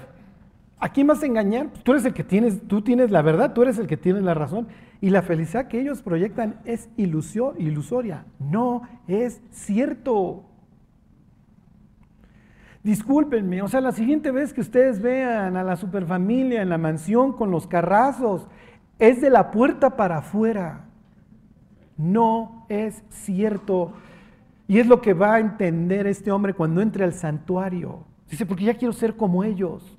¿A 0.80 0.90
quién 0.90 1.08
vas 1.08 1.24
engañar? 1.24 1.70
Pues 1.70 1.84
tú 1.84 1.92
eres 1.94 2.06
el 2.06 2.14
que 2.14 2.24
tienes, 2.24 2.68
tú 2.68 2.82
tienes 2.82 3.10
la 3.10 3.22
verdad, 3.22 3.54
tú 3.54 3.64
eres 3.64 3.78
el 3.78 3.88
que 3.88 3.98
tienes 3.98 4.24
la 4.24 4.34
razón. 4.34 4.68
Y 5.02 5.10
la 5.10 5.22
felicidad 5.22 5.68
que 5.68 5.80
ellos 5.80 6.02
proyectan 6.02 6.60
es 6.66 6.90
ilusoria. 6.98 8.26
No 8.40 8.84
es 9.08 9.42
cierto. 9.52 10.44
Discúlpenme, 12.84 13.64
o 13.64 13.68
sea, 13.68 13.82
la 13.82 13.92
siguiente 13.92 14.32
vez 14.32 14.54
que 14.54 14.62
ustedes 14.62 15.02
vean 15.02 15.58
a 15.58 15.64
la 15.64 15.76
superfamilia 15.76 16.62
en 16.62 16.70
la 16.70 16.78
mansión 16.78 17.34
con 17.34 17.50
los 17.50 17.66
carrazos, 17.66 18.48
es 19.00 19.22
de 19.22 19.32
la 19.32 19.50
puerta 19.50 19.96
para 19.96 20.20
afuera. 20.20 20.86
No 21.98 22.66
es 22.70 23.04
cierto. 23.10 23.94
Y 24.68 24.80
es 24.80 24.88
lo 24.88 25.02
que 25.02 25.14
va 25.14 25.36
a 25.36 25.40
entender 25.40 26.06
este 26.08 26.32
hombre 26.32 26.54
cuando 26.54 26.82
entre 26.82 27.04
al 27.04 27.14
santuario. 27.14 28.04
Dice, 28.30 28.46
porque 28.46 28.66
ya 28.66 28.76
quiero 28.76 28.94
ser 28.94 29.16
como 29.16 29.44
ellos. 29.44 29.98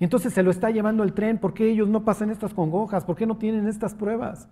Y 0.00 0.04
entonces 0.04 0.32
se 0.32 0.42
lo 0.42 0.50
está 0.50 0.70
llevando 0.70 1.04
el 1.04 1.12
tren. 1.12 1.38
¿Por 1.38 1.52
qué 1.52 1.70
ellos 1.70 1.86
no 1.88 2.04
pasan 2.04 2.30
estas 2.30 2.54
congojas? 2.54 3.04
¿Por 3.04 3.16
qué 3.16 3.26
no 3.26 3.36
tienen 3.36 3.68
estas 3.68 3.94
pruebas? 3.94 4.48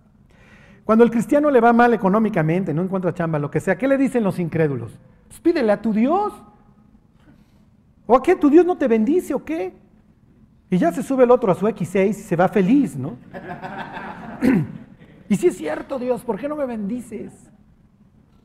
Cuando 0.85 1.03
el 1.03 1.11
cristiano 1.11 1.49
le 1.49 1.59
va 1.59 1.73
mal 1.73 1.93
económicamente, 1.93 2.73
no 2.73 2.83
encuentra 2.83 3.13
chamba, 3.13 3.39
lo 3.39 3.49
que 3.49 3.59
sea, 3.59 3.77
¿qué 3.77 3.87
le 3.87 3.97
dicen 3.97 4.23
los 4.23 4.39
incrédulos? 4.39 4.97
Pues 5.27 5.39
pídele 5.39 5.71
a 5.71 5.81
tu 5.81 5.91
Dios. 5.91 6.33
¿O 8.05 8.15
a 8.15 8.23
qué? 8.23 8.35
¿Tu 8.35 8.49
Dios 8.49 8.65
no 8.65 8.77
te 8.77 8.87
bendice 8.87 9.33
o 9.33 9.43
qué? 9.43 9.73
Y 10.69 10.77
ya 10.77 10.91
se 10.91 11.01
sube 11.01 11.23
el 11.23 11.31
otro 11.31 11.51
a 11.51 11.55
su 11.55 11.65
X6 11.65 12.09
y 12.09 12.13
se 12.13 12.35
va 12.35 12.47
feliz, 12.47 12.95
¿no? 12.95 13.17
y 15.29 15.35
si 15.35 15.47
es 15.47 15.57
cierto, 15.57 15.97
Dios, 15.97 16.23
¿por 16.23 16.39
qué 16.39 16.47
no 16.47 16.55
me 16.55 16.67
bendices? 16.67 17.33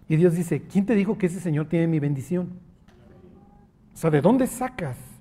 Y 0.09 0.17
Dios 0.17 0.35
dice, 0.35 0.63
¿quién 0.63 0.87
te 0.87 0.95
dijo 0.95 1.19
que 1.19 1.27
ese 1.27 1.41
Señor 1.41 1.67
tiene 1.67 1.87
mi 1.87 2.01
bendición? 2.01 2.49
O 3.93 3.97
sea, 3.97 4.11
¿de 4.11 4.23
dónde 4.23 4.47
sacas? 4.47 5.14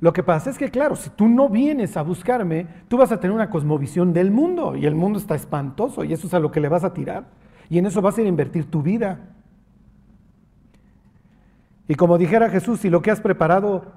Lo 0.00 0.12
que 0.12 0.22
pasa 0.22 0.50
es 0.50 0.58
que, 0.58 0.70
claro, 0.70 0.94
si 0.94 1.10
tú 1.10 1.28
no 1.28 1.48
vienes 1.48 1.96
a 1.96 2.02
buscarme, 2.02 2.66
tú 2.88 2.96
vas 2.96 3.10
a 3.10 3.18
tener 3.18 3.34
una 3.34 3.50
cosmovisión 3.50 4.12
del 4.12 4.30
mundo 4.30 4.76
y 4.76 4.86
el 4.86 4.94
mundo 4.94 5.18
está 5.18 5.34
espantoso 5.34 6.04
y 6.04 6.12
eso 6.12 6.28
es 6.28 6.34
a 6.34 6.38
lo 6.38 6.52
que 6.52 6.60
le 6.60 6.68
vas 6.68 6.84
a 6.84 6.94
tirar. 6.94 7.26
Y 7.68 7.78
en 7.78 7.86
eso 7.86 8.00
vas 8.00 8.16
a 8.16 8.20
ir 8.20 8.26
a 8.26 8.30
invertir 8.30 8.70
tu 8.70 8.80
vida. 8.80 9.34
Y 11.88 11.96
como 11.96 12.16
dijera 12.16 12.48
Jesús, 12.48 12.80
si 12.80 12.90
lo 12.90 13.02
que 13.02 13.10
has 13.10 13.20
preparado, 13.20 13.92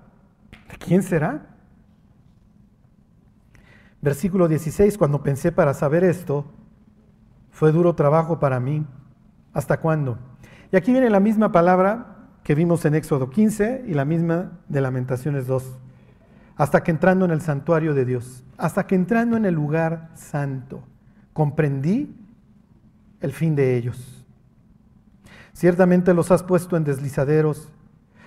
¿de 0.69 0.77
quién 0.77 1.03
será? 1.03 1.45
Versículo 4.01 4.47
16, 4.47 4.97
cuando 4.97 5.21
pensé 5.21 5.51
para 5.51 5.75
saber 5.75 6.03
esto, 6.03 6.45
fue 7.51 7.71
duro 7.71 7.93
trabajo 7.93 8.39
para 8.39 8.59
mí. 8.59 8.83
¿Hasta 9.53 9.79
cuándo? 9.79 10.17
Y 10.71 10.77
aquí 10.77 10.91
viene 10.93 11.11
la 11.11 11.19
misma 11.19 11.51
palabra 11.51 12.29
que 12.43 12.55
vimos 12.55 12.85
en 12.85 12.95
Éxodo 12.95 13.29
15 13.29 13.83
y 13.85 13.93
la 13.93 14.05
misma 14.05 14.59
de 14.67 14.81
Lamentaciones 14.81 15.45
2 15.45 15.77
hasta 16.55 16.83
que 16.83 16.91
entrando 16.91 17.25
en 17.25 17.31
el 17.31 17.41
santuario 17.41 17.93
de 17.93 18.05
Dios, 18.05 18.43
hasta 18.57 18.85
que 18.85 18.95
entrando 18.95 19.37
en 19.37 19.45
el 19.45 19.53
lugar 19.53 20.09
santo, 20.15 20.83
comprendí 21.33 22.15
el 23.19 23.31
fin 23.31 23.55
de 23.55 23.77
ellos. 23.77 24.25
Ciertamente 25.53 26.13
los 26.13 26.31
has 26.31 26.43
puesto 26.43 26.77
en 26.77 26.83
deslizaderos, 26.83 27.69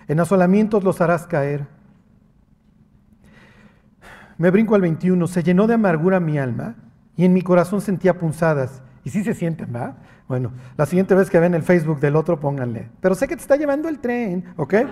en 0.08 0.20
asolamientos 0.20 0.84
los 0.84 1.00
harás 1.00 1.26
caer. 1.26 1.66
Me 4.36 4.50
brinco 4.50 4.74
al 4.74 4.80
21, 4.80 5.26
se 5.26 5.42
llenó 5.42 5.66
de 5.66 5.74
amargura 5.74 6.20
mi 6.20 6.38
alma 6.38 6.76
y 7.16 7.24
en 7.24 7.32
mi 7.32 7.42
corazón 7.42 7.80
sentía 7.80 8.18
punzadas. 8.18 8.82
Y 9.04 9.10
sí 9.10 9.22
se 9.22 9.34
sienten, 9.34 9.74
¿va? 9.74 9.96
Bueno, 10.26 10.52
la 10.76 10.86
siguiente 10.86 11.14
vez 11.14 11.28
que 11.28 11.38
ven 11.38 11.54
el 11.54 11.62
Facebook 11.62 12.00
del 12.00 12.16
otro, 12.16 12.40
pónganle. 12.40 12.88
Pero 13.00 13.14
sé 13.14 13.28
que 13.28 13.36
te 13.36 13.42
está 13.42 13.56
llevando 13.56 13.88
el 13.88 13.98
tren, 13.98 14.44
¿ok? 14.56 14.74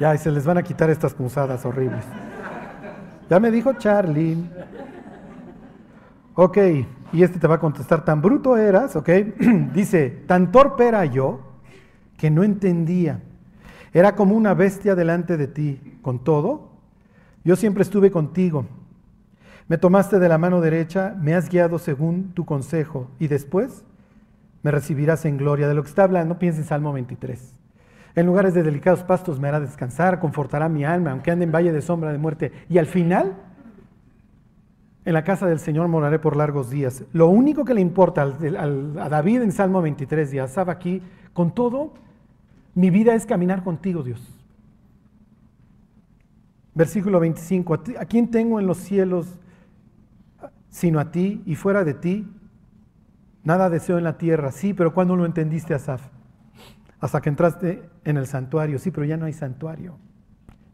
Ya, 0.00 0.14
y 0.14 0.18
se 0.18 0.30
les 0.30 0.44
van 0.44 0.58
a 0.58 0.62
quitar 0.62 0.90
estas 0.90 1.12
punzadas 1.12 1.64
horribles. 1.64 2.04
Ya 3.28 3.40
me 3.40 3.50
dijo 3.50 3.72
Charlie. 3.74 4.36
Ok, 6.34 6.58
y 7.12 7.22
este 7.22 7.40
te 7.40 7.46
va 7.48 7.56
a 7.56 7.60
contestar, 7.60 8.04
tan 8.04 8.22
bruto 8.22 8.56
eras, 8.56 8.94
ok. 8.94 9.08
Dice, 9.74 10.10
tan 10.26 10.52
torpe 10.52 10.86
era 10.86 11.04
yo 11.04 11.40
que 12.16 12.30
no 12.30 12.44
entendía. 12.44 13.20
Era 13.92 14.14
como 14.14 14.36
una 14.36 14.54
bestia 14.54 14.94
delante 14.94 15.36
de 15.36 15.48
ti. 15.48 15.98
Con 16.00 16.22
todo, 16.22 16.70
yo 17.44 17.56
siempre 17.56 17.82
estuve 17.82 18.10
contigo. 18.10 18.66
Me 19.66 19.78
tomaste 19.78 20.18
de 20.18 20.28
la 20.28 20.38
mano 20.38 20.60
derecha, 20.60 21.16
me 21.20 21.34
has 21.34 21.48
guiado 21.50 21.78
según 21.78 22.32
tu 22.34 22.46
consejo, 22.46 23.10
y 23.18 23.26
después 23.26 23.84
me 24.62 24.70
recibirás 24.70 25.24
en 25.24 25.36
gloria. 25.36 25.68
De 25.68 25.74
lo 25.74 25.82
que 25.82 25.88
está 25.88 26.04
hablando, 26.04 26.38
piensa 26.38 26.60
en 26.60 26.66
Salmo 26.66 26.92
23. 26.92 27.57
En 28.18 28.26
lugares 28.26 28.52
de 28.52 28.64
delicados 28.64 29.04
pastos 29.04 29.38
me 29.38 29.46
hará 29.46 29.60
descansar, 29.60 30.18
confortará 30.18 30.68
mi 30.68 30.84
alma, 30.84 31.12
aunque 31.12 31.30
ande 31.30 31.44
en 31.44 31.52
valle 31.52 31.70
de 31.70 31.80
sombra 31.80 32.10
de 32.10 32.18
muerte. 32.18 32.50
Y 32.68 32.78
al 32.78 32.86
final, 32.86 33.36
en 35.04 35.14
la 35.14 35.22
casa 35.22 35.46
del 35.46 35.60
Señor 35.60 35.86
moraré 35.86 36.18
por 36.18 36.34
largos 36.34 36.68
días. 36.68 37.04
Lo 37.12 37.28
único 37.28 37.64
que 37.64 37.74
le 37.74 37.80
importa 37.80 38.22
a 38.22 39.08
David 39.08 39.42
en 39.42 39.52
Salmo 39.52 39.80
23 39.82 40.34
y 40.34 40.38
a 40.40 40.48
aquí, 40.66 41.00
con 41.32 41.54
todo, 41.54 41.94
mi 42.74 42.90
vida 42.90 43.14
es 43.14 43.24
caminar 43.24 43.62
contigo, 43.62 44.02
Dios. 44.02 44.20
Versículo 46.74 47.20
25, 47.20 47.74
¿a, 48.00 48.04
quién 48.06 48.32
tengo 48.32 48.58
en 48.58 48.66
los 48.66 48.78
cielos 48.78 49.38
sino 50.70 50.98
a 50.98 51.12
ti 51.12 51.40
y 51.46 51.54
fuera 51.54 51.84
de 51.84 51.94
ti? 51.94 52.28
Nada 53.44 53.70
deseo 53.70 53.96
en 53.96 54.02
la 54.02 54.18
tierra, 54.18 54.50
sí, 54.50 54.74
pero 54.74 54.92
¿cuándo 54.92 55.14
lo 55.14 55.24
entendiste, 55.24 55.72
Asaf? 55.72 56.17
Hasta 57.00 57.20
que 57.20 57.28
entraste 57.28 57.88
en 58.04 58.16
el 58.16 58.26
santuario. 58.26 58.78
Sí, 58.78 58.90
pero 58.90 59.06
ya 59.06 59.16
no 59.16 59.26
hay 59.26 59.32
santuario. 59.32 59.96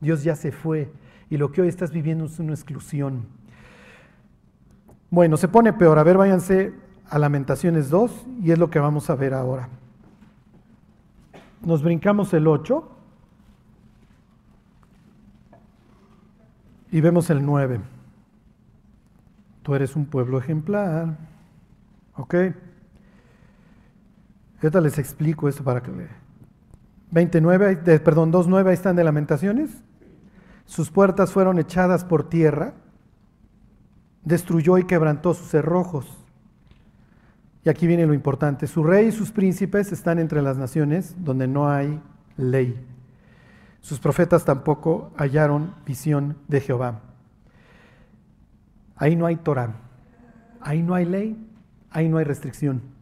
Dios 0.00 0.22
ya 0.22 0.36
se 0.36 0.52
fue 0.52 0.90
y 1.30 1.36
lo 1.36 1.52
que 1.52 1.62
hoy 1.62 1.68
estás 1.68 1.90
viviendo 1.90 2.24
es 2.26 2.38
una 2.38 2.52
exclusión. 2.52 3.26
Bueno, 5.10 5.36
se 5.36 5.48
pone 5.48 5.72
peor. 5.72 5.98
A 5.98 6.02
ver, 6.02 6.16
váyanse 6.16 6.72
a 7.08 7.18
Lamentaciones 7.18 7.90
2 7.90 8.26
y 8.42 8.52
es 8.52 8.58
lo 8.58 8.70
que 8.70 8.78
vamos 8.78 9.10
a 9.10 9.14
ver 9.14 9.34
ahora. 9.34 9.68
Nos 11.62 11.82
brincamos 11.82 12.32
el 12.34 12.46
8 12.46 12.90
y 16.90 17.00
vemos 17.00 17.30
el 17.30 17.44
9. 17.44 17.80
Tú 19.62 19.74
eres 19.74 19.96
un 19.96 20.06
pueblo 20.06 20.38
ejemplar. 20.38 21.16
¿Ok? 22.16 22.34
Ahorita 24.64 24.80
les 24.80 24.98
explico 24.98 25.46
esto 25.46 25.62
para 25.62 25.82
que 25.82 25.92
le... 25.92 26.08
29, 27.10 27.76
perdón, 28.00 28.32
2.9, 28.32 28.68
ahí 28.68 28.72
están 28.72 28.96
de 28.96 29.04
lamentaciones. 29.04 29.70
Sus 30.64 30.90
puertas 30.90 31.32
fueron 31.32 31.58
echadas 31.58 32.02
por 32.02 32.30
tierra, 32.30 32.72
destruyó 34.22 34.78
y 34.78 34.84
quebrantó 34.84 35.34
sus 35.34 35.48
cerrojos. 35.48 36.16
Y 37.62 37.68
aquí 37.68 37.86
viene 37.86 38.06
lo 38.06 38.14
importante, 38.14 38.66
su 38.66 38.82
rey 38.82 39.08
y 39.08 39.12
sus 39.12 39.32
príncipes 39.32 39.92
están 39.92 40.18
entre 40.18 40.40
las 40.40 40.56
naciones 40.56 41.14
donde 41.18 41.46
no 41.46 41.68
hay 41.68 42.00
ley. 42.38 42.82
Sus 43.82 44.00
profetas 44.00 44.46
tampoco 44.46 45.12
hallaron 45.18 45.74
visión 45.84 46.38
de 46.48 46.62
Jehová. 46.62 47.02
Ahí 48.96 49.14
no 49.14 49.26
hay 49.26 49.36
Torah, 49.36 49.74
ahí 50.62 50.82
no 50.82 50.94
hay 50.94 51.04
ley, 51.04 51.50
ahí 51.90 52.08
no 52.08 52.16
hay 52.16 52.24
restricción. 52.24 52.93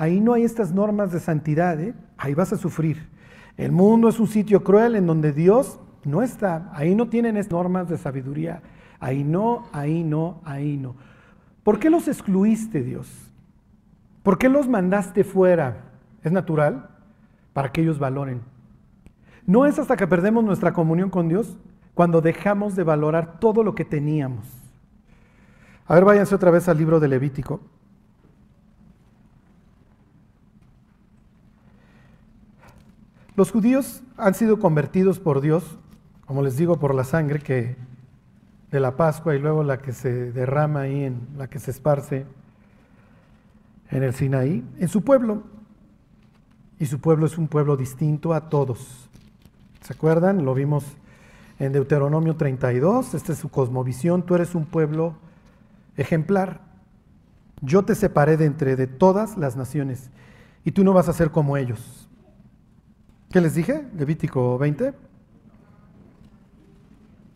Ahí 0.00 0.18
no 0.18 0.32
hay 0.32 0.44
estas 0.44 0.72
normas 0.72 1.12
de 1.12 1.20
santidad, 1.20 1.78
¿eh? 1.78 1.92
ahí 2.16 2.32
vas 2.32 2.54
a 2.54 2.56
sufrir. 2.56 3.06
El 3.58 3.70
mundo 3.70 4.08
es 4.08 4.18
un 4.18 4.28
sitio 4.28 4.64
cruel 4.64 4.96
en 4.96 5.06
donde 5.06 5.30
Dios 5.30 5.78
no 6.04 6.22
está. 6.22 6.70
Ahí 6.72 6.94
no 6.94 7.10
tienen 7.10 7.36
estas 7.36 7.52
normas 7.52 7.86
de 7.90 7.98
sabiduría. 7.98 8.62
Ahí 8.98 9.24
no, 9.24 9.66
ahí 9.72 10.02
no, 10.02 10.40
ahí 10.42 10.78
no. 10.78 10.96
¿Por 11.62 11.78
qué 11.78 11.90
los 11.90 12.08
excluiste, 12.08 12.82
Dios? 12.82 13.30
¿Por 14.22 14.38
qué 14.38 14.48
los 14.48 14.68
mandaste 14.68 15.22
fuera? 15.22 15.90
Es 16.22 16.32
natural 16.32 16.88
para 17.52 17.70
que 17.70 17.82
ellos 17.82 17.98
valoren. 17.98 18.40
No 19.44 19.66
es 19.66 19.78
hasta 19.78 19.98
que 19.98 20.06
perdemos 20.06 20.42
nuestra 20.42 20.72
comunión 20.72 21.10
con 21.10 21.28
Dios 21.28 21.58
cuando 21.92 22.22
dejamos 22.22 22.74
de 22.74 22.84
valorar 22.84 23.38
todo 23.38 23.62
lo 23.62 23.74
que 23.74 23.84
teníamos. 23.84 24.46
A 25.86 25.94
ver, 25.94 26.06
váyanse 26.06 26.34
otra 26.34 26.50
vez 26.50 26.70
al 26.70 26.78
libro 26.78 27.00
de 27.00 27.08
Levítico. 27.08 27.60
Los 33.40 33.52
judíos 33.52 34.02
han 34.18 34.34
sido 34.34 34.58
convertidos 34.58 35.18
por 35.18 35.40
Dios, 35.40 35.64
como 36.26 36.42
les 36.42 36.58
digo, 36.58 36.78
por 36.78 36.94
la 36.94 37.04
sangre 37.04 37.38
que 37.38 37.74
de 38.70 38.80
la 38.80 38.98
Pascua 38.98 39.34
y 39.34 39.38
luego 39.38 39.64
la 39.64 39.78
que 39.78 39.94
se 39.94 40.30
derrama 40.30 40.80
ahí, 40.80 41.04
en 41.04 41.26
la 41.38 41.48
que 41.48 41.58
se 41.58 41.70
esparce 41.70 42.26
en 43.88 44.02
el 44.02 44.12
Sinaí, 44.12 44.62
en 44.78 44.88
su 44.88 45.02
pueblo. 45.02 45.42
Y 46.78 46.84
su 46.84 47.00
pueblo 47.00 47.24
es 47.24 47.38
un 47.38 47.48
pueblo 47.48 47.78
distinto 47.78 48.34
a 48.34 48.50
todos. 48.50 49.08
¿Se 49.80 49.94
acuerdan? 49.94 50.44
Lo 50.44 50.52
vimos 50.52 50.84
en 51.58 51.72
Deuteronomio 51.72 52.36
32, 52.36 53.14
esta 53.14 53.32
es 53.32 53.38
su 53.38 53.48
cosmovisión, 53.48 54.22
tú 54.22 54.34
eres 54.34 54.54
un 54.54 54.66
pueblo 54.66 55.14
ejemplar. 55.96 56.60
Yo 57.62 57.86
te 57.86 57.94
separé 57.94 58.36
de 58.36 58.44
entre 58.44 58.76
de 58.76 58.86
todas 58.86 59.38
las 59.38 59.56
naciones 59.56 60.10
y 60.62 60.72
tú 60.72 60.84
no 60.84 60.92
vas 60.92 61.08
a 61.08 61.14
ser 61.14 61.30
como 61.30 61.56
ellos. 61.56 62.09
¿Qué 63.30 63.40
les 63.40 63.54
dije? 63.54 63.86
Levítico 63.96 64.58
20. 64.58 64.92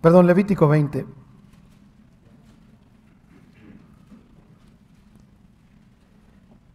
Perdón, 0.01 0.27
Levítico 0.27 0.67
20. 0.67 1.07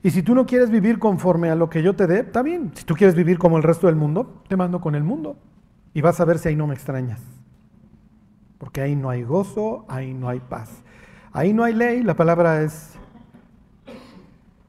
Y 0.02 0.12
si 0.12 0.24
tú 0.24 0.34
no 0.34 0.46
quieres 0.46 0.70
vivir 0.70 0.98
conforme 0.98 1.50
a 1.50 1.56
lo 1.56 1.70
que 1.70 1.84
yo 1.84 1.96
te 1.96 2.08
dé, 2.08 2.22
está 2.22 2.42
bien. 2.42 2.72
Si 2.74 2.86
tú 2.86 2.96
quieres 2.96 3.16
vivir 3.16 3.38
como 3.38 3.58
el 3.58 3.64
resto 3.64 3.88
del 3.88 3.98
mundo, 3.98 4.42
te 4.48 4.56
mando 4.56 4.80
con 4.80 4.96
el 4.96 5.04
mundo. 5.04 5.36
Y 5.94 6.00
vas 6.02 6.22
a 6.22 6.26
ver 6.26 6.40
si 6.40 6.48
ahí 6.48 6.56
no 6.56 6.68
me 6.68 6.74
extrañas. 6.74 7.20
Porque 8.58 8.80
ahí 8.80 8.96
no 8.96 9.10
hay 9.10 9.24
gozo, 9.24 9.86
ahí 9.90 10.14
no 10.14 10.30
hay 10.30 10.40
paz. 10.40 10.70
Ahí 11.34 11.54
no 11.54 11.66
hay 11.66 11.74
ley, 11.74 12.04
la 12.04 12.16
palabra 12.16 12.64
es, 12.64 12.94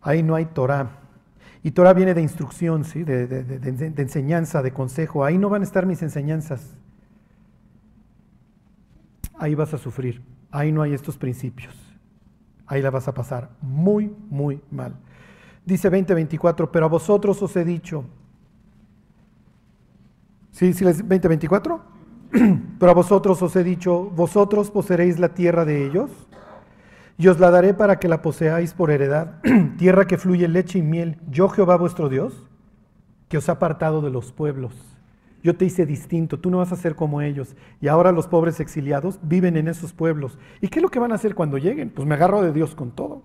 ahí 0.02 0.22
no 0.22 0.34
hay 0.34 0.44
Torah. 0.46 0.99
Y 1.62 1.72
Torah 1.72 1.92
viene 1.92 2.14
de 2.14 2.22
instrucción, 2.22 2.84
¿sí? 2.84 3.04
de, 3.04 3.94
enseñanza, 3.96 4.62
de 4.62 4.72
consejo. 4.72 5.24
Ahí 5.24 5.36
no 5.36 5.50
van 5.50 5.60
a 5.60 5.64
estar 5.64 5.84
mis 5.84 6.02
enseñanzas. 6.02 6.74
Ahí 9.38 9.54
vas 9.54 9.74
a 9.74 9.78
sufrir. 9.78 10.22
Ahí 10.50 10.72
no 10.72 10.82
hay 10.82 10.94
estos 10.94 11.18
principios. 11.18 11.74
Ahí 12.66 12.80
la 12.80 12.90
vas 12.90 13.08
a 13.08 13.14
pasar 13.14 13.50
muy, 13.60 14.14
muy 14.30 14.60
mal. 14.70 14.94
Dice 15.66 15.90
2024, 15.90 16.72
pero 16.72 16.86
a 16.86 16.88
vosotros 16.88 17.42
os 17.42 17.54
he 17.56 17.64
dicho. 17.64 18.04
¿Sí? 20.50 20.72
¿Sí 20.72 20.84
2024? 20.84 21.82
pero 22.78 22.90
a 22.90 22.94
vosotros 22.94 23.42
os 23.42 23.54
he 23.56 23.64
dicho, 23.64 24.04
vosotros 24.10 24.70
poseeréis 24.70 25.18
la 25.18 25.34
tierra 25.34 25.64
de 25.64 25.86
ellos 25.86 26.10
y 27.20 27.28
os 27.28 27.38
la 27.38 27.50
daré 27.50 27.74
para 27.74 27.98
que 27.98 28.08
la 28.08 28.22
poseáis 28.22 28.72
por 28.72 28.90
heredad, 28.90 29.42
tierra 29.76 30.06
que 30.06 30.16
fluye 30.16 30.48
leche 30.48 30.78
y 30.78 30.82
miel. 30.82 31.18
Yo 31.28 31.50
Jehová 31.50 31.76
vuestro 31.76 32.08
Dios, 32.08 32.48
que 33.28 33.36
os 33.36 33.50
ha 33.50 33.52
apartado 33.52 34.00
de 34.00 34.08
los 34.08 34.32
pueblos. 34.32 34.72
Yo 35.42 35.54
te 35.54 35.66
hice 35.66 35.84
distinto, 35.84 36.40
tú 36.40 36.48
no 36.48 36.56
vas 36.56 36.72
a 36.72 36.76
ser 36.76 36.94
como 36.94 37.20
ellos. 37.20 37.56
Y 37.78 37.88
ahora 37.88 38.10
los 38.10 38.26
pobres 38.26 38.58
exiliados 38.58 39.20
viven 39.22 39.58
en 39.58 39.68
esos 39.68 39.92
pueblos. 39.92 40.38
¿Y 40.62 40.68
qué 40.68 40.78
es 40.78 40.82
lo 40.82 40.88
que 40.88 40.98
van 40.98 41.12
a 41.12 41.16
hacer 41.16 41.34
cuando 41.34 41.58
lleguen? 41.58 41.90
Pues 41.90 42.08
me 42.08 42.14
agarro 42.14 42.40
de 42.40 42.54
Dios 42.54 42.74
con 42.74 42.92
todo. 42.92 43.22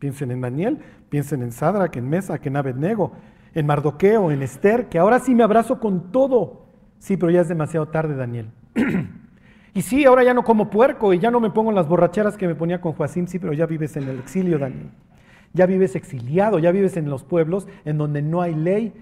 Piensen 0.00 0.30
en 0.30 0.42
Daniel, 0.42 0.80
piensen 1.08 1.42
en 1.42 1.52
Sadrach, 1.52 1.96
en 1.96 2.06
Mesac, 2.06 2.44
en 2.44 2.58
Abednego, 2.58 3.12
en 3.54 3.64
Mardoqueo, 3.64 4.32
en 4.32 4.42
Esther, 4.42 4.90
que 4.90 4.98
ahora 4.98 5.18
sí 5.18 5.34
me 5.34 5.44
abrazo 5.44 5.80
con 5.80 6.12
todo. 6.12 6.66
Sí, 6.98 7.16
pero 7.16 7.32
ya 7.32 7.40
es 7.40 7.48
demasiado 7.48 7.88
tarde, 7.88 8.16
Daniel. 8.16 8.50
y 9.74 9.82
sí, 9.82 10.04
ahora 10.04 10.22
ya 10.22 10.32
no 10.34 10.44
como 10.44 10.70
puerco 10.70 11.12
y 11.12 11.18
ya 11.18 11.32
no 11.32 11.40
me 11.40 11.50
pongo 11.50 11.72
las 11.72 11.88
borracheras 11.88 12.36
que 12.36 12.46
me 12.46 12.54
ponía 12.54 12.80
con 12.80 12.92
Joacim, 12.92 13.26
sí, 13.26 13.40
pero 13.40 13.52
ya 13.52 13.66
vives 13.66 13.96
en 13.96 14.04
el 14.08 14.20
exilio, 14.20 14.58
Daniel. 14.58 14.88
Ya 15.52 15.66
vives 15.66 15.96
exiliado, 15.96 16.60
ya 16.60 16.70
vives 16.70 16.96
en 16.96 17.10
los 17.10 17.24
pueblos 17.24 17.66
en 17.84 17.98
donde 17.98 18.22
no 18.22 18.40
hay 18.40 18.54
ley. 18.54 18.92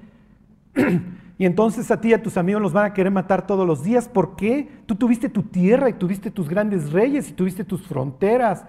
y 1.38 1.44
entonces 1.44 1.90
a 1.90 2.00
ti 2.00 2.08
y 2.08 2.14
a 2.14 2.22
tus 2.22 2.38
amigos 2.38 2.62
los 2.62 2.72
van 2.72 2.86
a 2.86 2.94
querer 2.94 3.12
matar 3.12 3.46
todos 3.46 3.66
los 3.66 3.84
días. 3.84 4.08
¿Por 4.08 4.34
qué? 4.34 4.68
Tú 4.86 4.94
tuviste 4.94 5.28
tu 5.28 5.42
tierra 5.42 5.90
y 5.90 5.92
tuviste 5.92 6.30
tus 6.30 6.48
grandes 6.48 6.90
reyes 6.90 7.28
y 7.28 7.32
tuviste 7.32 7.64
tus 7.64 7.86
fronteras. 7.86 8.64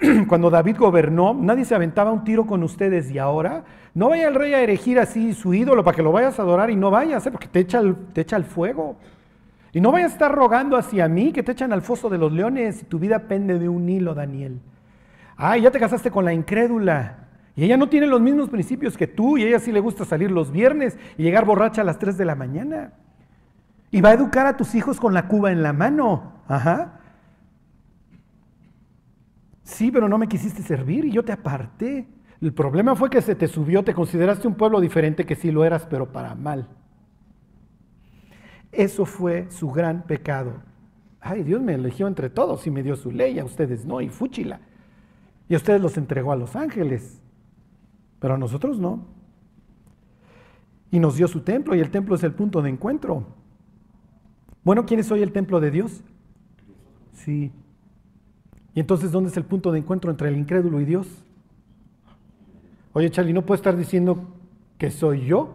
cuando 0.28 0.50
David 0.50 0.76
gobernó, 0.78 1.34
nadie 1.34 1.64
se 1.64 1.74
aventaba 1.74 2.12
un 2.12 2.24
tiro 2.24 2.46
con 2.46 2.62
ustedes 2.62 3.10
y 3.10 3.18
ahora 3.18 3.64
no 3.94 4.08
vaya 4.08 4.28
el 4.28 4.34
rey 4.34 4.54
a 4.54 4.60
erigir 4.60 4.98
así 4.98 5.34
su 5.34 5.54
ídolo 5.54 5.84
para 5.84 5.96
que 5.96 6.02
lo 6.02 6.12
vayas 6.12 6.38
a 6.38 6.42
adorar 6.42 6.70
y 6.70 6.76
no 6.76 6.90
vayas, 6.90 7.26
¿eh? 7.26 7.30
porque 7.30 7.48
te 7.48 7.60
echa, 7.60 7.80
el, 7.80 7.94
te 8.12 8.22
echa 8.22 8.36
el 8.36 8.44
fuego. 8.44 8.96
Y 9.72 9.80
no 9.80 9.90
vayas 9.90 10.10
a 10.10 10.14
estar 10.14 10.34
rogando 10.34 10.76
hacia 10.76 11.08
mí 11.08 11.32
que 11.32 11.42
te 11.42 11.52
echan 11.52 11.72
al 11.72 11.82
foso 11.82 12.10
de 12.10 12.18
los 12.18 12.30
leones 12.30 12.82
y 12.82 12.84
tu 12.84 12.98
vida 12.98 13.20
pende 13.20 13.58
de 13.58 13.68
un 13.68 13.88
hilo, 13.88 14.14
Daniel. 14.14 14.60
Ay, 15.36 15.62
ya 15.62 15.70
te 15.70 15.80
casaste 15.80 16.10
con 16.10 16.24
la 16.24 16.34
incrédula. 16.34 17.28
Y 17.56 17.64
ella 17.64 17.76
no 17.76 17.88
tiene 17.88 18.06
los 18.06 18.20
mismos 18.20 18.50
principios 18.50 18.96
que 18.96 19.06
tú 19.06 19.38
y 19.38 19.44
ella 19.44 19.58
sí 19.58 19.72
le 19.72 19.80
gusta 19.80 20.04
salir 20.04 20.30
los 20.30 20.50
viernes 20.50 20.98
y 21.16 21.22
llegar 21.22 21.46
borracha 21.46 21.80
a 21.80 21.84
las 21.84 21.98
3 21.98 22.18
de 22.18 22.24
la 22.24 22.34
mañana. 22.34 22.92
Y 23.90 24.00
va 24.00 24.10
a 24.10 24.14
educar 24.14 24.46
a 24.46 24.56
tus 24.56 24.74
hijos 24.74 25.00
con 25.00 25.14
la 25.14 25.26
cuba 25.26 25.52
en 25.52 25.62
la 25.62 25.72
mano. 25.72 26.34
Ajá. 26.48 27.00
Sí, 29.62 29.90
pero 29.90 30.08
no 30.08 30.18
me 30.18 30.28
quisiste 30.28 30.62
servir 30.62 31.06
y 31.06 31.12
yo 31.12 31.24
te 31.24 31.32
aparté. 31.32 32.08
El 32.42 32.52
problema 32.52 32.94
fue 32.94 33.08
que 33.08 33.22
se 33.22 33.34
te 33.34 33.48
subió, 33.48 33.82
te 33.82 33.94
consideraste 33.94 34.48
un 34.48 34.54
pueblo 34.54 34.80
diferente 34.80 35.24
que 35.24 35.36
sí 35.36 35.50
lo 35.50 35.64
eras, 35.64 35.86
pero 35.88 36.12
para 36.12 36.34
mal. 36.34 36.68
Eso 38.72 39.04
fue 39.04 39.50
su 39.50 39.70
gran 39.70 40.02
pecado. 40.02 40.54
Ay, 41.20 41.44
Dios 41.44 41.60
me 41.60 41.74
eligió 41.74 42.08
entre 42.08 42.30
todos 42.30 42.66
y 42.66 42.70
me 42.70 42.82
dio 42.82 42.96
su 42.96 43.12
ley, 43.12 43.38
a 43.38 43.44
ustedes 43.44 43.84
no, 43.86 44.00
y 44.00 44.08
fúchila. 44.08 44.60
Y 45.48 45.54
a 45.54 45.58
ustedes 45.58 45.80
los 45.80 45.96
entregó 45.96 46.32
a 46.32 46.36
los 46.36 46.56
ángeles, 46.56 47.20
pero 48.18 48.34
a 48.34 48.38
nosotros 48.38 48.78
no. 48.78 49.06
Y 50.90 50.98
nos 50.98 51.16
dio 51.16 51.28
su 51.28 51.42
templo, 51.42 51.74
y 51.76 51.80
el 51.80 51.90
templo 51.90 52.14
es 52.14 52.24
el 52.24 52.32
punto 52.32 52.62
de 52.62 52.70
encuentro. 52.70 53.26
Bueno, 54.64 54.84
¿quién 54.86 55.00
es 55.00 55.10
hoy 55.12 55.22
el 55.22 55.32
templo 55.32 55.60
de 55.60 55.70
Dios? 55.70 56.02
Sí, 57.12 57.52
y 58.74 58.80
entonces, 58.80 59.12
¿dónde 59.12 59.30
es 59.30 59.36
el 59.36 59.44
punto 59.44 59.70
de 59.70 59.78
encuentro 59.78 60.10
entre 60.10 60.28
el 60.28 60.36
incrédulo 60.36 60.80
y 60.80 60.84
Dios? 60.84 61.06
Oye, 62.94 63.10
Charlie, 63.10 63.32
no 63.32 63.42
puedo 63.42 63.56
estar 63.56 63.76
diciendo 63.76 64.28
que 64.78 64.90
soy 64.90 65.26
yo, 65.26 65.54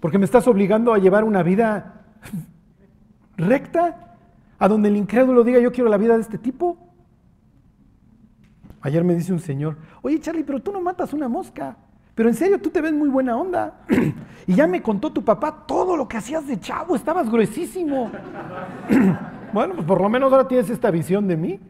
porque 0.00 0.18
me 0.18 0.24
estás 0.24 0.48
obligando 0.48 0.92
a 0.92 0.98
llevar 0.98 1.24
una 1.24 1.42
vida 1.42 2.04
recta, 3.36 4.16
a 4.58 4.68
donde 4.68 4.88
el 4.88 4.96
incrédulo 4.96 5.44
diga, 5.44 5.60
yo 5.60 5.72
quiero 5.72 5.90
la 5.90 5.96
vida 5.96 6.14
de 6.14 6.22
este 6.22 6.38
tipo. 6.38 6.78
Ayer 8.80 9.02
me 9.04 9.14
dice 9.14 9.32
un 9.32 9.40
señor, 9.40 9.76
oye, 10.02 10.20
Charlie, 10.20 10.44
pero 10.44 10.60
tú 10.60 10.72
no 10.72 10.80
matas 10.80 11.12
una 11.12 11.28
mosca. 11.28 11.76
Pero 12.14 12.30
en 12.30 12.34
serio, 12.34 12.60
tú 12.60 12.70
te 12.70 12.80
ves 12.80 12.94
muy 12.94 13.08
buena 13.08 13.36
onda. 13.36 13.80
y 14.46 14.54
ya 14.54 14.66
me 14.66 14.80
contó 14.80 15.12
tu 15.12 15.22
papá 15.22 15.66
todo 15.66 15.96
lo 15.96 16.08
que 16.08 16.16
hacías 16.16 16.46
de 16.46 16.58
chavo, 16.58 16.96
estabas 16.96 17.30
gruesísimo. 17.30 18.10
bueno, 19.52 19.74
pues 19.74 19.86
por 19.86 20.00
lo 20.00 20.08
menos 20.08 20.32
ahora 20.32 20.48
tienes 20.48 20.70
esta 20.70 20.90
visión 20.90 21.28
de 21.28 21.36
mí. 21.36 21.60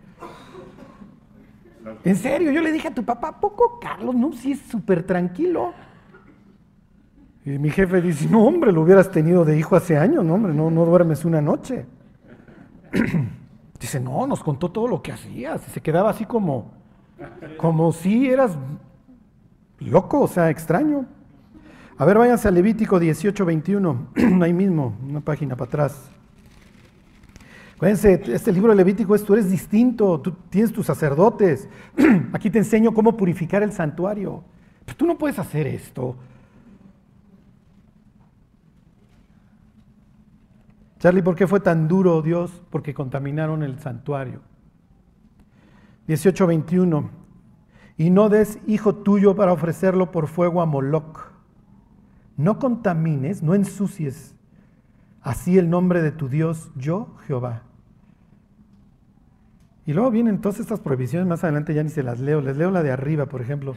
En 2.05 2.17
serio, 2.17 2.53
yo 2.53 2.61
le 2.61 2.71
dije 2.71 2.89
a 2.89 2.95
tu 2.95 3.05
papá, 3.05 3.41
poco 3.41 3.79
Carlos, 3.81 4.15
no, 4.15 4.33
sí 4.33 4.53
es 4.53 4.61
súper 4.61 5.03
tranquilo. 5.05 5.73
Y 7.47 7.61
mi 7.61 7.71
jefe 7.71 8.03
dice, 8.03 8.27
no, 8.29 8.45
hombre, 8.45 8.73
lo 8.73 8.83
hubieras 8.83 9.09
tenido 9.13 9.45
de 9.45 9.57
hijo 9.57 9.77
hace 9.77 9.97
años, 9.97 10.25
no, 10.25 10.35
hombre, 10.35 10.53
no, 10.53 10.69
no 10.69 10.85
duermes 10.85 11.25
una 11.25 11.41
noche. 11.41 11.87
dice, 13.81 14.01
no, 14.01 14.27
nos 14.27 14.43
contó 14.43 14.73
todo 14.73 14.89
lo 14.89 15.01
que 15.01 15.13
hacías. 15.13 15.63
Y 15.69 15.71
se 15.71 15.81
quedaba 15.81 16.11
así 16.11 16.25
como, 16.25 16.73
como 17.57 17.93
si 17.93 18.29
eras 18.29 18.59
loco, 19.79 20.23
o 20.23 20.27
sea, 20.27 20.51
extraño. 20.51 21.07
A 21.97 22.05
ver, 22.05 22.19
váyanse 22.19 22.49
a 22.49 22.51
Levítico 22.51 22.99
18, 22.99 23.45
21, 23.45 24.09
ahí 24.43 24.53
mismo, 24.53 24.97
una 25.09 25.21
página 25.21 25.55
para 25.55 25.69
atrás. 25.69 26.11
Acuérdense, 27.77 28.23
este 28.27 28.51
libro 28.51 28.73
de 28.73 28.77
Levítico 28.77 29.15
es, 29.15 29.25
tú 29.25 29.35
eres 29.35 29.49
distinto, 29.49 30.21
tú 30.21 30.33
tienes 30.51 30.73
tus 30.73 30.87
sacerdotes. 30.87 31.69
Aquí 32.33 32.51
te 32.51 32.59
enseño 32.59 32.93
cómo 32.93 33.17
purificar 33.17 33.63
el 33.63 33.71
santuario. 33.71 34.43
Pero 34.85 34.97
tú 34.97 35.07
no 35.07 35.17
puedes 35.17 35.39
hacer 35.39 35.69
esto. 35.69 36.17
Charlie, 40.99 41.23
¿por 41.23 41.35
qué 41.35 41.47
fue 41.47 41.61
tan 41.61 41.89
duro 41.89 42.23
Dios? 42.23 42.63
Porque 42.71 42.95
contaminaron 42.95 43.63
el 43.63 43.79
santuario. 43.79 44.41
18:21. 46.09 47.11
Y 47.99 48.11
no 48.11 48.29
des 48.29 48.59
hijo 48.67 48.95
tuyo 48.95 49.37
para 49.37 49.53
ofrecerlo 49.53 50.11
por 50.11 50.29
fuego 50.29 50.61
a 50.61 50.67
Moloch. 50.67 51.33
No 52.37 52.59
contamines, 52.59 53.43
no 53.43 53.55
ensucies 53.55 54.37
así 55.27 55.59
el 55.59 55.69
nombre 55.69 56.03
de 56.03 56.13
tu 56.13 56.29
Dios, 56.29 56.71
yo 56.77 57.17
Jehová. 57.27 57.63
Y 59.85 59.93
luego 59.93 60.13
vienen 60.13 60.41
todas 60.41 60.61
estas 60.61 60.79
prohibiciones, 60.79 61.27
más 61.27 61.43
adelante 61.43 61.75
ya 61.75 61.83
ni 61.83 61.91
se 61.91 62.05
las 62.05 62.21
leo, 62.21 62.41
les 62.41 62.57
leo 62.57 62.71
la 62.71 62.85
de 62.85 62.93
arriba, 62.93 63.27
por 63.27 63.43
ejemplo. 63.43 63.75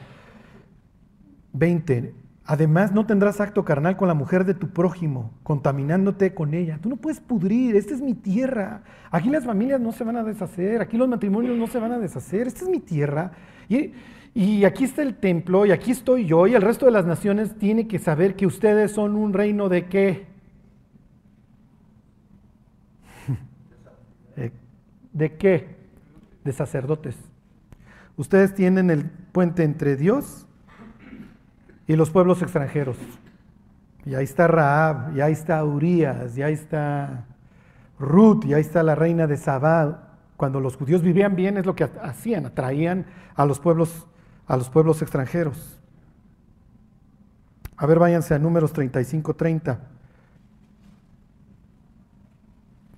20. 1.53 2.13
Además, 2.45 2.91
no 2.91 3.05
tendrás 3.05 3.39
acto 3.41 3.63
carnal 3.63 3.95
con 3.95 4.07
la 4.07 4.13
mujer 4.15 4.43
de 4.43 4.55
tu 4.55 4.69
prójimo, 4.69 5.31
contaminándote 5.43 6.33
con 6.33 6.53
ella. 6.53 6.79
Tú 6.81 6.89
no 6.89 6.95
puedes 6.95 7.19
pudrir, 7.19 7.75
esta 7.75 7.93
es 7.93 8.01
mi 8.01 8.15
tierra. 8.15 8.81
Aquí 9.11 9.29
las 9.29 9.45
familias 9.45 9.79
no 9.79 9.91
se 9.91 10.03
van 10.03 10.17
a 10.17 10.23
deshacer, 10.23 10.81
aquí 10.81 10.97
los 10.97 11.07
matrimonios 11.07 11.57
no 11.57 11.67
se 11.67 11.79
van 11.79 11.91
a 11.91 11.99
deshacer, 11.99 12.47
esta 12.47 12.63
es 12.63 12.69
mi 12.69 12.79
tierra. 12.79 13.31
Y, 13.67 14.63
aquí 14.63 14.83
está 14.83 15.03
el 15.03 15.15
templo, 15.15 15.65
y 15.65 15.71
aquí 15.71 15.91
estoy 15.91 16.25
yo, 16.25 16.47
y 16.47 16.55
el 16.55 16.61
resto 16.61 16.85
de 16.85 16.91
las 16.91 17.05
naciones 17.05 17.55
tiene 17.57 17.87
que 17.87 17.99
saber 17.99 18.35
que 18.35 18.47
ustedes 18.47 18.91
son 18.91 19.15
un 19.15 19.33
reino 19.33 19.69
de 19.69 19.85
qué? 19.85 20.27
¿De 25.13 25.35
qué? 25.37 25.79
de 26.43 26.53
sacerdotes. 26.53 27.15
Ustedes 28.17 28.53
tienen 28.53 28.89
el 28.89 29.05
puente 29.05 29.63
entre 29.63 29.95
Dios 29.95 30.47
y 31.89 31.95
los 31.95 32.11
pueblos 32.11 32.43
extranjeros. 32.43 32.97
Y 34.05 34.13
ahí 34.13 34.23
está 34.23 34.47
Raab, 34.47 35.17
y 35.17 35.21
ahí 35.21 35.33
está 35.33 35.65
Urias, 35.65 36.37
y 36.37 36.43
ahí 36.43 36.53
está 36.53 37.25
Ruth, 37.97 38.45
y 38.45 38.53
ahí 38.53 38.61
está 38.61 38.83
la 38.83 38.93
reina 38.93 39.25
de 39.25 39.35
Sabá. 39.37 40.19
Cuando 40.37 40.59
los 40.59 40.77
judíos 40.77 41.01
vivían 41.01 41.35
bien 41.35 41.57
es 41.57 41.65
lo 41.65 41.75
que 41.75 41.85
hacían, 41.85 42.45
atraían 42.45 43.07
a 43.33 43.43
los 43.43 43.59
pueblos, 43.59 44.05
a 44.45 44.55
los 44.55 44.69
pueblos 44.69 45.01
extranjeros. 45.01 45.81
A 47.75 47.87
ver, 47.87 47.97
váyanse 47.97 48.35
a 48.35 48.39
números 48.39 48.71
35-30. 48.75 49.79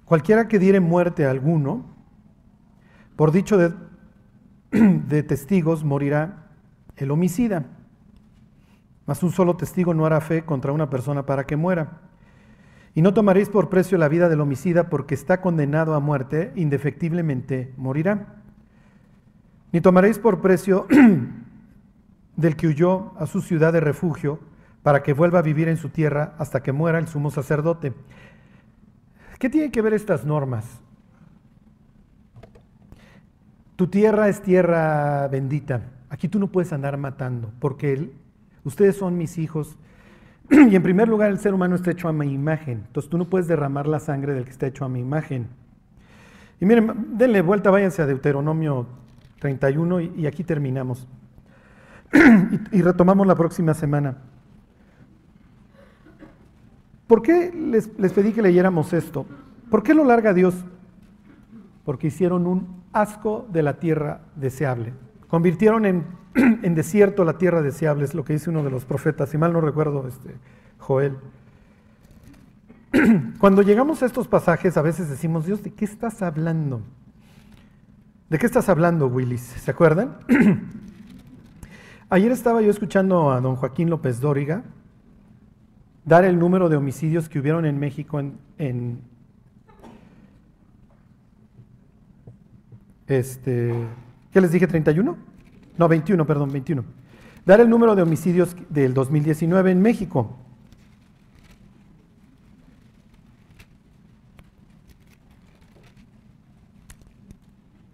Cualquiera 0.04 0.50
que 0.50 0.60
diere 0.60 0.82
muerte 0.82 1.26
a 1.26 1.32
alguno, 1.32 1.86
por 3.16 3.32
dicho 3.32 3.58
de, 3.58 3.74
de 4.72 5.24
testigos, 5.24 5.86
morirá 5.86 6.50
el 6.98 7.10
homicida. 7.10 7.68
Mas 9.12 9.24
un 9.24 9.32
solo 9.34 9.58
testigo 9.58 9.94
no 9.94 10.06
hará 10.06 10.22
fe 10.22 10.46
contra 10.46 10.72
una 10.72 10.90
persona 10.90 11.26
para 11.26 11.46
que 11.46 11.58
muera. 11.58 12.00
Y 12.96 13.02
no 13.02 13.14
tomaréis 13.14 13.50
por 13.50 13.68
precio 13.68 13.98
la 13.98 14.08
vida 14.08 14.30
del 14.30 14.40
homicida 14.40 14.90
porque 14.90 15.16
está 15.16 15.42
condenado 15.42 15.96
a 15.96 16.00
muerte, 16.00 16.54
indefectiblemente 16.56 17.74
morirá. 17.76 18.38
Ni 19.74 19.82
tomaréis 19.82 20.18
por 20.18 20.40
precio 20.40 20.88
del 22.38 22.56
que 22.56 22.68
huyó 22.68 23.12
a 23.20 23.26
su 23.26 23.42
ciudad 23.42 23.74
de 23.74 23.82
refugio 23.82 24.40
para 24.82 25.04
que 25.04 25.12
vuelva 25.12 25.40
a 25.40 25.42
vivir 25.42 25.68
en 25.68 25.76
su 25.76 25.90
tierra 25.90 26.34
hasta 26.38 26.64
que 26.64 26.72
muera 26.72 26.98
el 26.98 27.10
sumo 27.10 27.32
sacerdote. 27.32 27.94
¿Qué 29.40 29.50
tienen 29.50 29.72
que 29.72 29.82
ver 29.82 29.94
estas 29.94 30.24
normas? 30.24 30.80
Tu 33.76 33.88
tierra 33.88 34.30
es 34.30 34.42
tierra 34.42 35.28
bendita. 35.28 35.82
Aquí 36.10 36.30
tú 36.30 36.40
no 36.40 36.48
puedes 36.48 36.72
andar 36.72 36.96
matando 36.96 37.52
porque 37.60 38.21
ustedes 38.64 38.96
son 38.96 39.18
mis 39.18 39.38
hijos 39.38 39.78
y 40.52 40.76
en 40.76 40.84
primer 40.84 41.08
lugar, 41.08 41.32
el 41.32 41.40
ser 41.40 41.54
humano 41.54 41.76
está 41.76 41.92
hecho 41.92 42.10
a 42.10 42.14
mi 42.14 42.32
imagen. 42.32 42.84
Entonces 42.88 43.10
tú 43.10 43.18
no 43.18 43.30
puedes 43.30 43.48
derramar 43.48 43.88
la 43.88 44.00
sangre 44.00 44.34
del 44.34 44.44
que 44.44 44.52
está 44.52 44.68
hecho 44.68 44.84
a 44.84 44.90
mi 44.90 45.00
imagen. 45.00 45.48
Y 46.60 46.66
miren, 46.66 47.18
denle 47.18 47.42
vuelta, 47.42 47.72
váyanse 47.72 48.02
a 48.02 48.06
Deuteronomio 48.06 48.86
31 49.40 50.02
y, 50.02 50.28
aquí 50.28 50.44
terminamos. 50.44 51.08
y, 52.72 52.82
retomamos 52.82 53.26
la 53.26 53.36
próxima 53.36 53.74
semana. 53.74 54.18
¿Por 57.08 57.22
qué 57.22 57.52
les, 57.52 57.98
les 57.98 58.12
pedí 58.12 58.34
que 58.34 58.42
leyéramos 58.42 58.92
esto? 58.94 59.26
¿Por 59.70 59.84
qué 59.84 59.94
lo 59.94 60.04
larga 60.04 60.34
Dios? 60.34 60.54
Porque 61.86 62.08
hicieron 62.08 62.46
un 62.46 62.84
asco 62.92 63.48
de 63.52 63.64
la 63.64 63.80
tierra 63.80 64.22
deseable. 64.36 64.94
Convirtieron 65.32 65.88
en 65.88 66.22
en 66.36 66.76
desierto 66.76 67.26
la 67.26 67.38
tierra 67.38 67.62
deseable, 67.62 68.06
es 68.06 68.14
lo 68.14 68.24
que 68.24 68.34
dice 68.34 68.50
uno 68.50 68.64
de 68.64 68.72
los 68.72 68.86
profetas, 68.86 69.30
si 69.30 69.38
mal 69.38 69.54
no 69.54 69.62
recuerdo, 69.62 70.08
este, 70.08 70.36
Joel. 70.80 71.18
Cuando 73.40 73.62
llegamos 73.62 74.02
a 74.02 74.06
estos 74.06 74.28
pasajes, 74.28 74.78
a 74.78 74.82
veces 74.82 75.10
decimos, 75.10 75.46
Dios, 75.46 75.64
¿de 75.64 75.74
qué 75.74 75.86
estás 75.86 76.22
hablando? 76.22 76.82
¿De 78.30 78.38
qué 78.38 78.46
estás 78.46 78.70
hablando, 78.70 79.08
Willis? 79.08 79.42
¿Se 79.42 79.72
acuerdan? 79.72 80.18
Ayer 82.10 82.32
estaba 82.32 82.62
yo 82.62 82.70
escuchando 82.70 83.32
a 83.32 83.42
don 83.42 83.56
Joaquín 83.56 83.90
López 83.90 84.20
Dóriga 84.20 84.64
dar 86.06 86.26
el 86.26 86.40
número 86.40 86.68
de 86.68 86.78
homicidios 86.78 87.30
que 87.30 87.40
hubieron 87.40 87.66
en 87.66 87.78
México 87.80 88.20
en, 88.20 88.38
en 88.58 89.02
este, 93.08 93.74
¿qué 94.32 94.42
les 94.42 94.52
dije? 94.52 94.68
¿31? 94.68 95.16
no, 95.78 95.88
21, 95.88 96.26
perdón, 96.26 96.52
21. 96.52 96.84
Dar 97.46 97.60
el 97.60 97.70
número 97.70 97.96
de 97.96 98.04
homicidios 98.04 98.56
del 98.70 98.94
2019 98.94 99.72
en 99.72 99.82
México. 99.82 100.38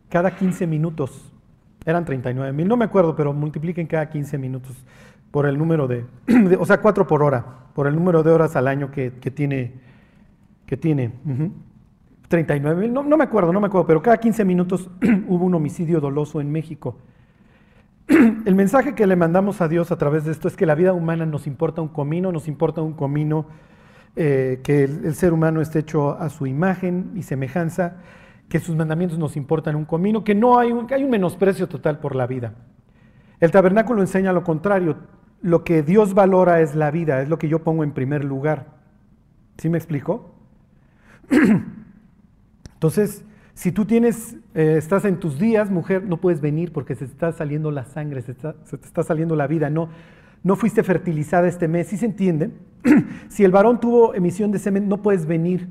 Cada 0.09 0.35
15 0.35 0.67
minutos. 0.67 1.31
Eran 1.85 2.03
39 2.03 2.51
mil, 2.51 2.67
no 2.67 2.75
me 2.75 2.83
acuerdo, 2.83 3.15
pero 3.15 3.31
multipliquen 3.31 3.88
cada 3.88 4.09
15 4.09 4.38
minutos 4.38 4.75
por 5.31 5.45
el 5.45 5.57
número 5.57 5.88
de, 5.88 6.05
o 6.59 6.65
sea, 6.65 6.81
4 6.81 7.07
por 7.07 7.23
hora, 7.23 7.45
por 7.73 7.88
el 7.88 7.95
número 7.95 8.23
de 8.23 8.31
horas 8.31 8.55
al 8.57 8.67
año 8.67 8.91
que, 8.91 9.11
tiene. 9.11 9.73
Que 10.65 10.75
tiene. 10.75 11.13
39 12.28 12.82
mil, 12.82 12.93
no, 12.93 13.03
no 13.03 13.17
me 13.17 13.23
acuerdo, 13.23 13.53
no 13.53 13.61
me 13.61 13.67
acuerdo, 13.67 13.88
pero 13.88 14.01
cada 14.01 14.17
15 14.17 14.43
minutos 14.43 14.89
hubo 15.28 15.45
un 15.45 15.55
homicidio 15.55 16.01
doloso 16.01 16.41
en 16.41 16.51
México. 16.51 16.97
El 18.07 18.55
mensaje 18.55 18.95
que 18.95 19.07
le 19.07 19.15
mandamos 19.15 19.61
a 19.61 19.67
Dios 19.67 19.91
a 19.91 19.97
través 19.97 20.25
de 20.25 20.32
esto 20.32 20.47
es 20.47 20.55
que 20.55 20.65
la 20.65 20.75
vida 20.75 20.93
humana 20.93 21.25
nos 21.25 21.47
importa 21.47 21.82
un 21.82 21.88
comino, 21.88 22.32
nos 22.32 22.47
importa 22.47 22.82
un 22.82 22.93
comino, 22.93 23.47
eh, 24.15 24.61
que 24.63 24.84
el, 24.84 25.13
ser 25.15 25.32
humano 25.32 25.61
esté 25.61 25.80
hecho 25.80 26.19
a 26.19 26.30
su 26.30 26.47
imagen 26.47 27.11
y 27.15 27.23
semejanza, 27.23 27.97
que 28.49 28.59
sus 28.59 28.75
mandamientos 28.75 29.19
nos 29.19 29.38
importan 29.38 29.75
un 29.75 29.86
comino, 29.86 30.23
que 30.23 30.36
no 30.36 30.57
hay 30.57 30.71
un, 30.71 30.88
que 30.88 30.95
hay 30.95 31.03
un 31.03 31.09
menosprecio 31.09 31.67
total 31.67 31.99
por 31.99 32.15
la 32.15 32.28
vida. 32.28 32.53
El 33.39 33.51
tabernáculo 33.51 34.01
enseña 34.01 34.34
lo 34.34 34.43
contrario. 34.43 34.97
Lo 35.41 35.63
que 35.63 35.84
Dios 35.84 36.13
valora 36.13 36.61
es 36.61 36.73
la 36.73 36.89
vida, 36.89 37.21
es 37.21 37.30
lo 37.30 37.38
que 37.38 37.47
yo 37.47 37.59
pongo 37.59 37.84
en 37.84 37.91
primer 37.91 38.23
lugar. 38.23 38.78
¿Sí 39.57 39.69
me 39.69 39.78
explico? 39.78 40.32
Entonces, 42.78 43.25
si 43.55 43.71
tú 43.71 43.86
tienes, 43.86 44.36
eh, 44.53 44.75
estás 44.78 45.03
en 45.05 45.19
tus 45.19 45.39
días, 45.39 45.71
mujer, 45.71 46.03
no 46.03 46.17
puedes 46.17 46.41
venir 46.41 46.71
porque 46.71 46.93
se 46.93 47.07
te 47.07 47.11
está 47.11 47.32
saliendo 47.32 47.71
la 47.71 47.86
sangre, 47.86 48.21
se, 48.21 48.36
te 48.36 48.86
está 48.86 49.01
saliendo 49.01 49.36
la 49.36 49.47
vida. 49.47 49.71
No, 49.71 49.89
no 50.43 50.55
fuiste 50.55 50.84
fertilizada 50.84 51.47
este 51.47 51.67
mes. 51.67 51.88
¿Sí 51.88 51.97
se 51.97 52.05
entiende? 52.05 52.51
si 53.30 53.43
el 53.43 53.51
varón 53.51 53.80
tuvo 53.80 54.13
emisión 54.13 54.51
de 54.51 54.59
semen, 54.59 54.88
no 54.88 55.01
puedes 55.01 55.25
venir 55.25 55.69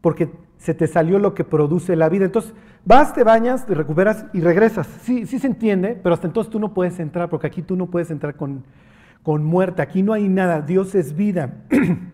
porque 0.00 0.30
se 0.56 0.72
te 0.72 0.86
salió 0.86 1.18
lo 1.18 1.34
que 1.34 1.42
produce 1.42 1.96
la 1.96 2.08
vida. 2.08 2.26
Entonces, 2.26 2.54
vas, 2.84 3.12
te 3.12 3.24
bañas, 3.24 3.66
te 3.66 3.74
recuperas 3.74 4.26
y 4.32 4.38
regresas. 4.38 4.86
Sí, 5.02 5.26
sí 5.26 5.40
se 5.40 5.48
entiende, 5.48 5.98
pero 6.00 6.14
hasta 6.14 6.28
entonces 6.28 6.48
tú 6.48 6.60
no 6.60 6.74
puedes 6.74 7.00
entrar 7.00 7.28
porque 7.28 7.48
aquí 7.48 7.62
tú 7.62 7.74
no 7.74 7.90
puedes 7.90 8.12
entrar 8.12 8.36
con, 8.36 8.62
con 9.24 9.42
muerte. 9.42 9.82
Aquí 9.82 10.04
no 10.04 10.12
hay 10.12 10.28
nada. 10.28 10.60
Dios 10.62 10.94
es 10.94 11.16
vida. 11.16 11.54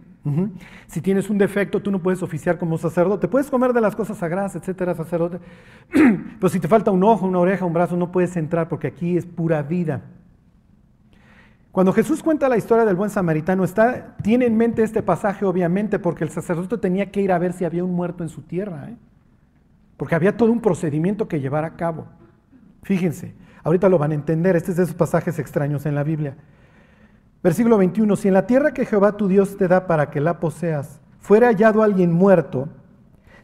Si 0.86 1.00
tienes 1.00 1.30
un 1.30 1.38
defecto, 1.38 1.80
tú 1.80 1.90
no 1.90 2.00
puedes 2.00 2.22
oficiar 2.22 2.58
como 2.58 2.76
sacerdote. 2.76 3.26
Puedes 3.26 3.50
comer 3.50 3.72
de 3.72 3.80
las 3.80 3.96
cosas 3.96 4.18
sagradas, 4.18 4.54
etcétera, 4.54 4.94
sacerdote. 4.94 5.38
Pero 5.92 6.48
si 6.48 6.60
te 6.60 6.68
falta 6.68 6.90
un 6.90 7.02
ojo, 7.02 7.26
una 7.26 7.38
oreja, 7.38 7.64
un 7.64 7.72
brazo, 7.72 7.96
no 7.96 8.12
puedes 8.12 8.36
entrar 8.36 8.68
porque 8.68 8.88
aquí 8.88 9.16
es 9.16 9.24
pura 9.24 9.62
vida. 9.62 10.02
Cuando 11.72 11.92
Jesús 11.92 12.22
cuenta 12.22 12.48
la 12.48 12.56
historia 12.56 12.84
del 12.84 12.96
buen 12.96 13.10
samaritano, 13.10 13.64
está, 13.64 14.16
tiene 14.22 14.46
en 14.46 14.56
mente 14.56 14.82
este 14.82 15.02
pasaje, 15.02 15.44
obviamente, 15.44 15.98
porque 15.98 16.24
el 16.24 16.30
sacerdote 16.30 16.76
tenía 16.78 17.10
que 17.10 17.22
ir 17.22 17.32
a 17.32 17.38
ver 17.38 17.52
si 17.52 17.64
había 17.64 17.84
un 17.84 17.94
muerto 17.94 18.22
en 18.24 18.28
su 18.28 18.42
tierra. 18.42 18.90
¿eh? 18.90 18.96
Porque 19.96 20.16
había 20.16 20.36
todo 20.36 20.50
un 20.50 20.60
procedimiento 20.60 21.28
que 21.28 21.40
llevar 21.40 21.64
a 21.64 21.76
cabo. 21.76 22.06
Fíjense, 22.82 23.34
ahorita 23.62 23.88
lo 23.88 23.98
van 23.98 24.10
a 24.10 24.16
entender. 24.16 24.56
Este 24.56 24.72
es 24.72 24.76
de 24.78 24.82
esos 24.82 24.96
pasajes 24.96 25.38
extraños 25.38 25.86
en 25.86 25.94
la 25.94 26.02
Biblia. 26.02 26.36
Versículo 27.42 27.78
21, 27.78 28.16
si 28.16 28.28
en 28.28 28.34
la 28.34 28.46
tierra 28.46 28.72
que 28.72 28.84
Jehová 28.84 29.16
tu 29.16 29.26
Dios 29.26 29.56
te 29.56 29.66
da 29.66 29.86
para 29.86 30.10
que 30.10 30.20
la 30.20 30.40
poseas, 30.40 31.00
fuera 31.20 31.48
hallado 31.48 31.82
alguien 31.82 32.12
muerto, 32.12 32.68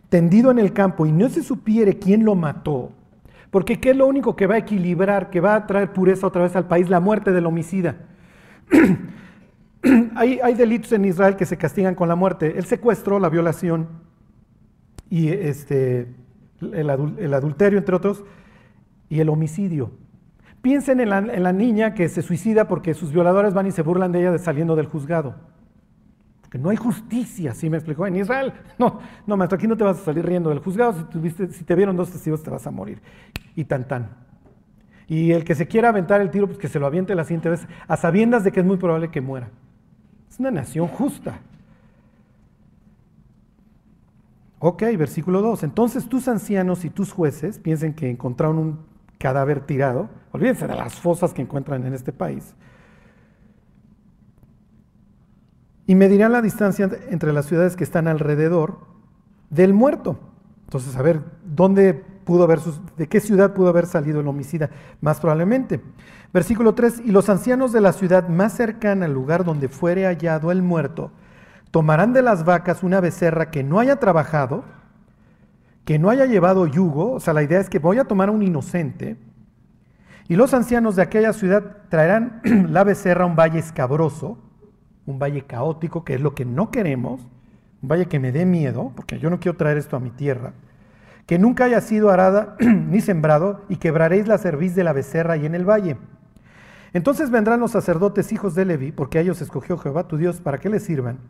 tendido 0.09 0.51
en 0.51 0.59
el 0.59 0.73
campo, 0.73 1.07
y 1.07 1.13
no 1.13 1.29
se 1.29 1.43
supiere 1.43 1.99
quién 1.99 2.25
lo 2.25 2.35
mató, 2.35 2.93
porque 3.51 3.81
¿qué 3.81 3.91
es 3.91 3.97
lo 3.97 4.07
único 4.07 4.37
que 4.37 4.47
va 4.47 4.57
a 4.57 4.59
equilibrar, 4.59 5.31
que 5.31 5.41
va 5.41 5.55
a 5.55 5.67
traer 5.67 5.93
pureza 5.93 6.27
otra 6.27 6.43
vez 6.43 6.55
al 6.57 6.67
país? 6.67 6.91
La 6.91 7.01
muerte 7.01 7.33
del 7.33 7.47
homicida. 7.47 7.97
hay, 10.15 10.55
delitos 10.55 10.93
en 10.93 11.05
Israel 11.05 11.37
que 11.37 11.47
se 11.47 11.57
castigan 11.57 11.95
con 11.95 12.09
la 12.09 12.17
muerte. 12.17 12.59
El 12.59 12.67
secuestro, 12.67 13.19
la 13.19 13.31
violación 13.31 13.89
y 15.09 15.29
este, 15.29 16.09
el 16.61 17.35
adulterio, 17.35 17.79
entre 17.79 17.97
otros, 17.97 18.25
y 19.09 19.21
el 19.21 19.29
homicidio. 19.29 19.91
Piensen 20.67 20.99
en 20.99 21.11
la, 21.11 21.53
niña 21.53 21.95
que 21.95 22.09
se 22.09 22.23
suicida 22.23 22.67
porque 22.67 22.93
sus 22.93 23.13
violadores 23.13 23.55
van 23.55 23.69
y 23.69 23.71
se 23.71 23.83
burlan 23.83 24.11
de 24.11 24.19
ella 24.19 24.33
de 24.33 24.41
saliendo 24.41 24.75
del 24.75 24.87
juzgado. 24.87 25.37
Porque 26.41 26.59
no 26.59 26.71
hay 26.71 26.77
justicia, 26.77 27.55
¿sí 27.55 27.71
me 27.71 27.77
explicó? 27.77 28.05
En 28.05 28.17
Israel, 28.17 28.53
no, 28.77 28.99
no, 29.29 29.37
maestro, 29.37 29.59
aquí 29.59 29.69
no 29.69 29.77
te 29.77 29.85
vas 29.85 30.01
a 30.01 30.05
salir 30.07 30.27
riendo 30.27 30.51
del 30.51 30.59
juzgado. 30.59 30.93
Si, 30.95 31.05
tuviste, 31.05 31.53
si 31.53 31.63
te 31.63 31.77
vieron 31.77 31.97
dos 31.97 32.11
testigos, 32.11 32.43
te 32.43 32.51
vas 32.51 32.67
a 32.67 32.73
morir. 32.73 33.01
Y 33.55 33.63
tan 33.67 33.87
tan. 33.87 34.09
Y 35.07 35.31
el 35.31 35.45
que 35.45 35.55
se 35.55 35.69
quiera 35.69 35.91
aventar 35.91 36.21
el 36.21 36.33
tiro, 36.33 36.49
pues 36.49 36.59
que 36.59 36.67
se 36.67 36.81
lo 36.81 36.87
aviente 36.89 37.15
la 37.15 37.23
siguiente 37.23 37.49
vez, 37.49 37.69
a 37.87 37.97
sabiendas 37.97 38.43
de 38.43 38.51
que 38.51 38.59
es 38.59 38.67
muy 38.67 38.77
probable 38.77 39.13
que 39.13 39.21
muera. 39.21 39.51
Es 40.29 40.41
una 40.41 40.51
nación 40.51 40.89
justa. 40.89 41.39
Ok, 44.59 44.83
versículo 44.99 45.43
2. 45.43 45.63
Entonces 45.63 46.09
tus 46.09 46.27
ancianos 46.27 46.85
y 46.85 46.91
tus 46.91 47.13
jueces 47.13 47.61
piensen 47.61 47.95
que 47.95 48.11
encontraron 48.11 48.59
un 48.59 48.96
cadáver 49.19 49.61
tirado. 49.61 50.09
Olvídense 50.33 50.67
de 50.67 50.75
las 50.75 50.95
fosas 50.95 51.33
que 51.33 51.43
encuentran 51.43 51.85
en 51.87 51.95
este 51.95 52.13
país. 52.13 52.55
Y 55.87 55.95
medirán 55.95 56.33
la 56.33 56.43
distancia 56.43 56.91
entre 57.11 57.33
las 57.33 57.47
ciudades 57.47 57.77
que 57.77 57.85
están 57.85 58.09
alrededor 58.09 58.79
del 59.51 59.73
muerto. 59.73 60.19
Entonces, 60.65 60.97
a 60.97 61.03
ver, 61.03 61.21
¿dónde 61.45 61.95
pudo 61.95 62.43
haber, 62.43 62.59
de 62.97 63.07
qué 63.09 63.21
ciudad 63.21 63.55
pudo 63.55 63.69
haber 63.69 63.87
salido 63.87 64.21
el 64.21 64.27
homicida? 64.27 64.71
Más 65.01 65.21
probablemente. 65.21 65.81
Versículo 66.33 66.75
3, 66.75 67.03
y 67.05 67.13
los 67.13 67.29
ancianos 67.29 67.73
de 67.73 67.81
la 67.81 67.93
ciudad 67.93 68.29
más 68.29 68.53
cercana 68.53 69.07
al 69.07 69.15
lugar 69.15 69.45
donde 69.45 69.69
fuere 69.69 70.07
hallado 70.07 70.51
el 70.51 70.61
muerto, 70.61 71.13
tomarán 71.71 72.13
de 72.13 72.23
las 72.23 72.45
vacas 72.45 72.83
una 72.83 73.01
becerra 73.01 73.51
que 73.51 73.63
no 73.63 73.79
haya 73.79 73.97
trabajado, 73.97 74.65
que 75.87 76.01
no 76.01 76.11
haya 76.11 76.27
llevado 76.27 76.67
yugo, 76.67 77.13
o 77.13 77.21
sea, 77.21 77.33
la 77.33 77.45
idea 77.45 77.61
es 77.61 77.71
que 77.71 77.79
voy 77.79 77.99
a 77.99 78.05
tomar 78.05 78.29
a 78.29 78.33
un 78.33 78.43
inocente, 78.43 79.17
y 80.29 80.35
los 80.35 80.53
ancianos 80.53 80.97
de 80.97 81.03
aquella 81.03 81.33
ciudad 81.33 81.77
traerán 81.89 82.43
la 82.69 82.83
becerra 82.83 83.23
a 83.23 83.29
un 83.29 83.37
valle 83.37 83.61
escabroso, 83.61 84.37
un 85.07 85.21
valle 85.21 85.43
caótico, 85.43 86.05
que 86.05 86.15
es 86.15 86.21
lo 86.21 86.35
que 86.35 86.45
no 86.45 86.73
queremos, 86.73 87.21
un 87.81 87.89
valle 87.89 88.07
que 88.07 88.19
me 88.19 88.33
dé 88.33 88.45
miedo, 88.45 88.93
porque 88.97 89.21
yo 89.21 89.31
no 89.31 89.39
quiero 89.39 89.57
traer 89.57 89.79
esto 89.79 89.97
a 89.97 90.01
mi 90.01 90.11
tierra, 90.11 90.55
que 91.25 91.39
nunca 91.39 91.67
haya 91.67 91.81
sido 91.81 92.11
arada 92.11 92.57
ni 92.61 93.01
sembrado, 93.01 93.65
y 93.69 93.77
quebraréis 93.77 94.27
la 94.27 94.39
cerviz 94.39 94.75
de 94.75 94.83
la 94.83 94.93
becerra 94.93 95.37
y 95.37 95.47
en 95.47 95.55
el 95.55 95.65
valle. 95.65 95.99
Entonces 96.95 97.31
vendrán 97.31 97.61
los 97.61 97.71
sacerdotes 97.71 98.33
hijos 98.33 98.57
de 98.57 98.65
Levi, 98.65 98.91
porque 98.91 99.19
a 99.19 99.21
ellos 99.21 99.41
escogió 99.41 99.79
Jehová 99.79 100.09
tu 100.09 100.17
Dios 100.17 100.41
para 100.41 100.59
que 100.59 100.69
le 100.69 100.81
sirvan, 100.81 101.21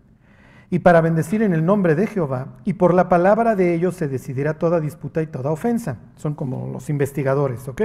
y 0.70 0.80
para 0.80 1.00
bendecir 1.00 1.42
en 1.42 1.52
el 1.52 1.64
nombre 1.64 1.94
de 1.94 2.06
Jehová, 2.06 2.48
y 2.64 2.74
por 2.74 2.92
la 2.94 3.08
palabra 3.08 3.54
de 3.54 3.74
ellos 3.74 3.94
se 3.94 4.08
decidirá 4.08 4.54
toda 4.54 4.80
disputa 4.80 5.22
y 5.22 5.26
toda 5.26 5.50
ofensa. 5.50 5.98
Son 6.16 6.34
como 6.34 6.68
los 6.72 6.90
investigadores, 6.90 7.68
¿ok? 7.68 7.82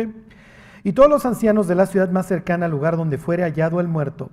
Y 0.84 0.94
todos 0.94 1.10
los 1.10 1.26
ancianos 1.26 1.68
de 1.68 1.76
la 1.76 1.86
ciudad 1.86 2.10
más 2.10 2.26
cercana 2.26 2.66
al 2.66 2.72
lugar 2.72 2.98
donde 2.98 3.20
fuere 3.20 3.44
hallado 3.44 3.80
el 3.80 3.88
muerto, 3.88 4.30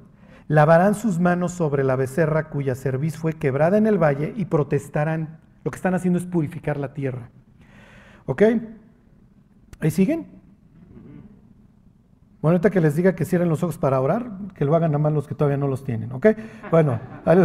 lavarán 0.48 0.94
sus 0.94 1.18
manos 1.18 1.52
sobre 1.52 1.84
la 1.84 1.96
becerra 1.96 2.48
cuya 2.48 2.74
cerviz 2.74 3.18
fue 3.18 3.34
quebrada 3.34 3.76
en 3.76 3.86
el 3.86 4.02
valle 4.02 4.32
y 4.36 4.46
protestarán. 4.46 5.40
Lo 5.62 5.70
que 5.70 5.76
están 5.76 5.94
haciendo 5.94 6.18
es 6.18 6.24
purificar 6.24 6.78
la 6.78 6.94
tierra. 6.94 7.28
¿Ok? 8.24 8.42
¿Ahí 9.80 9.90
siguen? 9.90 10.26
Bueno, 12.40 12.54
ahorita 12.54 12.70
que 12.70 12.80
les 12.80 12.94
diga 12.94 13.14
que 13.14 13.24
cierren 13.24 13.48
los 13.48 13.62
ojos 13.62 13.78
para 13.78 14.00
orar, 14.00 14.30
que 14.54 14.64
lo 14.64 14.74
hagan 14.74 14.92
nada 14.92 15.02
más 15.02 15.12
los 15.12 15.26
que 15.26 15.34
todavía 15.34 15.56
no 15.58 15.66
los 15.66 15.84
tienen. 15.84 16.12
¿Ok? 16.12 16.28
Bueno, 16.70 16.98
ahí 17.24 17.36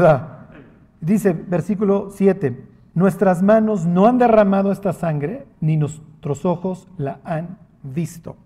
Dice, 1.03 1.33
versículo 1.33 2.11
7, 2.11 2.57
nuestras 2.93 3.43
manos 3.43 3.85
no 3.85 4.07
han 4.07 4.17
derramado 4.17 4.71
esta 4.71 4.93
sangre, 4.93 5.45
ni 5.59 5.75
nuestros 5.75 6.45
ojos 6.45 6.87
la 6.97 7.19
han 7.25 7.57
visto. 7.83 8.37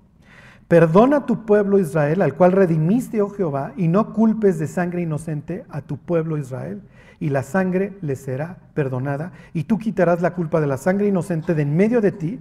Perdona 0.67 1.17
a 1.17 1.25
tu 1.27 1.45
pueblo 1.45 1.77
Israel, 1.77 2.23
al 2.23 2.33
cual 2.33 2.53
redimiste, 2.53 3.21
oh 3.21 3.29
Jehová, 3.29 3.73
y 3.77 3.87
no 3.87 4.11
culpes 4.11 4.57
de 4.57 4.65
sangre 4.65 5.03
inocente 5.03 5.65
a 5.69 5.81
tu 5.81 5.97
pueblo 5.97 6.35
Israel, 6.35 6.81
y 7.19 7.29
la 7.29 7.43
sangre 7.43 7.95
le 8.01 8.15
será 8.15 8.57
perdonada, 8.73 9.33
y 9.53 9.65
tú 9.65 9.77
quitarás 9.77 10.23
la 10.23 10.33
culpa 10.33 10.59
de 10.59 10.65
la 10.65 10.77
sangre 10.77 11.07
inocente 11.07 11.53
de 11.53 11.61
en 11.61 11.77
medio 11.77 12.01
de 12.01 12.11
ti, 12.11 12.39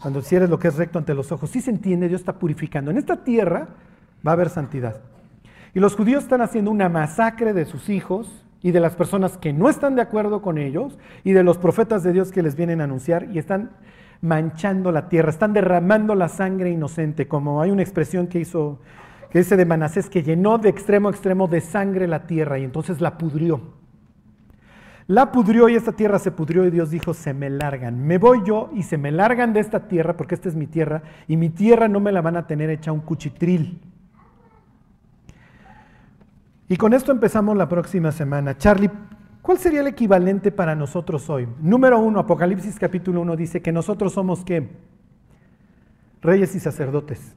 cuando 0.00 0.20
hicieres 0.20 0.48
lo 0.48 0.58
que 0.58 0.68
es 0.68 0.76
recto 0.76 0.98
ante 0.98 1.12
los 1.12 1.32
ojos. 1.32 1.50
Si 1.50 1.60
se 1.60 1.70
entiende, 1.70 2.08
Dios 2.08 2.22
está 2.22 2.38
purificando. 2.38 2.90
En 2.90 2.96
esta 2.96 3.24
tierra 3.24 3.68
va 4.26 4.30
a 4.30 4.34
haber 4.34 4.48
santidad. 4.48 5.02
Y 5.74 5.80
los 5.80 5.96
judíos 5.96 6.22
están 6.22 6.40
haciendo 6.40 6.70
una 6.70 6.88
masacre 6.88 7.52
de 7.52 7.66
sus 7.66 7.90
hijos 7.90 8.46
y 8.62 8.72
de 8.72 8.80
las 8.80 8.96
personas 8.96 9.38
que 9.38 9.52
no 9.52 9.68
están 9.68 9.94
de 9.94 10.02
acuerdo 10.02 10.42
con 10.42 10.58
ellos 10.58 10.98
y 11.24 11.32
de 11.32 11.44
los 11.44 11.58
profetas 11.58 12.02
de 12.02 12.12
Dios 12.12 12.32
que 12.32 12.42
les 12.42 12.56
vienen 12.56 12.80
a 12.80 12.84
anunciar 12.84 13.28
y 13.32 13.38
están 13.38 13.70
manchando 14.20 14.90
la 14.90 15.08
tierra, 15.08 15.30
están 15.30 15.52
derramando 15.52 16.14
la 16.14 16.28
sangre 16.28 16.70
inocente, 16.70 17.28
como 17.28 17.62
hay 17.62 17.70
una 17.70 17.82
expresión 17.82 18.26
que 18.26 18.40
hizo, 18.40 18.80
que 19.30 19.38
dice 19.38 19.56
de 19.56 19.64
Manasés, 19.64 20.10
que 20.10 20.22
llenó 20.22 20.58
de 20.58 20.68
extremo 20.68 21.08
a 21.08 21.12
extremo 21.12 21.46
de 21.46 21.60
sangre 21.60 22.08
la 22.08 22.26
tierra 22.26 22.58
y 22.58 22.64
entonces 22.64 23.00
la 23.00 23.16
pudrió. 23.16 23.78
La 25.06 25.32
pudrió 25.32 25.70
y 25.70 25.74
esta 25.74 25.92
tierra 25.92 26.18
se 26.18 26.32
pudrió 26.32 26.66
y 26.66 26.70
Dios 26.70 26.90
dijo, 26.90 27.14
se 27.14 27.32
me 27.32 27.48
largan, 27.48 28.06
me 28.06 28.18
voy 28.18 28.40
yo 28.44 28.68
y 28.74 28.82
se 28.82 28.98
me 28.98 29.10
largan 29.10 29.54
de 29.54 29.60
esta 29.60 29.88
tierra 29.88 30.16
porque 30.16 30.34
esta 30.34 30.50
es 30.50 30.54
mi 30.54 30.66
tierra 30.66 31.02
y 31.26 31.36
mi 31.38 31.48
tierra 31.48 31.88
no 31.88 31.98
me 31.98 32.12
la 32.12 32.20
van 32.20 32.36
a 32.36 32.46
tener 32.46 32.68
hecha 32.68 32.92
un 32.92 33.00
cuchitril. 33.00 33.80
Y 36.68 36.76
con 36.76 36.92
esto 36.92 37.12
empezamos 37.12 37.56
la 37.56 37.68
próxima 37.68 38.12
semana. 38.12 38.56
Charlie, 38.56 38.90
¿Cuál 39.48 39.56
sería 39.56 39.80
el 39.80 39.86
equivalente 39.86 40.52
para 40.52 40.74
nosotros 40.74 41.30
hoy? 41.30 41.48
Número 41.58 41.98
uno, 41.98 42.20
Apocalipsis 42.20 42.78
capítulo 42.78 43.22
1 43.22 43.34
dice 43.34 43.62
que 43.62 43.72
nosotros 43.72 44.12
somos 44.12 44.44
qué? 44.44 44.68
Reyes 46.20 46.54
y 46.54 46.60
sacerdotes. 46.60 47.34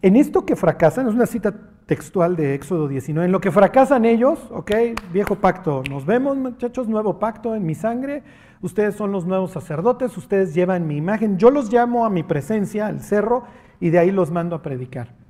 En 0.00 0.16
esto 0.16 0.46
que 0.46 0.56
fracasan, 0.56 1.08
es 1.08 1.14
una 1.14 1.26
cita 1.26 1.54
textual 1.84 2.36
de 2.36 2.54
Éxodo 2.54 2.88
19, 2.88 3.26
en 3.26 3.32
lo 3.32 3.42
que 3.42 3.50
fracasan 3.50 4.06
ellos, 4.06 4.38
ok, 4.50 4.70
viejo 5.12 5.34
pacto, 5.34 5.82
nos 5.90 6.06
vemos 6.06 6.38
muchachos, 6.38 6.88
nuevo 6.88 7.18
pacto 7.18 7.54
en 7.54 7.66
mi 7.66 7.74
sangre, 7.74 8.22
ustedes 8.62 8.94
son 8.94 9.12
los 9.12 9.26
nuevos 9.26 9.50
sacerdotes, 9.50 10.16
ustedes 10.16 10.54
llevan 10.54 10.86
mi 10.86 10.96
imagen, 10.96 11.36
yo 11.36 11.50
los 11.50 11.70
llamo 11.70 12.06
a 12.06 12.08
mi 12.08 12.22
presencia, 12.22 12.86
al 12.86 13.00
cerro, 13.00 13.44
y 13.78 13.90
de 13.90 13.98
ahí 13.98 14.10
los 14.10 14.30
mando 14.30 14.56
a 14.56 14.62
predicar. 14.62 15.21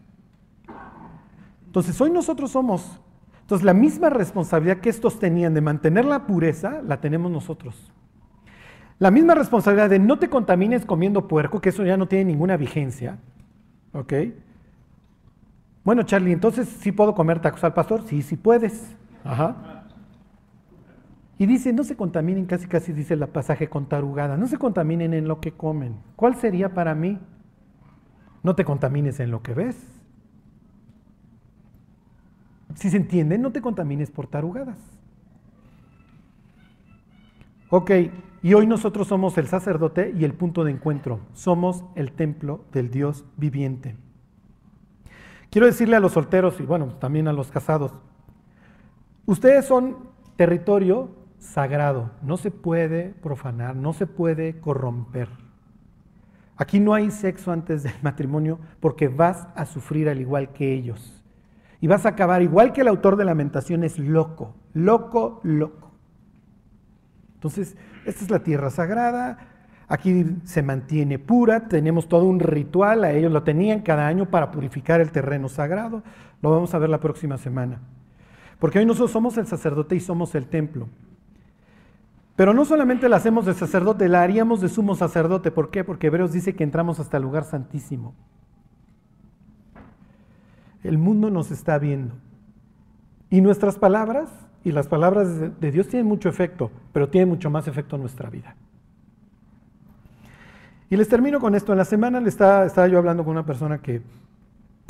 Entonces 1.73 2.01
hoy 2.01 2.11
nosotros 2.11 2.51
somos 2.51 3.01
entonces, 3.53 3.67
la 3.67 3.75
misma 3.75 4.09
responsabilidad 4.09 4.79
que 4.79 4.89
estos 4.89 5.19
tenían 5.19 5.53
de 5.53 5.61
mantener 5.61 6.07
la 6.07 6.27
pureza, 6.27 6.81
la 6.87 7.03
tenemos 7.03 7.31
nosotros. 7.31 7.93
La 8.99 9.11
misma 9.11 9.35
responsabilidad 9.35 9.91
de 9.91 9.99
no 9.99 10.19
te 10.19 10.31
contamines 10.31 10.87
comiendo 10.87 11.29
puerco, 11.29 11.61
que 11.61 11.69
eso 11.69 11.85
ya 11.85 11.99
no 11.99 12.09
tiene 12.09 12.25
ninguna 12.25 12.57
vigencia. 12.57 13.19
¿Ok? 13.93 14.13
Bueno, 15.85 16.05
Charlie, 16.05 16.33
entonces 16.33 16.67
sí 16.67 16.93
puedo 16.93 17.15
comer 17.15 17.41
tacos 17.41 17.63
al 17.63 17.75
pastor. 17.75 18.05
Sí, 18.07 18.23
sí 18.23 18.37
puedes. 18.37 18.97
Ajá. 19.23 19.85
Y 21.37 21.45
dice, 21.45 21.75
no 21.75 21.85
se 21.85 21.95
contaminen, 21.95 22.47
casi 22.47 22.69
casi 22.69 22.95
dice 22.95 23.13
el 23.13 23.27
pasaje 23.29 23.69
con 23.69 23.87
tarugada, 23.87 24.39
no 24.39 24.47
se 24.47 24.57
contaminen 24.57 25.13
en 25.13 25.29
lo 25.29 25.41
que 25.41 25.53
comen. 25.53 25.97
¿Cuál 26.17 26.37
sería 26.37 26.73
para 26.73 26.95
mí? 26.95 27.19
No 28.43 28.55
te 28.55 28.65
contamines 28.65 29.21
en 29.21 29.31
lo 29.31 29.43
que 29.43 29.53
ves. 29.53 29.92
Si 32.75 32.91
se 32.91 32.97
entiende, 32.97 33.39
no 33.39 33.53
te 33.53 33.61
contamines 33.61 34.11
por 34.11 34.27
tarugadas. 34.27 34.79
Ok, 37.71 37.91
y 38.43 38.55
hoy 38.55 38.67
nosotros 38.67 39.09
somos 39.09 39.39
el 39.39 39.47
sacerdote 39.47 40.13
y 40.17 40.25
el 40.25 40.35
punto 40.35 40.65
de 40.65 40.73
encuentro. 40.73 41.21
Somos 41.33 41.85
el 41.95 42.13
templo 42.13 42.65
del 42.73 42.91
Dios 42.91 43.25
viviente. 43.37 43.97
Quiero 45.51 45.67
decirle 45.67 45.97
a 45.97 46.01
los 46.01 46.13
solteros 46.13 46.61
y 46.61 46.65
bueno, 46.65 46.95
también 46.99 47.29
a 47.29 47.33
los 47.33 47.51
casados, 47.51 47.93
ustedes 49.27 49.67
son 49.67 50.11
territorio 50.37 51.11
sagrado, 51.39 52.11
no 52.23 52.37
se 52.37 52.51
puede 52.51 53.11
profanar, 53.23 53.77
no 53.77 53.93
se 53.93 54.07
puede 54.07 54.61
corromper. 54.61 55.29
Aquí 56.57 56.81
no 56.81 56.95
hay 56.95 57.11
sexo 57.11 57.53
antes 57.53 57.83
del 57.83 57.95
matrimonio 58.03 58.59
porque 58.81 59.09
vas 59.09 59.49
a 59.55 59.67
sufrir 59.67 60.09
al 60.09 60.21
igual 60.21 60.53
que 60.53 60.73
ellos 60.73 61.22
y 61.83 61.89
vas 61.89 62.07
a 62.07 62.11
acabar 62.11 62.43
igual 62.43 62.73
que 62.73 62.83
el 62.83 62.87
autor 62.87 63.17
de 63.17 63.25
Lamentaciones, 63.25 63.99
loco, 63.99 64.55
loco, 64.73 65.41
loco. 65.43 65.91
Entonces, 67.35 67.77
esta 68.07 68.25
es 68.25 68.31
la 68.31 68.45
tierra 68.45 68.71
sagrada, 68.71 69.49
aquí 69.89 70.25
se 70.45 70.63
mantiene 70.63 71.19
pura, 71.19 71.67
tenemos 71.67 72.09
todo 72.09 72.25
un 72.27 72.39
ritual, 72.39 73.03
a 73.03 73.11
ellos 73.11 73.33
lo 73.33 73.43
tenían 73.43 73.81
cada 73.81 74.07
año 74.07 74.31
para 74.31 74.53
purificar 74.53 75.01
el 75.01 75.11
terreno 75.11 75.49
sagrado, 75.49 76.05
lo 76.41 76.53
vamos 76.53 76.73
a 76.73 76.79
ver 76.79 76.89
la 76.89 77.01
próxima 77.01 77.37
semana. 77.37 77.81
Porque 78.61 78.79
hoy 78.79 78.87
nosotros 78.87 79.11
somos 79.11 79.37
el 79.37 79.49
sacerdote 79.49 79.97
y 79.97 80.01
somos 80.01 80.37
el 80.37 80.47
templo. 80.47 80.89
Pero 82.37 82.55
no 82.55 82.65
solamente 82.65 83.09
la 83.09 83.17
hacemos 83.17 83.45
de 83.45 83.55
sacerdote, 83.55 84.09
la 84.09 84.23
haríamos 84.23 84.61
de 84.61 84.69
sumo 84.69 84.95
sacerdote. 84.95 85.51
¿Por 85.51 85.73
qué? 85.73 85.83
Porque 85.83 86.07
Hebreos 86.07 86.31
dice 86.31 86.55
que 86.55 86.63
entramos 86.63 87.01
hasta 87.01 87.17
el 87.17 87.25
lugar 87.25 87.43
santísimo. 87.43 88.15
El 90.83 90.99
mundo 90.99 91.31
nos 91.31 91.51
está 91.51 91.79
viendo. 91.79 92.15
Y 93.31 93.41
nuestras 93.41 93.79
palabras 93.79 94.29
y 94.65 94.73
las 94.73 94.87
palabras 94.89 95.61
de 95.61 95.71
Dios 95.73 95.89
tienen 95.89 96.07
mucho 96.07 96.29
efecto, 96.29 96.71
pero 96.93 97.09
tienen 97.09 97.29
mucho 97.29 97.51
más 97.51 97.67
efecto 97.67 97.97
en 97.97 98.03
nuestra 98.03 98.31
vida. 98.31 98.55
Y 100.91 100.97
les 100.97 101.09
termino 101.09 101.41
con 101.41 101.55
esto. 101.55 101.73
En 101.73 101.79
la 101.79 101.85
semana 101.85 102.21
le 102.21 102.29
estaba, 102.29 102.87
yo 102.87 102.99
hablando 102.99 103.25
con 103.25 103.33
una 103.33 103.47
persona 103.47 103.79
que, 103.81 104.03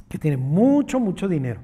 que, 0.08 0.18
tiene 0.18 0.36
mucho, 0.36 0.98
mucho 0.98 1.28
dinero. 1.28 1.60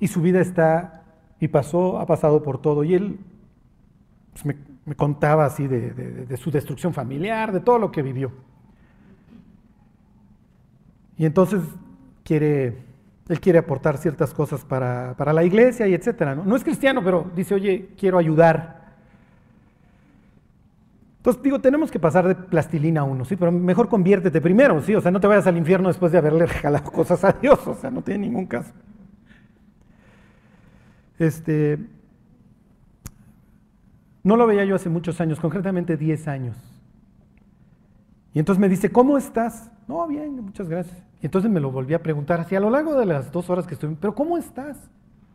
Y 0.00 0.08
su 0.08 0.22
vida 0.22 0.40
está, 0.40 1.02
y 1.38 1.48
pasó, 1.48 1.98
ha 1.98 2.06
pasado 2.06 2.42
por 2.42 2.60
todo. 2.60 2.84
Y 2.84 2.94
él 2.94 3.20
pues, 4.32 4.56
me, 4.86 4.94
contaba 4.94 5.44
así 5.44 5.66
de, 5.66 5.92
de 5.92 6.36
su 6.38 6.50
destrucción 6.50 6.94
familiar, 6.94 7.52
de 7.52 7.60
todo 7.60 7.78
lo 7.78 7.92
que 7.92 8.00
vivió. 8.00 8.32
Y 11.18 11.26
entonces 11.26 11.60
quiere 12.24 12.87
él 13.28 13.40
quiere 13.40 13.58
aportar 13.58 13.98
ciertas 13.98 14.32
cosas 14.32 14.64
para, 14.64 15.14
la 15.32 15.44
iglesia 15.44 15.86
y 15.86 15.94
etcétera. 15.94 16.34
¿no? 16.34 16.56
es 16.56 16.64
cristiano, 16.64 17.02
pero 17.04 17.30
dice, 17.36 17.54
oye, 17.54 17.90
quiero 17.98 18.18
ayudar. 18.18 18.78
Entonces 21.18 21.42
digo, 21.42 21.60
tenemos 21.60 21.90
que 21.90 21.98
pasar 21.98 22.26
de 22.26 22.34
plastilina 22.34 23.02
a 23.02 23.04
uno, 23.04 23.24
sí, 23.24 23.36
pero 23.36 23.52
mejor 23.52 23.88
conviértete 23.88 24.40
primero, 24.40 24.80
sí, 24.80 24.94
o 24.94 25.00
sea, 25.00 25.10
no 25.10 25.20
te 25.20 25.26
vayas 25.26 25.46
al 25.46 25.58
infierno 25.58 25.88
después 25.88 26.10
de 26.12 26.18
haberle 26.18 26.46
regalado 26.46 26.90
cosas 26.90 27.22
a 27.24 27.32
Dios, 27.32 27.66
o 27.66 27.74
sea, 27.74 27.90
no 27.90 28.02
tiene 28.02 28.20
ningún 28.20 28.46
caso. 28.46 28.72
Este, 31.18 31.78
no 34.22 34.36
lo 34.36 34.46
veía 34.46 34.64
yo 34.64 34.76
hace 34.76 34.88
muchos 34.88 35.20
años, 35.20 35.40
concretamente 35.40 35.96
10 35.96 36.28
años. 36.28 36.56
Y 38.32 38.38
entonces 38.38 38.60
me 38.60 38.68
dice, 38.68 38.90
¿cómo 38.90 39.18
estás? 39.18 39.70
No, 39.86 40.06
bien, 40.06 40.36
muchas 40.36 40.68
gracias. 40.68 41.07
Y 41.20 41.26
entonces 41.26 41.50
me 41.50 41.60
lo 41.60 41.70
volví 41.70 41.94
a 41.94 42.02
preguntar 42.02 42.40
así 42.40 42.54
a 42.54 42.60
lo 42.60 42.70
largo 42.70 42.94
de 42.98 43.06
las 43.06 43.32
dos 43.32 43.50
horas 43.50 43.66
que 43.66 43.74
estuve, 43.74 43.96
pero 44.00 44.14
¿cómo 44.14 44.38
estás? 44.38 44.78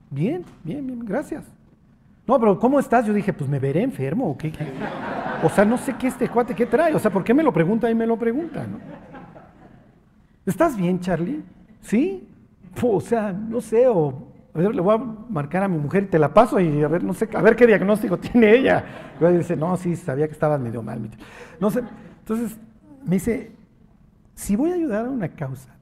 Bien, 0.10 0.44
bien, 0.64 0.86
bien, 0.86 1.06
gracias. 1.06 1.44
No, 2.26 2.40
pero 2.40 2.58
¿cómo 2.58 2.80
estás? 2.80 3.06
Yo 3.06 3.14
dije, 3.14 3.34
pues 3.34 3.50
me 3.50 3.60
veré 3.60 3.82
enfermo 3.82 4.30
o 4.30 4.38
qué. 4.38 4.54
O 5.44 5.50
sea, 5.50 5.66
no 5.66 5.78
sé 5.78 5.96
qué 5.96 6.08
este 6.08 6.30
cuate, 6.30 6.56
qué 6.56 6.66
trae. 6.66 6.96
O 6.96 7.00
sea, 7.00 7.12
¿por 7.12 7.24
qué 7.24 7.34
me 7.34 7.44
lo 7.44 7.52
pregunta 7.52 7.92
y 7.92 7.96
me 7.96 8.08
lo 8.08 8.18
pregunta? 8.18 8.66
¿no? 8.66 8.78
¿Estás 10.46 10.78
bien, 10.78 11.00
Charlie? 11.02 11.42
¿Sí? 11.82 12.28
O 12.82 13.02
sea, 13.02 13.34
no 13.34 13.60
sé, 13.60 13.88
o 13.88 14.34
a 14.54 14.60
ver, 14.60 14.76
le 14.76 14.82
voy 14.82 14.96
a 14.96 14.98
marcar 14.98 15.64
a 15.64 15.68
mi 15.68 15.78
mujer 15.78 16.04
y 16.04 16.08
te 16.08 16.20
la 16.20 16.34
paso 16.34 16.60
y 16.60 16.84
a 16.84 16.88
ver, 16.88 17.04
no 17.04 17.14
sé, 17.14 17.28
a 17.34 17.42
ver 17.42 17.56
qué 17.56 17.66
diagnóstico 17.66 18.18
tiene 18.20 18.56
ella. 18.56 18.86
Y 19.20 19.26
dice, 19.38 19.56
no, 19.56 19.76
sí, 19.78 19.96
sabía 19.96 20.28
que 20.28 20.34
estabas 20.34 20.60
medio 20.60 20.84
mal. 20.84 21.10
No 21.60 21.72
sé. 21.72 21.82
Entonces 22.20 22.58
me 23.04 23.16
dice, 23.16 23.52
si 24.36 24.56
voy 24.56 24.72
a 24.72 24.76
ayudar 24.76 25.06
a 25.06 25.10
una 25.10 25.30
causa, 25.30 25.76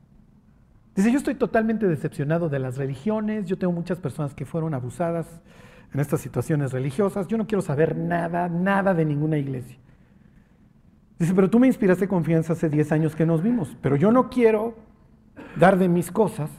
dice, 0.95 1.11
yo 1.11 1.17
estoy 1.17 1.35
totalmente 1.35 1.87
decepcionado 1.87 2.49
de 2.49 2.59
las 2.59 2.77
religiones, 2.77 3.45
yo 3.45 3.57
tengo 3.57 3.73
muchas 3.73 3.99
personas 3.99 4.33
que 4.33 4.45
fueron 4.45 4.73
abusadas 4.73 5.41
en 5.93 5.99
estas 5.99 6.21
situaciones 6.21 6.71
religiosas, 6.71 7.27
yo 7.27 7.37
no 7.37 7.47
quiero 7.47 7.61
saber 7.61 7.95
nada, 7.97 8.47
nada 8.49 8.93
de 8.93 9.05
ninguna 9.05 9.37
iglesia. 9.37 9.77
Dice, 11.19 11.33
pero 11.35 11.49
tú 11.49 11.59
me 11.59 11.67
inspiraste 11.67 12.07
confianza 12.07 12.53
hace 12.53 12.69
10 12.69 12.91
años 12.93 13.15
que 13.15 13.25
nos 13.25 13.43
vimos, 13.43 13.77
pero 13.81 13.95
yo 13.95 14.11
no 14.11 14.29
quiero 14.29 14.75
dar 15.59 15.77
de 15.77 15.87
mis 15.87 16.11
cosas 16.11 16.49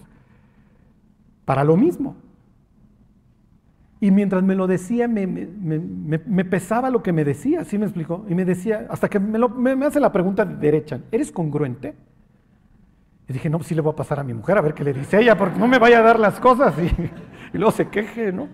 para 1.44 1.64
lo 1.64 1.76
mismo. 1.76 2.16
Y 4.02 4.10
mientras 4.10 4.42
me 4.42 4.56
lo 4.56 4.66
decía, 4.66 5.06
me, 5.06 6.44
pesaba 6.44 6.90
lo 6.90 7.04
que 7.04 7.12
me 7.12 7.24
decía, 7.24 7.64
¿sí 7.64 7.78
me 7.78 7.84
explicó? 7.84 8.26
Y 8.28 8.34
me 8.34 8.44
decía, 8.44 8.88
hasta 8.90 9.08
que 9.08 9.20
me, 9.20 9.86
hace 9.86 10.00
la 10.00 10.10
pregunta 10.10 10.44
derecha, 10.44 10.98
¿eres 11.12 11.30
congruente? 11.30 11.94
Y 13.28 13.32
dije, 13.32 13.48
no, 13.48 13.58
pues 13.58 13.68
sí 13.68 13.76
le 13.76 13.80
voy 13.80 13.92
a 13.92 13.94
pasar 13.94 14.18
a 14.18 14.24
mi 14.24 14.34
mujer 14.34 14.58
a 14.58 14.60
ver 14.60 14.74
qué 14.74 14.82
le 14.82 14.92
dice 14.92 15.20
ella, 15.20 15.38
porque 15.38 15.56
no 15.56 15.68
me 15.68 15.78
vaya 15.78 16.00
a 16.00 16.02
dar 16.02 16.18
las 16.18 16.40
cosas 16.40 16.74
y, 16.80 17.56
luego 17.56 17.70
se 17.70 17.90
queje, 17.90 18.32
¿no? 18.32 18.48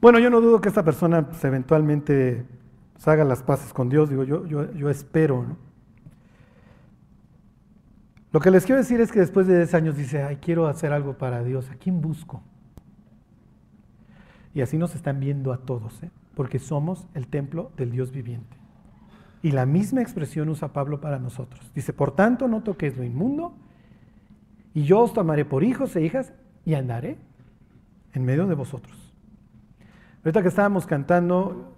Bueno, 0.00 0.18
yo 0.18 0.30
no 0.30 0.40
dudo 0.40 0.62
que 0.62 0.70
esta 0.70 0.82
persona 0.82 1.28
pues, 1.28 1.44
eventualmente 1.44 2.46
se 2.96 3.10
haga 3.10 3.24
las 3.24 3.42
paces 3.42 3.74
con 3.74 3.90
Dios, 3.90 4.08
digo, 4.08 4.24
yo, 4.24 4.46
yo 4.46 4.88
espero, 4.88 5.42
¿no? 5.42 5.58
Lo 8.32 8.40
que 8.40 8.50
les 8.50 8.64
quiero 8.64 8.80
decir 8.80 9.02
es 9.02 9.12
que 9.12 9.20
después 9.20 9.46
de 9.46 9.58
10 9.58 9.74
años 9.74 9.96
dice, 9.98 10.22
ay, 10.22 10.36
quiero 10.36 10.66
hacer 10.66 10.94
algo 10.94 11.18
para 11.18 11.44
Dios, 11.44 11.70
¿a 11.70 11.74
quién 11.74 12.00
busco? 12.00 12.42
Y 14.54 14.60
así 14.60 14.78
nos 14.78 14.94
están 14.94 15.20
viendo 15.20 15.52
a 15.52 15.58
todos, 15.58 16.02
¿eh? 16.02 16.10
porque 16.34 16.58
somos 16.58 17.06
el 17.14 17.26
templo 17.26 17.72
del 17.76 17.90
Dios 17.90 18.12
viviente. 18.12 18.56
Y 19.42 19.50
la 19.50 19.66
misma 19.66 20.00
expresión 20.00 20.48
usa 20.48 20.72
Pablo 20.72 21.00
para 21.00 21.18
nosotros. 21.18 21.70
Dice, 21.74 21.92
por 21.92 22.12
tanto, 22.12 22.48
no 22.48 22.62
toquéis 22.62 22.96
lo 22.96 23.04
inmundo, 23.04 23.54
y 24.72 24.84
yo 24.84 25.00
os 25.00 25.12
tomaré 25.12 25.44
por 25.44 25.64
hijos 25.64 25.94
e 25.96 26.02
hijas, 26.02 26.32
y 26.64 26.74
andaré 26.74 27.18
en 28.12 28.24
medio 28.24 28.46
de 28.46 28.54
vosotros. 28.54 29.12
Ahorita 30.24 30.40
que 30.40 30.48
estábamos 30.48 30.86
cantando, 30.86 31.76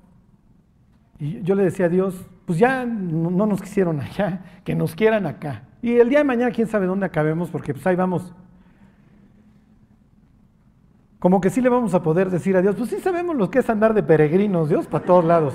yo 1.19 1.55
le 1.57 1.65
decía 1.65 1.87
a 1.87 1.89
Dios, 1.89 2.25
pues 2.45 2.59
ya 2.59 2.85
no 2.85 3.47
nos 3.47 3.61
quisieron 3.61 4.01
allá, 4.01 4.61
que 4.65 4.77
nos 4.77 4.95
quieran 4.95 5.27
acá. 5.27 5.65
Y 5.83 5.97
el 5.97 6.09
día 6.09 6.19
de 6.19 6.25
mañana, 6.25 6.53
quién 6.53 6.69
sabe 6.69 6.87
dónde 6.87 7.07
acabemos, 7.07 7.51
porque 7.51 7.75
pues 7.75 7.87
ahí 7.87 7.97
vamos. 7.97 8.33
Como 11.19 11.41
que 11.41 11.51
sí 11.51 11.61
le 11.61 11.69
vamos 11.69 11.95
a 11.95 12.03
poder 12.03 12.31
decir 12.31 12.57
a 12.57 12.63
Dios, 12.63 12.77
pues 12.77 12.91
sí 12.91 13.01
sabemos 13.01 13.37
lo 13.37 13.51
que 13.51 13.61
es 13.61 13.71
andar 13.71 13.95
de 13.95 14.03
peregrinos, 14.03 14.69
Dios, 14.69 14.87
para 14.87 15.05
todos 15.05 15.25
lados. 15.25 15.55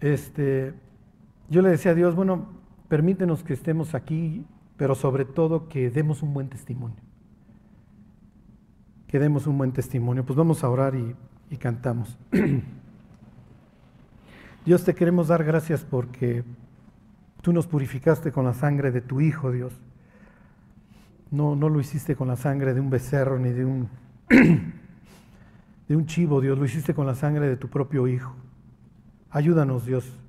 Este, 0.00 0.74
yo 1.48 1.62
le 1.62 1.70
decía 1.70 1.92
a 1.92 1.94
Dios, 1.94 2.14
bueno, 2.14 2.48
permítenos 2.88 3.42
que 3.42 3.54
estemos 3.54 3.94
aquí, 3.94 4.44
pero 4.76 4.94
sobre 4.94 5.24
todo 5.24 5.68
que 5.68 5.90
demos 5.90 6.22
un 6.22 6.34
buen 6.34 6.48
testimonio. 6.48 6.96
Que 9.06 9.18
demos 9.18 9.46
un 9.46 9.56
buen 9.56 9.72
testimonio. 9.72 10.24
Pues 10.24 10.36
vamos 10.36 10.64
a 10.64 10.70
orar 10.70 10.94
y, 10.94 11.14
y 11.50 11.56
cantamos. 11.56 12.18
Dios 14.64 14.84
te 14.84 14.94
queremos 14.94 15.28
dar 15.28 15.44
gracias 15.44 15.84
porque 15.84 16.44
tú 17.40 17.52
nos 17.52 17.66
purificaste 17.66 18.32
con 18.32 18.44
la 18.44 18.54
sangre 18.54 18.90
de 18.90 19.00
tu 19.00 19.20
Hijo, 19.20 19.50
Dios. 19.50 19.72
No, 21.32 21.56
no 21.56 21.68
lo 21.68 21.80
hiciste 21.80 22.14
con 22.14 22.28
la 22.28 22.36
sangre 22.36 22.74
de 22.74 22.80
un 22.80 22.90
becerro 22.90 23.38
ni 23.40 23.50
de 23.50 23.64
un, 23.64 23.88
de 25.88 25.96
un 25.96 26.06
chivo, 26.06 26.40
Dios, 26.40 26.56
lo 26.56 26.64
hiciste 26.64 26.94
con 26.94 27.06
la 27.06 27.16
sangre 27.16 27.48
de 27.48 27.56
tu 27.56 27.68
propio 27.68 28.06
Hijo. 28.06 28.36
Ayúdanos, 29.30 29.84
Dios. 29.84 30.20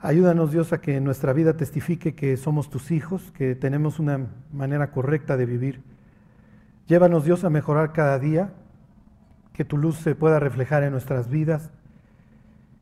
Ayúdanos, 0.00 0.52
Dios, 0.52 0.74
a 0.74 0.80
que 0.82 1.00
nuestra 1.00 1.32
vida 1.32 1.56
testifique 1.56 2.14
que 2.14 2.36
somos 2.36 2.68
tus 2.68 2.90
hijos, 2.90 3.32
que 3.32 3.54
tenemos 3.54 3.98
una 3.98 4.26
manera 4.52 4.90
correcta 4.90 5.38
de 5.38 5.46
vivir. 5.46 5.80
Llévanos, 6.86 7.24
Dios, 7.24 7.44
a 7.44 7.50
mejorar 7.50 7.94
cada 7.94 8.18
día, 8.18 8.52
que 9.54 9.64
tu 9.64 9.78
luz 9.78 9.96
se 9.96 10.14
pueda 10.14 10.38
reflejar 10.38 10.82
en 10.82 10.92
nuestras 10.92 11.30
vidas 11.30 11.70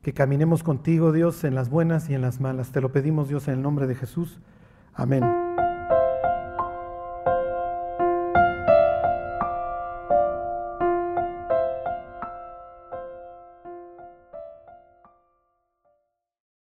que 0.05 0.13
caminemos 0.13 0.63
contigo, 0.63 1.13
Dios, 1.13 1.45
en 1.45 1.55
las 1.55 1.71
buenas 1.71 2.11
y 2.11 2.15
en 2.15 2.21
las 2.21 2.39
malas. 2.39 2.73
Te 2.73 2.83
lo 2.83 2.93
pedimos, 2.93 3.29
Dios, 3.29 3.49
en 3.49 3.55
el 3.55 3.63
nombre 3.63 3.87
de 3.87 3.95
Jesús. 3.95 4.39
Amén. 4.93 5.25